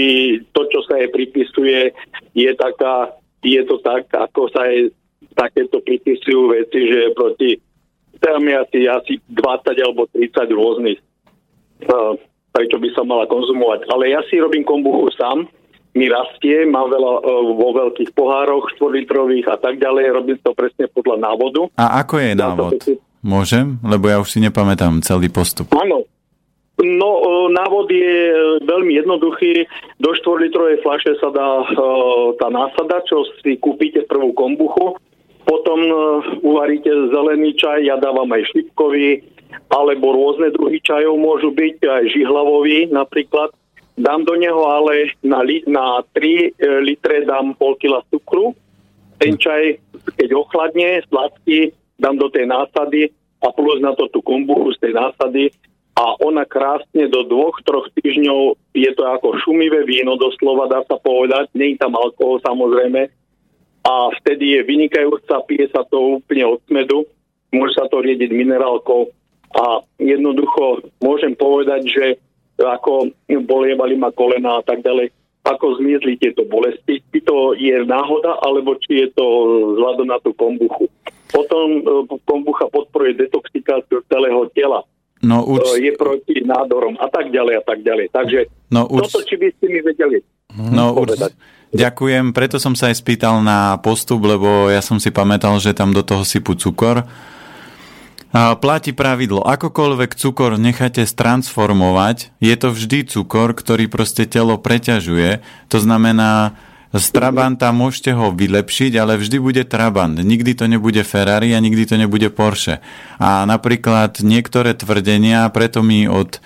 [0.52, 1.92] to, čo sa jej pripisuje,
[2.32, 3.12] je, taká,
[3.44, 4.92] je to tak, ako sa jej
[5.36, 7.50] takéto pripisujú veci, že je proti
[8.24, 10.98] tam je asi, asi 20 alebo 30 rôznych
[11.92, 12.16] uh,
[12.54, 13.90] prečo by sa mala konzumovať.
[13.90, 15.44] Ale ja si robím kombuchu sám,
[15.94, 20.54] mi rastie, mám veľa uh, vo veľkých pohároch, 4 litrových a tak ďalej, robím to
[20.56, 21.68] presne podľa návodu.
[21.76, 22.72] A ako je návod?
[23.24, 23.80] Môžem?
[23.80, 25.72] Lebo ja už si nepamätám celý postup.
[25.72, 26.04] Áno.
[26.84, 28.36] No, e, návod je e,
[28.68, 29.64] veľmi jednoduchý.
[29.96, 31.66] Do 4 litrovej fľaše sa dá e,
[32.36, 35.00] tá násada, čo si kúpite prvú kombuchu.
[35.44, 35.76] Potom
[36.40, 39.20] uvaríte zelený čaj, ja dávam aj šipkový,
[39.68, 43.52] alebo rôzne druhy čajov môžu byť, aj žihlavový napríklad.
[43.94, 48.56] Dám do neho ale na, li, na 3 e, litre dám pol kila cukru.
[49.22, 49.78] Ten čaj,
[50.18, 53.10] keď ochladne, sladký, dám do tej násady
[53.44, 55.52] a plus na to tú kombuchu z tej násady.
[55.94, 60.98] A ona krásne do dvoch, troch týždňov je to ako šumivé víno, doslova dá sa
[60.98, 63.06] povedať, nie je tam alkohol samozrejme.
[63.86, 67.06] A vtedy je vynikajúca, pije sa to úplne od smedu,
[67.54, 69.06] môže sa to riediť minerálkou.
[69.54, 72.06] A jednoducho môžem povedať, že
[72.58, 73.14] ako
[73.46, 75.14] bolievali ma kolena a tak ďalej,
[75.46, 79.26] ako zmizli tieto bolesti, či to je náhoda, alebo či je to
[79.78, 80.90] vzhľadom na tú kombuchu.
[81.32, 81.80] Potom e,
[82.24, 84.84] kombucha podporuje detoxikáciu celého tela
[85.24, 85.66] No, e, urč...
[85.80, 88.06] je proti nádorom a tak ďalej a tak ďalej.
[88.12, 88.38] Takže
[88.68, 89.08] No, urč...
[89.08, 90.18] toto, či by ste mi vedeli
[90.54, 91.16] No, urč...
[91.16, 91.32] povedať.
[91.74, 95.90] Ďakujem, preto som sa aj spýtal na postup, lebo ja som si pamätal, že tam
[95.90, 97.02] do toho sypú cukor.
[98.30, 105.42] A platí pravidlo, akokoľvek cukor necháte stransformovať, je to vždy cukor, ktorý proste telo preťažuje.
[105.70, 106.54] To znamená,
[106.94, 110.14] z Trabanta môžete ho vylepšiť, ale vždy bude Trabant.
[110.14, 112.78] Nikdy to nebude Ferrari a nikdy to nebude Porsche.
[113.18, 116.38] A napríklad niektoré tvrdenia, preto mi od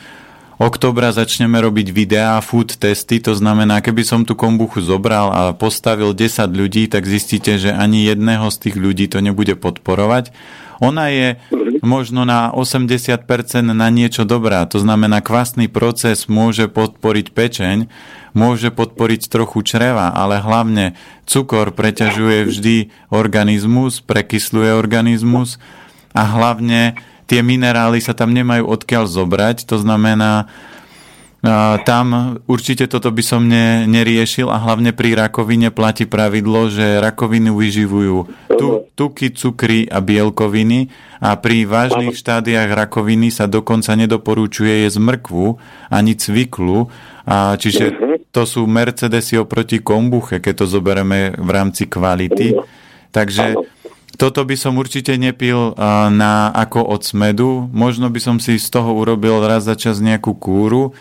[0.59, 6.17] oktobra začneme robiť videá, food testy, to znamená, keby som tú kombuchu zobral a postavil
[6.17, 10.35] 10 ľudí, tak zistíte, že ani jedného z tých ľudí to nebude podporovať.
[10.79, 11.29] Ona je
[11.83, 13.27] možno na 80%
[13.75, 17.77] na niečo dobrá, to znamená, kvasný proces môže podporiť pečeň,
[18.39, 20.95] môže podporiť trochu čreva, ale hlavne
[21.27, 22.77] cukor preťažuje vždy
[23.11, 25.59] organizmus, prekysluje organizmus
[26.15, 26.95] a hlavne
[27.27, 30.47] tie minerály sa tam nemajú odkiaľ zobrať, to znamená,
[31.87, 37.55] tam určite toto by som ne, neriešil a hlavne pri rakovine platí pravidlo, že rakoviny
[37.55, 38.17] vyživujú
[38.59, 40.91] tu, tuky, cukry a bielkoviny
[41.23, 45.47] a pri vážnych štádiách rakoviny sa dokonca nedoporučuje jesť mrkvu
[45.95, 46.91] ani cviklu,
[47.23, 47.93] a čiže
[48.31, 52.55] to sú Mercedesy oproti kombuche, keď to zoberieme v rámci kvality.
[53.09, 53.57] Takže
[54.21, 55.73] toto by som určite nepil
[56.13, 57.73] na, ako od smedu.
[57.73, 60.93] Možno by som si z toho urobil raz za čas nejakú kúru,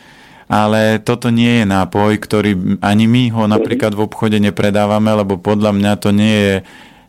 [0.48, 5.76] ale toto nie je nápoj, ktorý ani my ho napríklad v obchode nepredávame, lebo podľa
[5.76, 6.56] mňa to nie je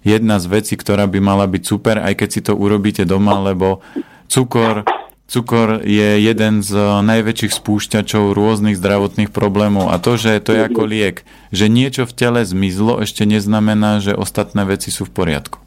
[0.02, 3.78] jedna z vecí, ktorá by mala byť super, aj keď si to urobíte doma, lebo
[4.26, 4.82] cukor,
[5.28, 6.72] cukor je jeden z
[7.04, 11.22] najväčších spúšťačov rôznych zdravotných problémov a to, že to je ako liek,
[11.52, 15.60] že niečo v tele zmizlo, ešte neznamená, že ostatné veci sú v poriadku.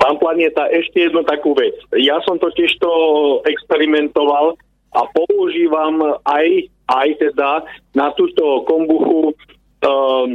[0.00, 1.76] Pán Planeta, ešte jednu takú vec.
[1.98, 2.92] Ja som totiž to
[3.44, 4.56] experimentoval
[4.94, 9.34] a používam aj, aj teda na túto kombuchu
[9.84, 10.30] um,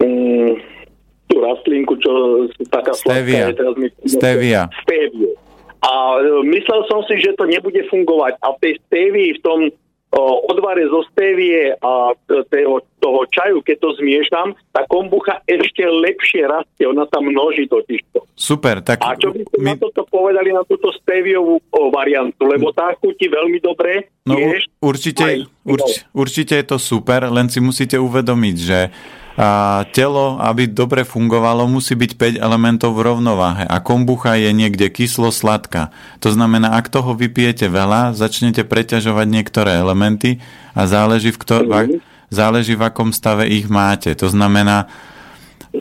[0.00, 0.50] um,
[1.28, 2.12] tú rastlinku, čo
[2.72, 3.52] taká Stevia.
[3.52, 3.88] sladká je, teraz mi...
[4.06, 4.62] Stevia.
[4.86, 5.47] Steviu.
[5.82, 8.38] A e, myslel som si, že to nebude fungovať.
[8.42, 9.60] A v tej stevii, v tom
[10.48, 16.48] odvare zo stevie a t- toho, toho čaju, keď to zmiešam, tá kombucha ešte lepšie
[16.48, 16.88] rastie.
[16.88, 18.24] Ona sa množí totižto.
[18.32, 21.60] Super, tak A čo by ste my, na toto povedali na túto steviovú
[21.92, 22.48] variantu?
[22.48, 24.08] Lebo tá chutí veľmi dobre.
[24.24, 24.64] no, tiež.
[24.80, 28.78] určite, Aj- urč, určite je to super, len si musíte uvedomiť, že
[29.38, 34.90] a telo, aby dobre fungovalo, musí byť 5 elementov v rovnováhe a kombucha je niekde
[34.90, 35.94] kyslo-sladká.
[36.18, 40.42] To znamená, ak toho vypijete veľa, začnete preťažovať niektoré elementy
[40.74, 42.02] a záleží v, ktor- Mhm.
[42.34, 44.10] záleží v akom stave ich máte.
[44.18, 44.90] To znamená,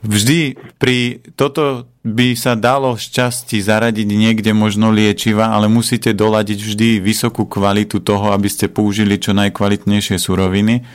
[0.05, 6.89] vždy pri toto by sa dalo šťastí zaradiť niekde možno liečiva, ale musíte doladiť vždy
[7.01, 10.85] vysokú kvalitu toho, aby ste použili čo najkvalitnejšie suroviny.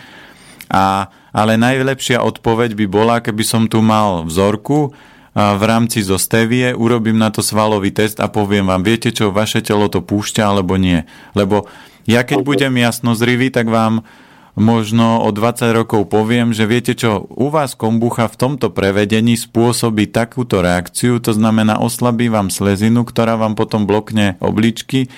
[0.72, 4.92] A, ale najlepšia odpoveď by bola, keby som tu mal vzorku
[5.32, 9.32] a v rámci zo stevie, urobím na to svalový test a poviem vám, viete čo,
[9.32, 11.09] vaše telo to púšťa alebo nie.
[11.32, 11.66] Lebo
[12.04, 14.04] ja keď budem jasnozrivý, tak vám
[14.52, 20.12] možno o 20 rokov poviem, že viete čo, u vás kombucha v tomto prevedení spôsobí
[20.12, 25.09] takúto reakciu, to znamená oslabí vám slezinu, ktorá vám potom blokne obličky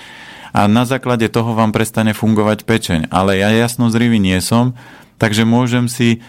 [0.55, 3.01] a na základe toho vám prestane fungovať pečeň.
[3.11, 4.79] Ale ja jasnozrivý nie som,
[5.19, 6.23] takže môžem si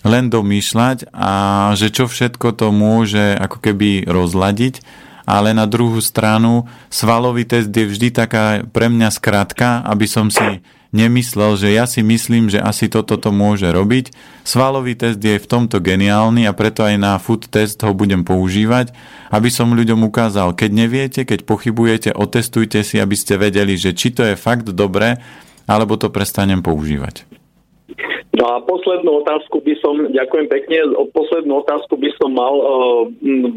[0.00, 1.32] len domýšľať a
[1.76, 4.80] že čo všetko to môže ako keby rozladiť,
[5.28, 10.64] ale na druhú stranu svalový test je vždy taká pre mňa skratka, aby som si
[10.90, 14.10] nemyslel, že ja si myslím, že asi toto to môže robiť.
[14.42, 18.90] Svalový test je v tomto geniálny a preto aj na food test ho budem používať,
[19.30, 24.10] aby som ľuďom ukázal, keď neviete, keď pochybujete, otestujte si, aby ste vedeli, že či
[24.10, 25.22] to je fakt dobré,
[25.70, 27.39] alebo to prestanem používať.
[28.30, 30.76] No a poslednú otázku by som, ďakujem pekne,
[31.10, 33.02] poslednú otázku by som mal uh,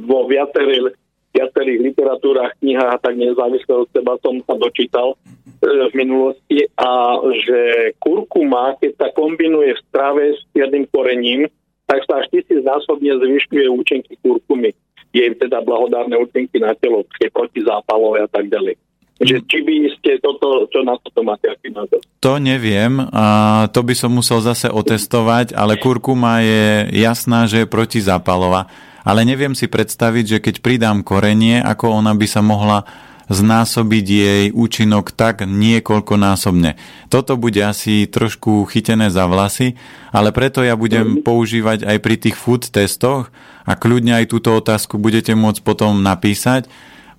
[0.10, 0.98] vo viacerých,
[1.30, 5.18] viacerých literatúrach, knihách a tak nezávisle od seba som sa dočítal uh,
[5.62, 11.46] v minulosti a že kurkuma, keď sa kombinuje v strave s čiernym korením,
[11.86, 14.74] tak sa až tisícnásobne zvyšuje účinky kurkumy.
[15.14, 18.74] Jej teda blahodárne účinky na telo, je protizápalové a tak ďalej.
[19.22, 22.02] Že či by ste toto, čo na toto máte, aký názor?
[22.26, 27.70] To neviem, a to by som musel zase otestovať, ale kurkuma je jasná, že je
[27.70, 28.68] protizápalová.
[29.04, 32.88] Ale neviem si predstaviť, že keď pridám korenie, ako ona by sa mohla
[33.32, 36.76] znásobiť jej účinok tak niekoľkonásobne.
[37.08, 39.80] Toto bude asi trošku chytené za vlasy,
[40.12, 43.32] ale preto ja budem používať aj pri tých food testoch
[43.64, 46.68] a kľudne aj túto otázku budete môcť potom napísať,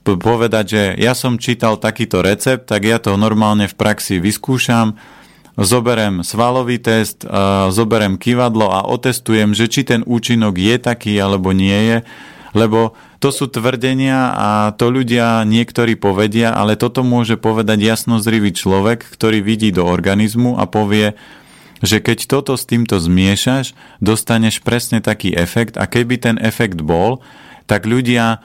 [0.05, 5.01] povedať, že ja som čítal takýto recept, tak ja to normálne v praxi vyskúšam,
[5.57, 7.25] zoberem svalový test,
[7.71, 11.99] zoberem kývadlo a otestujem, že či ten účinok je taký alebo nie je,
[12.53, 19.01] lebo to sú tvrdenia a to ľudia niektorí povedia, ale toto môže povedať jasnozrivý človek,
[19.01, 21.17] ktorý vidí do organizmu a povie,
[21.81, 23.73] že keď toto s týmto zmiešaš,
[24.05, 27.25] dostaneš presne taký efekt a keby ten efekt bol,
[27.65, 28.45] tak ľudia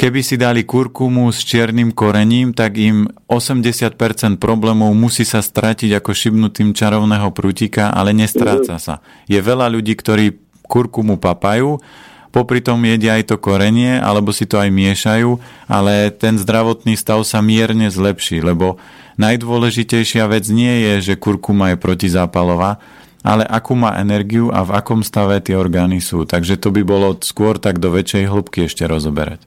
[0.00, 6.16] Keby si dali kurkumu s čiernym korením, tak im 80% problémov musí sa stratiť ako
[6.16, 9.04] šibnutým čarovného prútika, ale nestráca sa.
[9.28, 11.84] Je veľa ľudí, ktorí kurkumu papajú,
[12.32, 15.36] popri tom jedia aj to korenie, alebo si to aj miešajú,
[15.68, 18.80] ale ten zdravotný stav sa mierne zlepší, lebo
[19.20, 22.80] najdôležitejšia vec nie je, že kurkuma je protizápalová,
[23.20, 26.24] ale akú má energiu a v akom stave tie orgány sú.
[26.24, 29.44] Takže to by bolo skôr tak do väčšej hĺbky ešte rozoberať.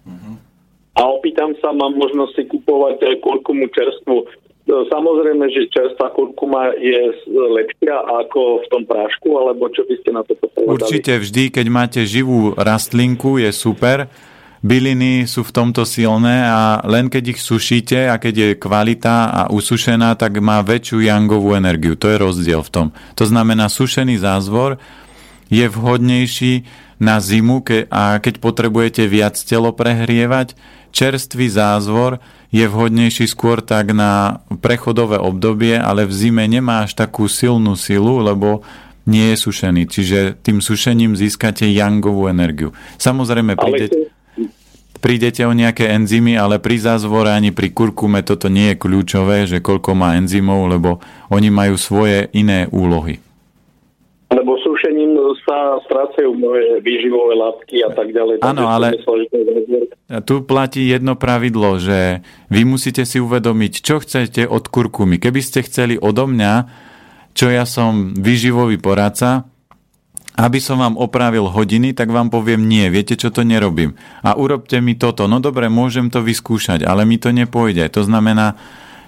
[0.93, 4.15] A opýtam sa, mám možnosť si kupovať kurkumu čerstvu.
[4.21, 4.25] E,
[4.93, 10.21] Samozrejme, že čerstvá kurkuma je lepšia ako v tom prášku, alebo čo by ste na
[10.21, 10.77] to povedali?
[10.77, 14.05] Určite vždy, keď máte živú rastlinku, je super.
[14.63, 19.41] Byliny sú v tomto silné a len keď ich sušíte a keď je kvalita a
[19.51, 21.99] usušená, tak má väčšiu jangovú energiu.
[21.99, 22.87] To je rozdiel v tom.
[23.19, 24.79] To znamená, sušený zázvor
[25.51, 26.63] je vhodnejší
[26.95, 30.55] na zimu ke- a keď potrebujete viac telo prehrievať,
[30.93, 32.21] čerstvý zázvor
[32.53, 38.21] je vhodnejší skôr tak na prechodové obdobie, ale v zime nemá až takú silnú silu,
[38.21, 38.61] lebo
[39.09, 39.89] nie je sušený.
[39.89, 42.71] Čiže tým sušením získate jangovú energiu.
[43.01, 44.13] Samozrejme, prídete,
[45.03, 49.59] prídete o nejaké enzymy, ale pri zázvore ani pri kurkume toto nie je kľúčové, že
[49.59, 53.19] koľko má enzymov, lebo oni majú svoje iné úlohy.
[54.31, 54.55] Lebo
[55.53, 58.41] sa strácajú moje výživové látky a tak ďalej.
[58.41, 59.29] Áno, ale- myslel,
[60.25, 65.21] tu platí jedno pravidlo, že vy musíte si uvedomiť, čo chcete od kurkumy.
[65.21, 66.53] Keby ste chceli odo mňa,
[67.37, 69.45] čo ja som výživový poradca,
[70.33, 73.93] aby som vám opravil hodiny, tak vám poviem nie, viete čo to nerobím.
[74.25, 75.29] A urobte mi toto.
[75.29, 77.85] No dobre, môžem to vyskúšať, ale mi to nepôjde.
[77.93, 78.57] To znamená,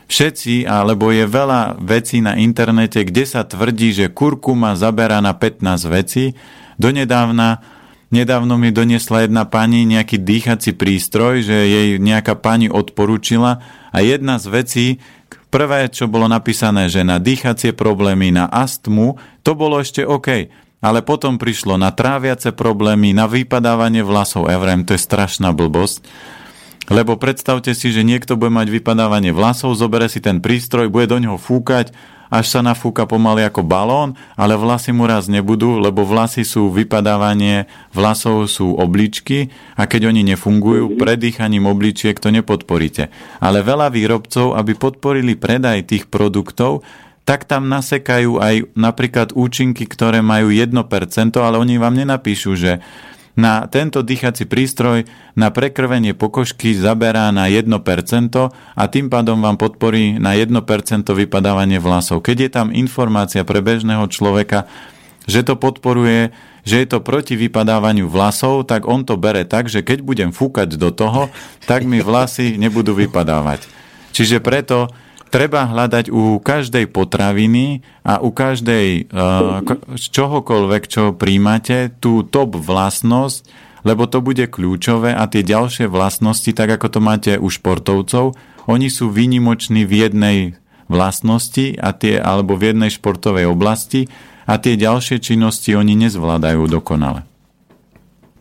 [0.05, 5.85] všetci, alebo je veľa vecí na internete, kde sa tvrdí, že kurkuma zaberá na 15
[5.89, 6.37] vecí.
[6.77, 7.75] Donedávna
[8.13, 13.59] Nedávno mi doniesla jedna pani nejaký dýchací prístroj, že jej nejaká pani odporúčila
[13.89, 14.87] a jedna z vecí,
[15.49, 20.47] prvé, čo bolo napísané, že na dýchacie problémy, na astmu, to bolo ešte OK.
[20.85, 24.47] ale potom prišlo na tráviace problémy, na vypadávanie vlasov.
[24.47, 26.05] Vrajím, to je strašná blbosť.
[26.85, 31.17] Lebo predstavte si, že niekto bude mať vypadávanie vlasov, zobere si ten prístroj, bude do
[31.17, 31.89] neho fúkať,
[32.29, 37.69] až sa nafúka pomaly ako balón, ale vlasy mu raz nebudú, lebo vlasy sú vypadávanie,
[37.93, 43.13] vlasov sú obličky a keď oni nefungujú, predýchaním obličiek to nepodporíte.
[43.41, 46.85] Ale veľa výrobcov, aby podporili predaj tých produktov,
[47.25, 50.69] tak tam nasekajú aj napríklad účinky, ktoré majú 1%,
[51.41, 52.85] ale oni vám nenapíšu, že
[53.35, 55.03] na tento dýchací prístroj
[55.35, 57.67] na prekrvenie pokožky zaberá na 1%
[58.51, 60.55] a tým pádom vám podporí na 1%
[61.03, 62.23] vypadávanie vlasov.
[62.23, 64.71] Keď je tam informácia pre bežného človeka,
[65.27, 66.31] že to podporuje,
[66.65, 70.79] že je to proti vypadávaniu vlasov, tak on to bere tak, že keď budem fúkať
[70.79, 71.29] do toho,
[71.67, 73.67] tak mi vlasy nebudú vypadávať.
[74.15, 74.87] Čiže preto
[75.29, 79.61] treba hľadať u každej potraviny a u každej uh,
[79.95, 83.45] čohokoľvek, čo príjmate, tú top vlastnosť,
[83.85, 88.33] lebo to bude kľúčové a tie ďalšie vlastnosti, tak ako to máte u športovcov,
[88.65, 90.39] oni sú výnimoční v jednej
[90.89, 94.09] vlastnosti a tie, alebo v jednej športovej oblasti
[94.49, 97.25] a tie ďalšie činnosti oni nezvládajú dokonale.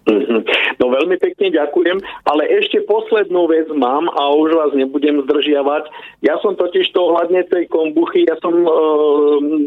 [0.05, 0.45] Mhm.
[0.77, 1.97] No veľmi pekne ďakujem,
[2.29, 5.89] ale ešte poslednú vec mám a už vás nebudem zdržiavať.
[6.21, 8.69] Ja som totiž to ohľadne tej kombuchy, ja som e,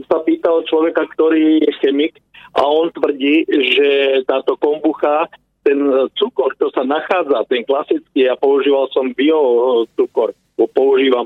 [0.06, 2.22] sa pýtal človeka, ktorý je chemik
[2.54, 3.88] a on tvrdí, že
[4.30, 5.26] táto kombucha,
[5.66, 5.82] ten
[6.14, 10.38] cukor, čo sa nachádza, ten klasický, ja používal som bio cukor,
[10.78, 11.26] používam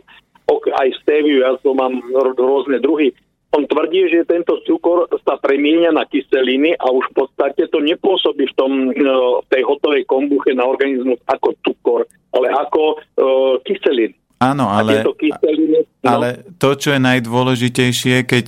[0.52, 2.00] aj steviu, ja som mám
[2.36, 3.12] rôzne druhy,
[3.52, 8.48] on tvrdí, že tento cukor sa premienia na kyseliny a už v podstate to nepôsobí
[8.48, 12.02] v, tom, no, v tej hotovej kombuche na organizmus ako cukor,
[12.32, 14.15] ale ako uh, kyseliny.
[14.41, 18.45] Áno, ale, kyseliny, no, ale to, čo je najdôležitejšie, keď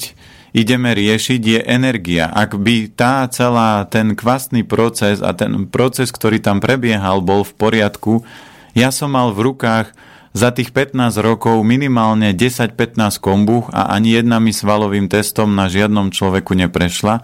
[0.55, 2.29] ideme riešiť, je energia.
[2.33, 7.53] Ak by tá celá, ten kvastný proces a ten proces, ktorý tam prebiehal, bol v
[7.53, 8.25] poriadku,
[8.73, 9.93] ja som mal v rukách
[10.33, 16.09] za tých 15 rokov minimálne 10-15 kombuch a ani jedna mi svalovým testom na žiadnom
[16.09, 17.21] človeku neprešla.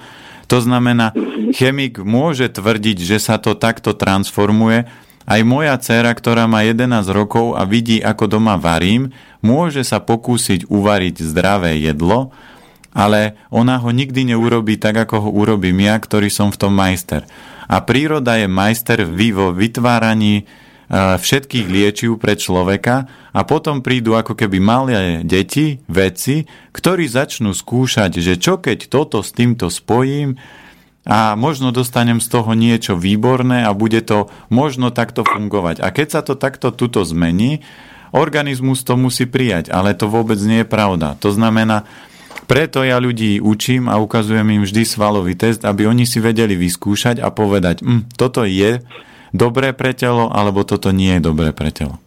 [0.50, 1.18] To znamená,
[1.54, 4.86] chemik môže tvrdiť, že sa to takto transformuje.
[5.30, 9.14] Aj moja dcéra, ktorá má 11 rokov a vidí, ako doma varím,
[9.46, 12.34] môže sa pokúsiť uvariť zdravé jedlo,
[12.94, 17.30] ale ona ho nikdy neurobí tak, ako ho urobím ja, ktorý som v tom majster.
[17.70, 20.50] A príroda je majster vo vytváraní
[20.90, 28.18] všetkých liečiv pre človeka a potom prídu ako keby malé deti, vedci, ktorí začnú skúšať,
[28.18, 30.42] že čo keď toto s týmto spojím
[31.06, 35.86] a možno dostanem z toho niečo výborné a bude to možno takto fungovať.
[35.86, 37.62] A keď sa to takto tuto zmení,
[38.10, 41.14] organizmus to musí prijať, ale to vôbec nie je pravda.
[41.22, 41.86] To znamená,
[42.50, 47.22] preto ja ľudí učím a ukazujem im vždy svalový test, aby oni si vedeli vyskúšať
[47.22, 48.82] a povedať, hm, toto je
[49.34, 51.98] dobré pre telo, alebo toto nie je dobré pre telo.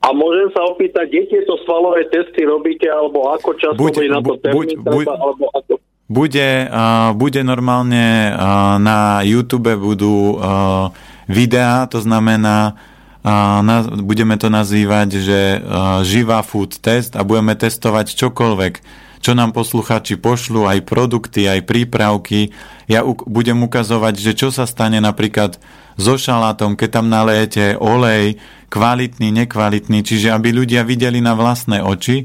[0.00, 4.34] A môžem sa opýtať, kde tieto svalové testy robíte, alebo ako často buď, na to
[4.40, 5.72] termín, buď, buď, alebo ako?
[6.10, 10.90] Bude, uh, bude normálne uh, na YouTube budú uh,
[11.28, 12.80] videá, to znamená,
[13.22, 18.74] uh, na, budeme to nazývať, že uh, živá food test a budeme testovať čokoľvek,
[19.20, 22.56] čo nám posluchači pošlu, aj produkty, aj prípravky.
[22.88, 25.60] Ja u- budem ukazovať, že čo sa stane napríklad
[26.00, 28.40] so šalátom, keď tam nalejete olej,
[28.72, 32.24] kvalitný, nekvalitný, čiže aby ľudia videli na vlastné oči,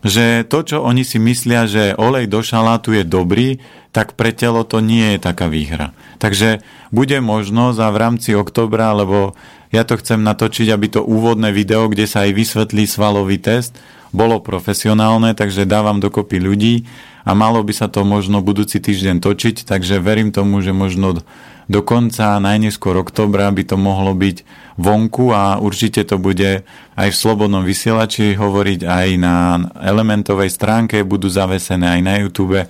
[0.00, 3.60] že to, čo oni si myslia, že olej do šalátu je dobrý,
[3.92, 5.92] tak pre telo to nie je taká výhra.
[6.16, 9.36] Takže bude možnosť a v rámci oktobra, lebo
[9.70, 13.76] ja to chcem natočiť, aby to úvodné video, kde sa aj vysvetlí svalový test,
[14.10, 16.74] bolo profesionálne, takže dávam dokopy ľudí
[17.22, 21.22] a malo by sa to možno budúci týždeň točiť, takže verím tomu, že možno
[21.70, 24.42] do konca najneskôr oktobra by to mohlo byť
[24.74, 26.66] vonku a určite to bude
[26.98, 32.66] aj v Slobodnom vysielači hovoriť aj na elementovej stránke, budú zavesené aj na YouTube,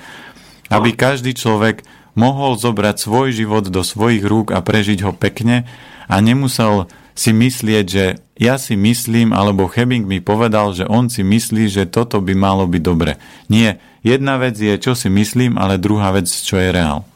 [0.69, 1.81] aby každý človek
[2.13, 5.65] mohol zobrať svoj život do svojich rúk a prežiť ho pekne
[6.05, 6.85] a nemusel
[7.17, 8.05] si myslieť, že
[8.37, 12.65] ja si myslím, alebo Hebing mi povedal, že on si myslí, že toto by malo
[12.69, 13.17] byť dobre.
[13.49, 17.10] Nie, jedna vec je, čo si myslím, ale druhá vec, čo je reál.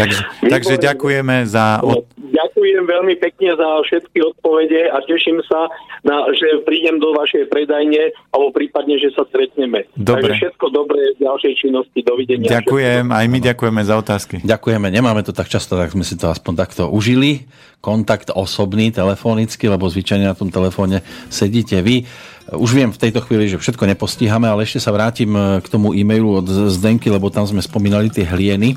[0.00, 1.84] Takže, takže ďakujeme za...
[1.84, 2.08] Od...
[2.16, 5.68] ďakujem veľmi pekne za všetky odpovede a teším sa,
[6.00, 9.84] na, že prídem do vašej predajne alebo prípadne, že sa stretneme.
[9.96, 10.32] Dobre.
[10.32, 11.98] Takže všetko dobré v ďalšej činnosti.
[12.00, 12.48] Dovidenia.
[12.48, 14.34] Ďakujem, aj my ďakujeme za otázky.
[14.40, 17.44] Ďakujeme, nemáme to tak často, tak sme si to aspoň takto užili.
[17.80, 21.00] Kontakt osobný, telefonicky, lebo zvyčajne na tom telefóne
[21.32, 22.04] sedíte vy.
[22.52, 26.44] Už viem v tejto chvíli, že všetko nepostíhame, ale ešte sa vrátim k tomu e-mailu
[26.44, 28.76] od Zdenky, lebo tam sme spomínali tie hlieny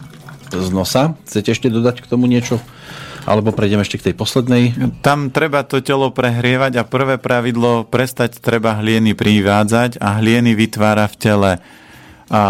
[0.60, 1.18] z nosa.
[1.26, 2.62] Chcete ešte dodať k tomu niečo?
[3.24, 4.64] Alebo prejdeme ešte k tej poslednej?
[5.00, 11.08] Tam treba to telo prehrievať a prvé pravidlo prestať treba hlieny privádzať a hlieny vytvára
[11.08, 11.52] v tele
[12.34, 12.44] a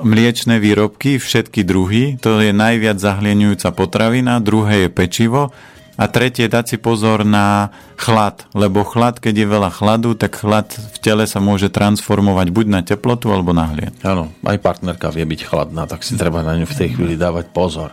[0.00, 5.52] mliečne výrobky, všetky druhy, to je najviac zahlienujúca potravina, druhé je pečivo
[6.00, 7.68] a tretie dať si pozor na
[8.00, 12.66] chlad, lebo chlad, keď je veľa chladu, tak chlad v tele sa môže transformovať buď
[12.72, 13.92] na teplotu alebo na hlien.
[14.00, 17.52] Áno, aj partnerka vie byť chladná, tak si treba na ňu v tej chvíli dávať
[17.52, 17.92] pozor.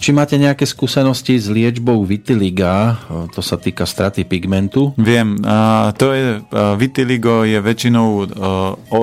[0.00, 2.96] Či máte nejaké skúsenosti s liečbou vitiliga,
[3.36, 4.96] to sa týka straty pigmentu?
[4.96, 5.36] Viem,
[6.00, 6.40] to je,
[6.80, 9.00] vitiligo je väčšinou o,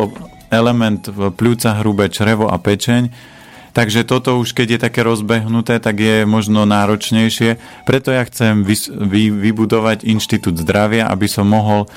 [0.49, 1.05] element
[1.37, 3.29] pľúca, hrubé črevo a pečeň,
[3.71, 7.55] Takže toto už, keď je také rozbehnuté, tak je možno náročnejšie.
[7.87, 11.87] Preto ja chcem vys- vy- vybudovať inštitút zdravia, aby som mohol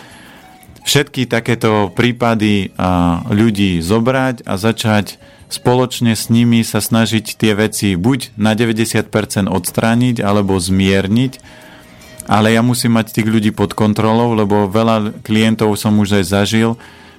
[0.87, 5.19] všetky takéto prípady a, ľudí zobrať a začať
[5.51, 11.33] spoločne s nimi sa snažiť tie veci buď na 90% odstrániť alebo zmierniť,
[12.27, 16.71] ale ja musím mať tých ľudí pod kontrolou, lebo veľa klientov som už aj zažil,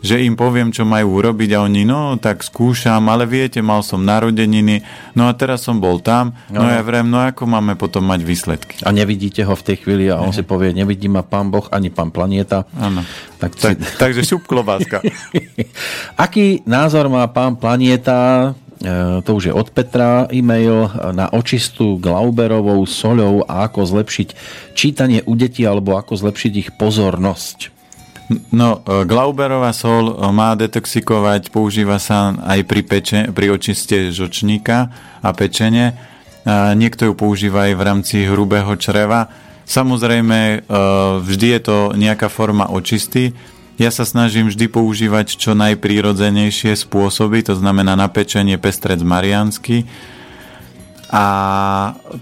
[0.06, 4.06] že im poviem, čo majú urobiť a oni, no tak skúšam, ale viete, mal som
[4.06, 4.86] narodeniny,
[5.18, 8.22] no a teraz som bol tam, no, no ja vrem, no ako máme potom mať
[8.22, 8.86] výsledky.
[8.86, 11.90] A nevidíte ho v tej chvíli a on si povie, nevidí ma pán Boh ani
[11.90, 12.70] pán Planieta.
[12.78, 13.02] Áno.
[13.42, 15.02] Tak, Tak, takže šup klobáska.
[16.26, 20.86] Aký názor má pán Planieta, e, to už je od Petra, e-mail
[21.18, 24.28] na očistu Glauberovou soľou a ako zlepšiť
[24.78, 27.75] čítanie u detí alebo ako zlepšiť ich pozornosť.
[28.30, 34.90] No, e, Glauberová sol e, má detoxikovať, používa sa aj pri, peče, pri očiste žočníka
[35.22, 35.94] a pečenie.
[36.46, 39.30] A niekto ju používa aj v rámci hrubého čreva.
[39.70, 40.58] Samozrejme, e,
[41.22, 43.34] vždy je to nejaká forma očisty.
[43.78, 49.86] Ja sa snažím vždy používať čo najprírodzenejšie spôsoby, to znamená na pestrec mariansky.
[51.14, 51.26] A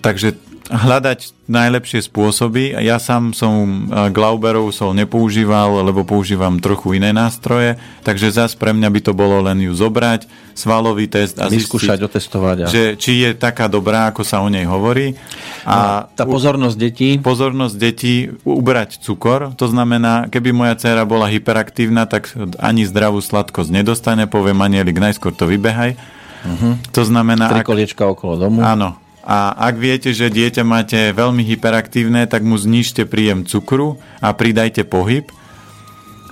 [0.03, 0.35] takže
[0.67, 2.71] hľadať najlepšie spôsoby.
[2.79, 7.75] Ja sám som Glauberov sol nepoužíval, lebo používam trochu iné nástroje,
[8.07, 10.23] takže zas pre mňa by to bolo len ju zobrať,
[10.55, 12.57] svalový test a Vyskúšať, zistiť, otestovať.
[12.63, 12.65] A...
[12.71, 15.19] že či je taká dobrá, ako sa o nej hovorí.
[15.67, 21.27] A No, tá pozornosť detí, pozornosť detí ubrať cukor, to znamená, keby moja dcéra bola
[21.27, 22.31] hyperaktívna, tak
[22.63, 25.99] ani zdravú sladkosť nedostane, poviem Anielik, najskôr to vybehaj.
[26.43, 26.75] Uh-huh.
[26.91, 28.63] To znamená, tri koliečka okolo domu.
[28.63, 29.02] Áno.
[29.23, 34.83] A ak viete, že dieťa máte veľmi hyperaktívne, tak mu znižte príjem cukru a pridajte
[34.83, 35.23] pohyb.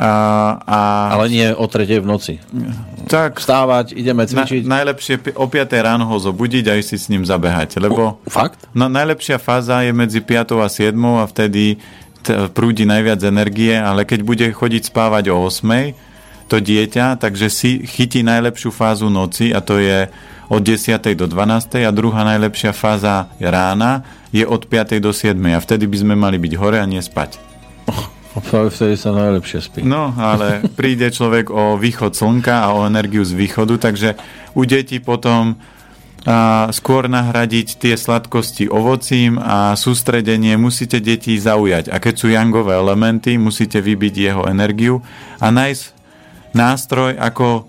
[0.01, 0.11] A,
[0.65, 0.79] a
[1.13, 2.33] Ale nie o tretej v noci.
[3.05, 4.65] tak Vstávať, ideme na, cvičiť.
[4.65, 7.77] najlepšie pi- o 5 ráno ho zobudiť a ísť si s ním zabehať.
[7.77, 8.65] Lebo Fakt?
[8.73, 11.77] no, najlepšia fáza je medzi 5 a 7 a vtedy
[12.51, 15.93] prúdi najviac energie, ale keď bude chodiť spávať o 8
[16.49, 20.09] to dieťa, takže si chytí najlepšiu fázu noci a to je
[20.51, 20.99] od 10.
[21.15, 21.87] do 12.
[21.87, 24.03] a druhá najlepšia fáza rána
[24.35, 24.99] je od 5.
[24.99, 25.39] do 7.
[25.55, 27.39] a vtedy by sme mali byť hore a nie spať.
[28.71, 29.79] Vtedy sa najlepšie spí.
[29.83, 34.15] No, ale príde človek o východ slnka a o energiu z východu, takže
[34.55, 35.59] u detí potom
[36.21, 41.89] a skôr nahradiť tie sladkosti ovocím a sústredenie musíte deti zaujať.
[41.89, 45.01] A keď sú jangové elementy, musíte vybiť jeho energiu
[45.41, 45.83] a nájsť
[46.53, 47.65] nástroj, ako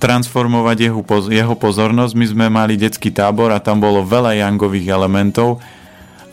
[0.00, 2.12] transformovať jeho, poz- jeho pozornosť.
[2.16, 5.60] My sme mali detský tábor a tam bolo veľa jangových elementov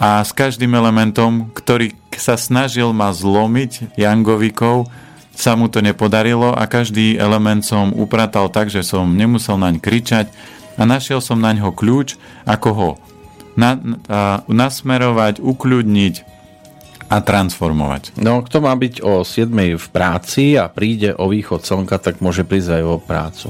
[0.02, 4.90] a s každým elementom, ktorý sa snažil ma zlomiť jangovikov,
[5.38, 10.34] sa mu to nepodarilo a každý element som upratal tak, že som nemusel naň kričať
[10.76, 12.18] a našiel som na ňo kľúč,
[12.50, 12.92] ako ho
[13.54, 13.78] na,
[14.10, 16.31] a, nasmerovať, ukľudniť
[17.12, 18.16] a transformovať.
[18.16, 22.48] No, kto má byť o 7 v práci a príde o východ slnka, tak môže
[22.48, 23.48] prísť aj o prácu.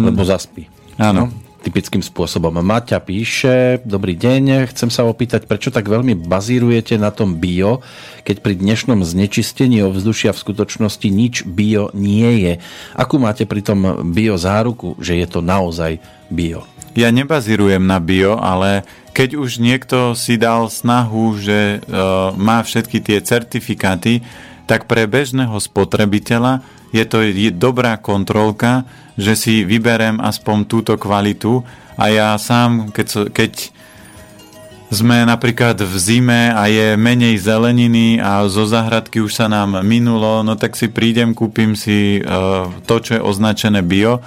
[0.00, 0.72] Lebo zaspí.
[0.96, 1.28] Áno.
[1.62, 2.58] Typickým spôsobom.
[2.58, 7.84] Maťa píše, dobrý deň, chcem sa opýtať, prečo tak veľmi bazírujete na tom bio,
[8.26, 12.52] keď pri dnešnom znečistení ovzdušia v skutočnosti nič bio nie je.
[12.98, 16.66] Akú máte pri tom bio záruku, že je to naozaj bio?
[16.92, 18.84] Ja nebazírujem na bio, ale
[19.16, 21.98] keď už niekto si dal snahu, že e,
[22.36, 24.20] má všetky tie certifikáty,
[24.68, 26.60] tak pre bežného spotrebiteľa
[26.92, 27.24] je to
[27.56, 28.84] dobrá kontrolka,
[29.16, 31.64] že si vyberem aspoň túto kvalitu.
[31.96, 33.52] A ja sám, keď, keď
[34.92, 40.44] sme napríklad v zime a je menej zeleniny a zo záhradky už sa nám minulo,
[40.44, 42.22] no tak si prídem, kúpim si e,
[42.84, 44.20] to, čo je označené bio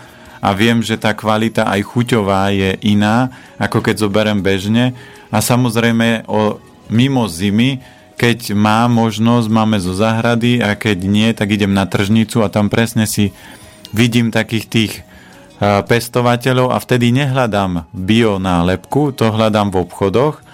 [0.46, 4.94] a viem, že tá kvalita aj chuťová je iná, ako keď zoberiem bežne.
[5.34, 6.62] A samozrejme o,
[6.94, 7.82] mimo zimy,
[8.14, 12.70] keď má možnosť, máme zo záhrady a keď nie, tak idem na tržnicu a tam
[12.70, 13.34] presne si
[13.90, 14.94] vidím takých tých
[15.60, 20.46] pestovateľov a vtedy nehľadám bio nálepku, to hľadám v obchodoch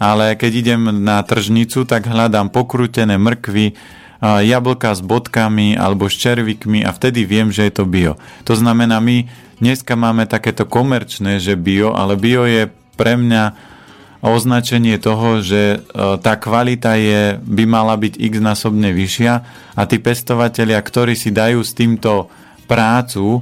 [0.00, 3.76] ale keď idem na tržnicu, tak hľadám pokrútené mrkvy,
[4.20, 8.20] jablka s bodkami alebo s červikmi a vtedy viem, že je to bio.
[8.44, 9.24] To znamená, my
[9.58, 12.68] dneska máme takéto komerčné, že bio, ale bio je
[13.00, 13.72] pre mňa
[14.20, 19.32] označenie toho, že e, tá kvalita je, by mala byť x násobne vyššia
[19.72, 22.28] a tí pestovateľia, ktorí si dajú s týmto
[22.68, 23.40] prácu,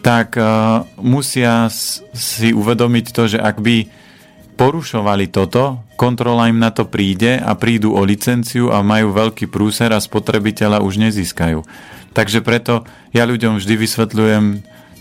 [0.00, 1.68] tak uh, musia
[2.16, 3.84] si uvedomiť to, že ak by
[4.56, 9.92] porušovali toto, kontrola im na to príde a prídu o licenciu a majú veľký prúser
[9.94, 11.62] a spotrebiteľa už nezískajú.
[12.10, 12.82] Takže preto
[13.14, 14.44] ja ľuďom vždy vysvetľujem,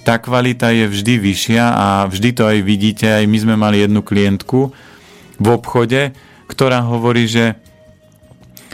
[0.05, 4.01] tá kvalita je vždy vyššia a vždy to aj vidíte, aj my sme mali jednu
[4.05, 4.71] klientku
[5.39, 6.15] v obchode,
[6.49, 7.57] ktorá hovorí, že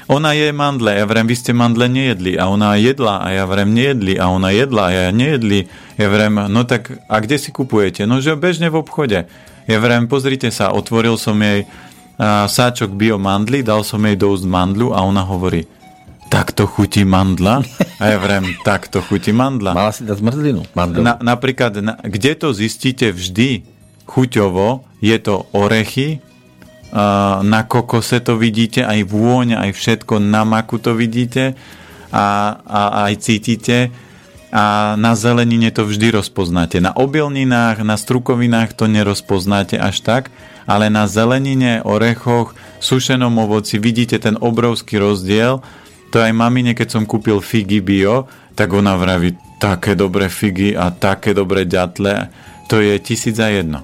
[0.06, 3.74] ona je mandle, ja vrem, vy ste mandle nejedli a ona jedla a ja vrem
[3.74, 5.66] nejedli a ona jedla a ja nejedli.
[5.98, 8.06] Ja vrem, no tak a kde si kupujete?
[8.06, 9.26] No že bežne v obchode.
[9.66, 11.66] Ja vrem, pozrite sa, otvoril som jej
[12.16, 15.66] a, sáčok bio mandly, dal som jej dosť mandlu a ona hovorí,
[16.30, 17.66] takto chutí mandla?
[17.98, 19.74] A ja vrem, takto chutí mandla.
[19.74, 20.62] Mala si dať zmrzlinu.
[20.78, 21.02] Mandlu.
[21.02, 23.66] Na, napríklad, na, kde to zistíte vždy
[24.06, 26.22] chuťovo, je to orechy,
[26.94, 31.58] a, na kokose to vidíte, aj vôňa, aj všetko, na maku to vidíte
[32.14, 32.26] a,
[32.64, 33.90] a aj cítite
[34.54, 36.82] a na zelenine to vždy rozpoznáte.
[36.82, 40.24] Na obilninách, na strukovinách to nerozpoznáte až tak,
[40.66, 45.62] ale na zelenine, orechoch, sušenom ovoci vidíte ten obrovský rozdiel.
[46.14, 50.90] To aj mamine, keď som kúpil figy bio, tak ona vraví, také dobré figy a
[50.94, 52.32] také dobré ďatle,
[52.72, 53.84] to je tisíc a jedno.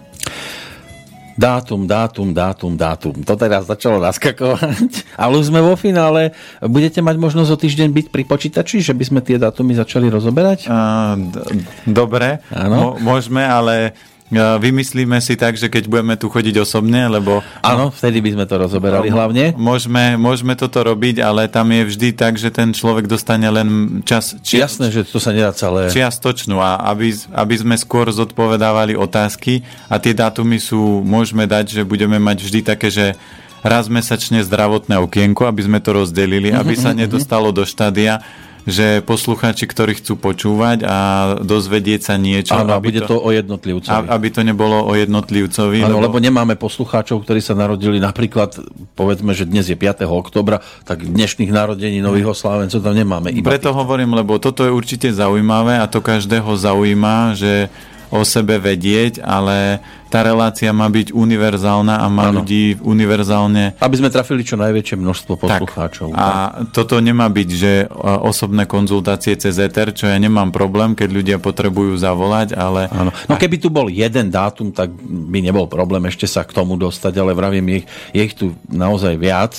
[1.42, 3.14] Dátum, dátum, dátum, dátum.
[3.26, 5.10] To teraz začalo naskakovať.
[5.22, 6.38] Ale už sme vo finále.
[6.62, 10.70] Budete mať možnosť o týždeň byť pri počítači, že by sme tie dátumy začali rozoberať?
[10.70, 13.98] Uh, d- dobre, Mo- môžeme, ale
[14.32, 17.44] Vymyslíme si tak, že keď budeme tu chodiť osobne, lebo...
[17.60, 19.52] Áno, vtedy by sme to rozoberali hlavne.
[19.60, 24.40] Môžeme, môžeme toto robiť, ale tam je vždy tak, že ten človek dostane len čas...
[24.40, 25.92] Či, Jasné, že to sa nedá celé...
[25.92, 31.82] Čiastočnú a aby, aby sme skôr zodpovedávali otázky a tie dátumy sú, môžeme dať, že
[31.84, 33.20] budeme mať vždy také, že
[33.62, 38.24] raz mesačne zdravotné okienko, aby sme to rozdelili, aby sa nedostalo do štádia,
[38.66, 40.98] že poslucháči, ktorí chcú počúvať a
[41.42, 42.54] dozvedieť sa niečo.
[42.54, 44.06] Áno, aby bude to, to o jednotlivcovi.
[44.06, 45.82] Aby to nebolo o jednotlivcovi.
[45.82, 46.14] Áno, lebo...
[46.14, 48.62] lebo nemáme poslucháčov, ktorí sa narodili napríklad,
[48.94, 50.06] povedzme, že dnes je 5.
[50.06, 53.34] oktobra, tak dnešných narodení nových oslávencov tam nemáme.
[53.34, 53.80] Iba Preto tých.
[53.82, 57.74] hovorím, lebo toto je určite zaujímavé a to každého zaujíma, že
[58.12, 59.80] o sebe vedieť, ale
[60.12, 62.44] tá relácia má byť univerzálna a má ano.
[62.44, 63.80] ľudí univerzálne...
[63.80, 66.12] Aby sme trafili čo najväčšie množstvo poslucháčov.
[66.12, 66.20] Tak.
[66.20, 66.28] A
[66.76, 67.88] toto nemá byť, že
[68.20, 72.92] osobné konzultácie cez Ether, čo ja nemám problém, keď ľudia potrebujú zavolať, ale...
[72.92, 73.16] Ano.
[73.32, 77.16] No keby tu bol jeden dátum, tak by nebol problém ešte sa k tomu dostať,
[77.16, 77.80] ale vravím, je,
[78.12, 79.56] je ich tu naozaj viac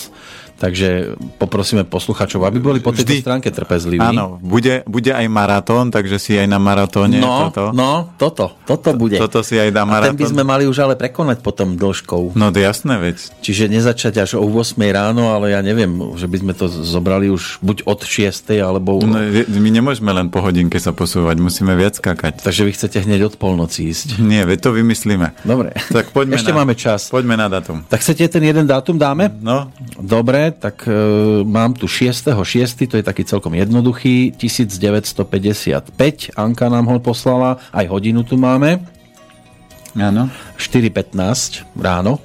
[0.63, 3.27] Takže poprosíme posluchačov, aby boli po tejto Vždy.
[3.27, 3.99] stránke trpezliví.
[3.99, 7.75] Áno, bude, bude aj maratón, takže si aj na maratóne no, toto.
[7.75, 9.19] No, toto, toto bude.
[9.19, 10.15] Toto si aj dá maratón.
[10.15, 12.39] A ten by sme mali už ale prekonať potom dĺžkou.
[12.39, 13.43] No to jasné veď.
[13.43, 17.59] Čiže nezačať až o 8 ráno, ale ja neviem, že by sme to zobrali už
[17.59, 19.03] buď od 6 alebo...
[19.03, 19.19] No,
[19.51, 22.39] my nemôžeme len po hodinke sa posúvať, musíme viac skakať.
[22.39, 24.23] Takže vy chcete hneď od polnoci ísť.
[24.23, 25.43] Nie, veď to vymyslíme.
[25.43, 25.75] Dobre.
[25.91, 27.11] Tak poďme Ešte na, máme čas.
[27.11, 27.83] Poďme na datum.
[27.91, 29.27] Tak chcete ten jeden dátum dáme?
[29.43, 29.75] No.
[29.99, 30.93] Dobre, tak e,
[31.43, 38.23] mám tu 6.6., to je taký celkom jednoduchý, 1955, Anka nám ho poslala, aj hodinu
[38.23, 38.85] tu máme.
[39.97, 40.33] Áno.
[40.57, 42.17] 4.15 ráno,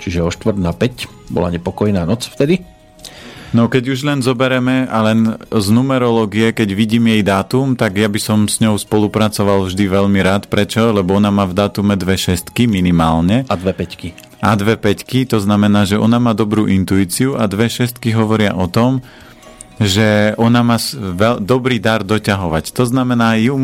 [0.00, 2.60] čiže o 4 na 5, bola nepokojná noc vtedy.
[3.54, 8.10] No keď už len zobereme a len z numerológie, keď vidím jej dátum, tak ja
[8.10, 10.50] by som s ňou spolupracoval vždy veľmi rád.
[10.50, 10.90] Prečo?
[10.90, 13.46] Lebo ona má v dátume dve šestky minimálne.
[13.46, 14.33] A dve peťky.
[14.44, 18.68] A dve peťky, to znamená, že ona má dobrú intuíciu a dve šestky hovoria o
[18.68, 19.00] tom,
[19.82, 22.70] že ona má veľ, dobrý dar doťahovať.
[22.78, 23.58] To znamená, ju,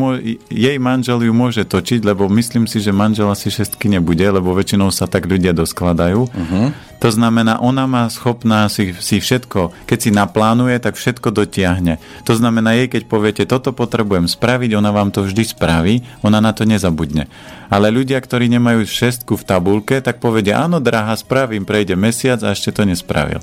[0.50, 4.90] jej manžel ju môže točiť, lebo myslím si, že manžel asi šestky nebude, lebo väčšinou
[4.90, 6.20] sa tak ľudia doskladajú.
[6.26, 6.66] Uh-huh.
[7.00, 11.96] To znamená, ona má schopná si, si všetko, keď si naplánuje, tak všetko dotiahne.
[12.28, 16.52] To znamená, jej keď poviete, toto potrebujem spraviť, ona vám to vždy spraví, ona na
[16.52, 17.30] to nezabudne.
[17.70, 22.52] Ale ľudia, ktorí nemajú šestku v tabulke, tak povedia, áno, drahá, spravím, prejde mesiac a
[22.52, 23.40] ešte to nespravil.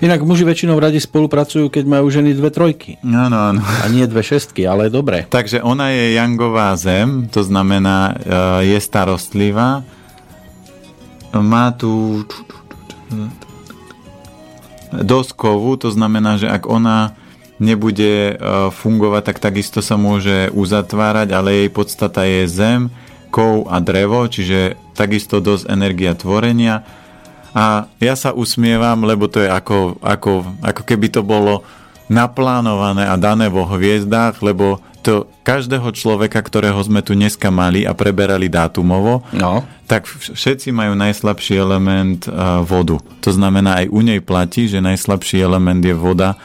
[0.00, 2.98] Inak muži väčšinou radi spolupracujú, keď majú ženy dve trojky.
[3.04, 3.60] Áno, áno.
[3.62, 5.28] A nie dve šestky, ale dobre.
[5.28, 9.86] Takže ona je jangová zem, to znamená, e, je starostlivá,
[11.34, 12.22] má tu
[14.94, 17.18] doskovú, to znamená, že ak ona
[17.58, 18.34] nebude e,
[18.70, 22.90] fungovať, tak takisto sa môže uzatvárať, ale jej podstata je zem,
[23.34, 26.86] kov a drevo, čiže takisto dosť energia tvorenia.
[27.54, 31.62] A ja sa usmievam, lebo to je ako, ako, ako keby to bolo
[32.08, 37.92] naplánované a dané vo hviezdách, lebo to každého človeka, ktorého sme tu dneska mali a
[37.92, 39.60] preberali dátumovo, No.
[39.84, 42.96] tak vš- všetci majú najslabší element uh, vodu.
[43.20, 46.40] To znamená, aj u nej platí, že najslabší element je voda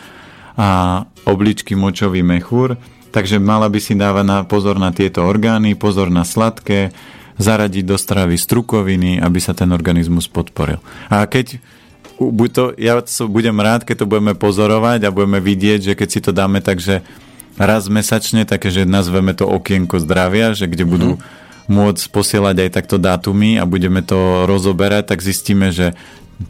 [0.53, 2.75] a obličky močový mechúr,
[3.09, 6.91] takže mala by si dávať na pozor na tieto orgány, pozor na sladké,
[7.39, 10.83] zaradiť do stravy strukoviny, aby sa ten organizmus podporil.
[11.07, 11.57] A keď
[12.19, 12.99] buď to, ja
[13.31, 16.83] budem rád, keď to budeme pozorovať a budeme vidieť, že keď si to dáme tak,
[16.83, 16.99] že
[17.55, 21.11] raz mesačne, také, že nazveme to okienko zdravia, že kde budú
[21.71, 25.95] môcť posielať aj takto dátumy a budeme to rozoberať, tak zistíme, že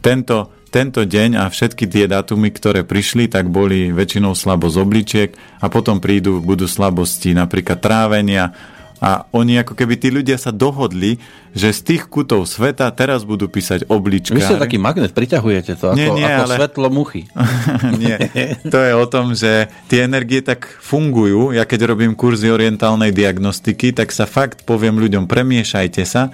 [0.00, 5.30] tento, tento deň a všetky tie dátumy, ktoré prišli, tak boli väčšinou slabosť obličiek
[5.60, 8.54] a potom prídu, budú slabosti napríklad trávenia
[9.00, 11.16] a oni ako keby tí ľudia sa dohodli,
[11.56, 14.36] že z tých kutov sveta teraz budú písať obličkári.
[14.36, 17.24] Vy ste taký magnet, priťahujete to ako, Nie, nie, ako ale- svetlo muchy.
[18.02, 18.28] Nie,
[18.68, 21.56] to je o tom, že tie energie tak fungujú.
[21.56, 26.28] Ja keď robím kurzy orientálnej diagnostiky, tak sa fakt poviem ľuďom, premiešajte sa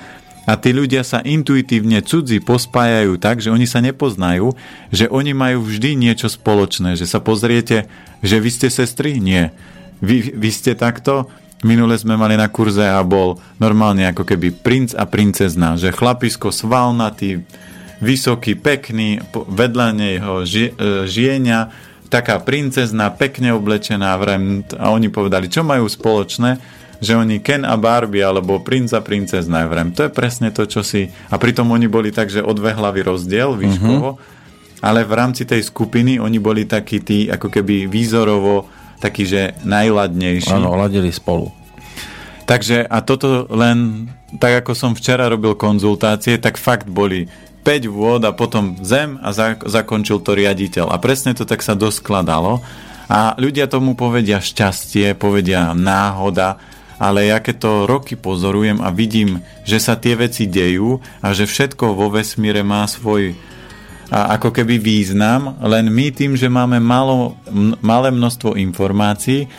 [0.47, 4.55] a tí ľudia sa intuitívne cudzí pospájajú tak, že oni sa nepoznajú,
[4.91, 7.87] že oni majú vždy niečo spoločné, že sa pozriete,
[8.23, 9.19] že vy ste sestry?
[9.23, 9.51] Nie.
[9.99, 11.31] Vy, vy ste takto?
[11.65, 16.53] Minule sme mali na kurze a bol normálne ako keby princ a princezna, že chlapisko
[16.53, 17.49] svalnatý,
[18.05, 21.73] vysoký, pekný, vedľa neho ži, e, žienia,
[22.13, 26.61] taká princezna, pekne oblečená, vrem, a oni povedali, čo majú spoločné,
[27.01, 29.93] že oni Ken a Barbie, alebo princ a princezna, vrem.
[29.97, 31.09] To je presne to, čo si...
[31.29, 34.17] A pritom oni boli tak, že o dve hlavy rozdiel výškovo,
[34.81, 40.53] ale v rámci tej skupiny oni boli takí tí, ako keby výzorovo, takí, že najladnejší.
[40.57, 41.53] Áno, ladili spolu.
[42.47, 44.07] Takže a toto len,
[44.39, 47.27] tak ako som včera robil konzultácie, tak fakt boli
[47.67, 50.87] 5 vôd a potom zem a za, zakončil to riaditeľ.
[50.95, 52.63] A presne to tak sa doskladalo.
[53.11, 56.59] A ľudia tomu povedia šťastie, povedia náhoda,
[57.03, 61.51] ale ja keď to roky pozorujem a vidím, že sa tie veci dejú a že
[61.51, 63.35] všetko vo vesmíre má svoj
[64.07, 67.35] a ako keby význam, len my tým, že máme malo,
[67.83, 69.51] malé množstvo informácií,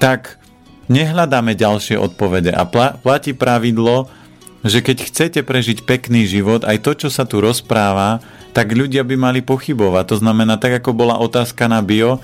[0.00, 0.40] tak
[0.88, 2.48] nehľadáme ďalšie odpovede.
[2.48, 4.08] A pla- platí pravidlo,
[4.64, 8.24] že keď chcete prežiť pekný život, aj to, čo sa tu rozpráva,
[8.56, 10.04] tak ľudia by mali pochybovať.
[10.10, 12.18] To znamená, tak ako bola otázka na bio,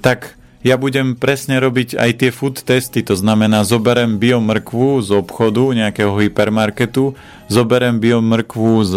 [0.00, 0.34] tak
[0.66, 6.10] ja budem presne robiť aj tie food testy, to znamená, zoberem biomrkvu z obchodu, nejakého
[6.18, 7.14] hypermarketu,
[7.46, 8.94] zoberem biomrkvu z,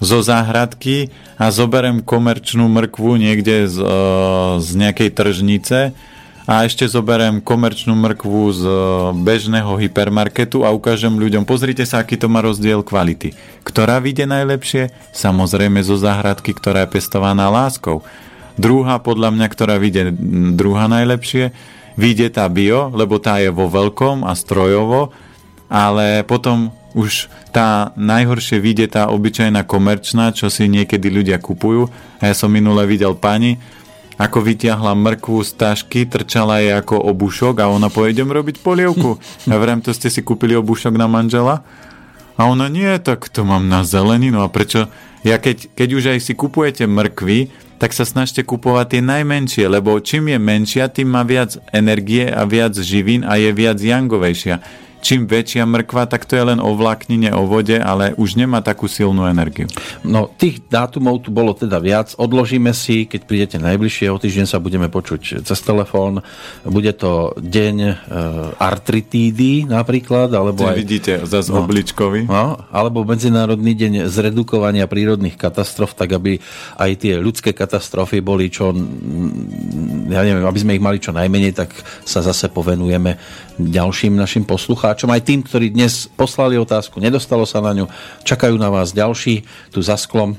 [0.00, 3.96] zo záhradky a zoberem komerčnú mrkvu niekde z, e,
[4.58, 5.78] z nejakej tržnice
[6.48, 8.72] a ešte zoberem komerčnú mrkvu z e,
[9.20, 13.36] bežného hypermarketu a ukážem ľuďom, pozrite sa, aký to má rozdiel kvality.
[13.60, 14.90] Ktorá vyjde najlepšie?
[15.12, 18.00] Samozrejme zo záhradky, ktorá je pestovaná láskou.
[18.56, 20.16] Druhá, podľa mňa, ktorá vyjde
[20.56, 21.52] druhá najlepšie,
[21.94, 25.12] vyjde tá bio, lebo tá je vo veľkom a strojovo,
[25.70, 31.90] ale potom už tá najhoršie vyjde tá obyčajná komerčná, čo si niekedy ľudia kupujú.
[32.18, 33.58] A ja som minule videl pani,
[34.20, 39.16] ako vytiahla mrkvu z tašky, trčala jej ako obušok a ona povie, idem robiť polievku.
[39.48, 41.64] Ja vrem, to ste si kúpili obušok na manžela?
[42.36, 44.44] A ona, nie, tak to mám na zeleninu.
[44.44, 44.92] A prečo?
[45.24, 49.96] Ja keď, keď už aj si kupujete mrkvy, tak sa snažte kupovať tie najmenšie, lebo
[50.04, 54.60] čím je menšia, tým má viac energie a viac živín a je viac jangovejšia.
[55.04, 58.88] Čím väčšia mrkva, tak to je len o vláknine, o vode, ale už nemá takú
[58.88, 59.68] silnú energiu.
[60.00, 62.16] No, tých dátumov tu bolo teda viac.
[62.16, 66.24] Odložíme si, keď prídete najbližšie, o týždeň sa budeme počuť cez telefón.
[66.64, 67.92] Bude to deň e,
[68.56, 70.78] artritídy napríklad, alebo Ty aj...
[70.78, 71.66] vidíte, zase No.
[71.66, 72.30] obličkovi.
[72.30, 76.38] No, alebo Medzinárodný deň zredukovania prírodných katastrof, tak aby
[76.78, 78.70] aj tie ľudské katastrofy boli čo,
[80.10, 81.74] ja neviem, aby sme ich mali čo najmenej, tak
[82.06, 83.16] sa zase povenujeme
[83.60, 87.86] ďalším našim poslucháčom, aj tým, ktorí dnes poslali otázku, nedostalo sa na ňu,
[88.26, 90.38] čakajú na vás ďalší tu za sklom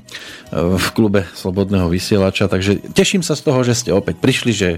[0.52, 4.70] v klube Slobodného vysielača, takže teším sa z toho, že ste opäť prišli, že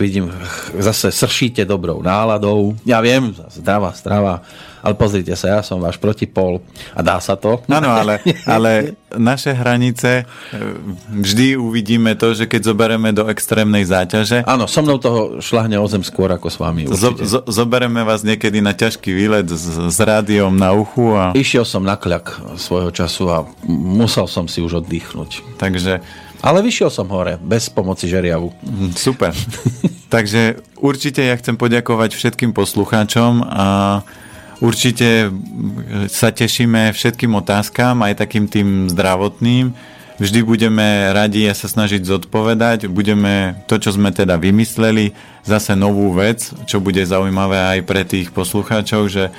[0.00, 0.32] vidím,
[0.80, 2.72] zase sršíte dobrou náladou.
[2.88, 4.40] Ja viem, zdravá strava,
[4.80, 6.64] ale pozrite sa, ja som váš protipol
[6.96, 7.60] a dá sa to.
[7.68, 10.58] Áno, ale, ale naše hranice e,
[11.22, 15.86] vždy uvidíme to, že keď zoberieme do extrémnej záťaže, Áno, so mnou toho šlahne o
[15.86, 16.88] zem skôr ako s vami.
[16.88, 21.68] zo, zo, zobereme vás niekedy na ťažký výlet s, s rádiom na uchu a Išiel
[21.68, 25.01] som na kľak svojho času a musel som si už oddychnúť.
[25.58, 26.02] Takže
[26.42, 28.50] Ale vyšiel som hore, bez pomoci žeriavu.
[28.98, 29.30] super.
[30.14, 33.66] takže určite ja chcem poďakovať všetkým poslucháčom a
[34.58, 35.30] určite
[36.10, 39.70] sa tešíme všetkým otázkam, aj takým tým zdravotným.
[40.18, 42.90] Vždy budeme radi a sa snažiť zodpovedať.
[42.90, 45.14] Budeme to, čo sme teda vymysleli,
[45.46, 49.30] zase novú vec, čo bude zaujímavé aj pre tých poslucháčov, že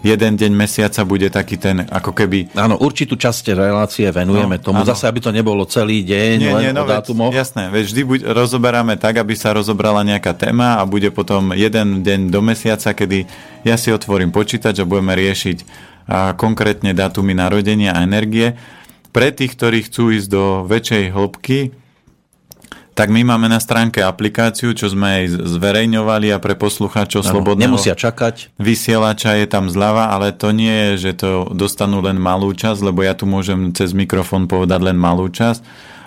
[0.00, 4.80] jeden deň mesiaca bude taký ten, ako keby Áno, určitú časť relácie venujeme No, tomu,
[4.82, 4.88] áno.
[4.88, 7.32] zase aby to nebolo celý deň Nie, len nie, no o veď, dátumoch.
[7.32, 12.02] jasné, veď vždy buď, rozoberáme tak, aby sa rozobrala nejaká téma a bude potom jeden
[12.02, 13.24] deň do mesiaca, kedy
[13.62, 15.58] ja si otvorím počítač a budeme riešiť
[16.06, 18.54] a, konkrétne dátumy narodenia a energie.
[19.10, 21.58] Pre tých, ktorí chcú ísť do väčšej hĺbky,
[22.96, 27.68] tak my máme na stránke aplikáciu, čo sme aj zverejňovali a pre poslucháčov Áno, slobodného
[27.68, 28.56] nemusia čakať.
[28.56, 33.04] vysielača je tam zľava, ale to nie je, že to dostanú len malú časť, lebo
[33.04, 35.60] ja tu môžem cez mikrofón povedať len malú časť,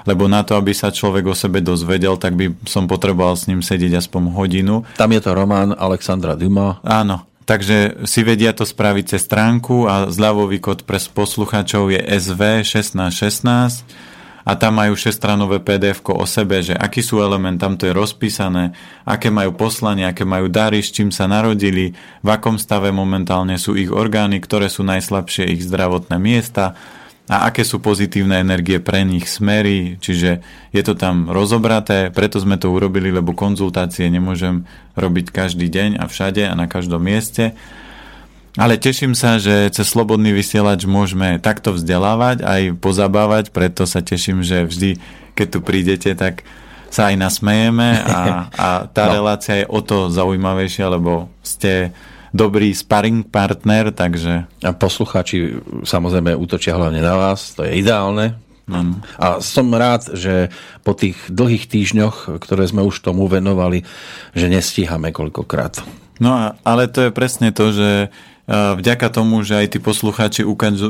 [0.10, 3.62] lebo na to, aby sa človek o sebe dozvedel, tak by som potreboval s ním
[3.62, 4.82] sedieť aspoň hodinu.
[4.98, 6.82] Tam je to román Alexandra Duma.
[6.82, 14.09] Áno, takže si vedia to spraviť cez stránku a zľavový kód pre poslucháčov je SV1616
[14.50, 18.74] a tam majú 6-stranové pdf o sebe, že aký sú element, tam to je rozpísané,
[19.06, 21.94] aké majú poslanie, aké majú dary, s čím sa narodili,
[22.26, 26.74] v akom stave momentálne sú ich orgány, ktoré sú najslabšie ich zdravotné miesta
[27.30, 30.42] a aké sú pozitívne energie pre nich smery, čiže
[30.74, 34.66] je to tam rozobraté, preto sme to urobili, lebo konzultácie nemôžem
[34.98, 37.54] robiť každý deň a všade a na každom mieste.
[38.58, 44.42] Ale teším sa, že cez Slobodný vysielač môžeme takto vzdelávať, aj pozabávať, preto sa teším,
[44.42, 44.98] že vždy,
[45.38, 46.42] keď tu prídete, tak
[46.90, 49.14] sa aj nasmejeme a, a tá No.
[49.22, 51.94] relácia je o to zaujímavejšia, lebo ste
[52.34, 58.38] dobrý sparring partner, takže A poslucháči samozrejme útočia hlavne na vás, to je ideálne.
[58.70, 59.02] Áno.
[59.18, 60.54] A som rád, že
[60.86, 63.82] po tých dlhých týždňoch, ktoré sme už tomu venovali,
[64.38, 65.82] že nestíhame koľkokrát.
[66.22, 68.14] No a, ale to je presne to, že
[68.50, 70.42] vďaka tomu, že aj tí poslucháči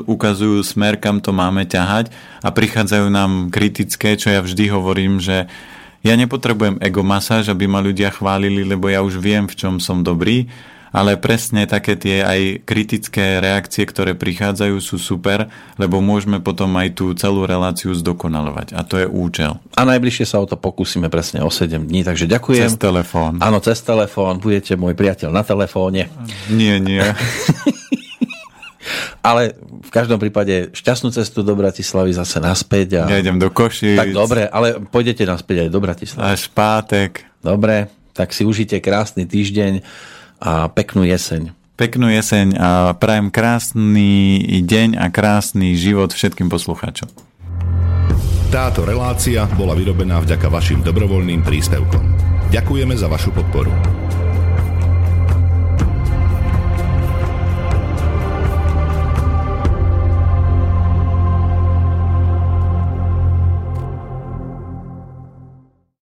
[0.08, 2.08] ukazujú, smer, kam to máme ťahať
[2.40, 5.52] a prichádzajú nám kritické, čo ja vždy hovorím, že
[6.00, 10.48] ja nepotrebujem egomasáž, aby ma ľudia chválili, lebo ja už viem, v čom som dobrý,
[10.90, 16.98] ale presne také tie aj kritické reakcie, ktoré prichádzajú, sú super, lebo môžeme potom aj
[16.98, 18.74] tú celú reláciu zdokonalovať.
[18.74, 19.62] A to je účel.
[19.78, 22.70] A najbližšie sa o to pokúsime presne o 7 dní, takže ďakujem.
[22.70, 23.38] Cez telefón.
[23.42, 26.10] Áno, cez telefón, budete môj priateľ na telefóne.
[26.50, 27.02] Nie, nie.
[29.20, 29.54] Ale
[29.84, 33.04] v každom prípade šťastnú cestu do Bratislavy zase naspäť.
[33.04, 33.12] A...
[33.12, 34.00] Ja idem do Košic.
[34.00, 36.26] Tak dobre, ale pôjdete naspäť aj do Bratislavy.
[36.26, 37.28] Až pátek.
[37.44, 39.84] Dobre, tak si užite krásny týždeň
[40.40, 41.52] a peknú jeseň.
[41.80, 47.08] Peknú jeseň a prajem krásny deň a krásny život všetkým poslucháčom.
[48.50, 52.04] Táto relácia bola vyrobená vďaka vašim dobrovoľným príspevkom.
[52.50, 53.70] Ďakujeme za vašu podporu.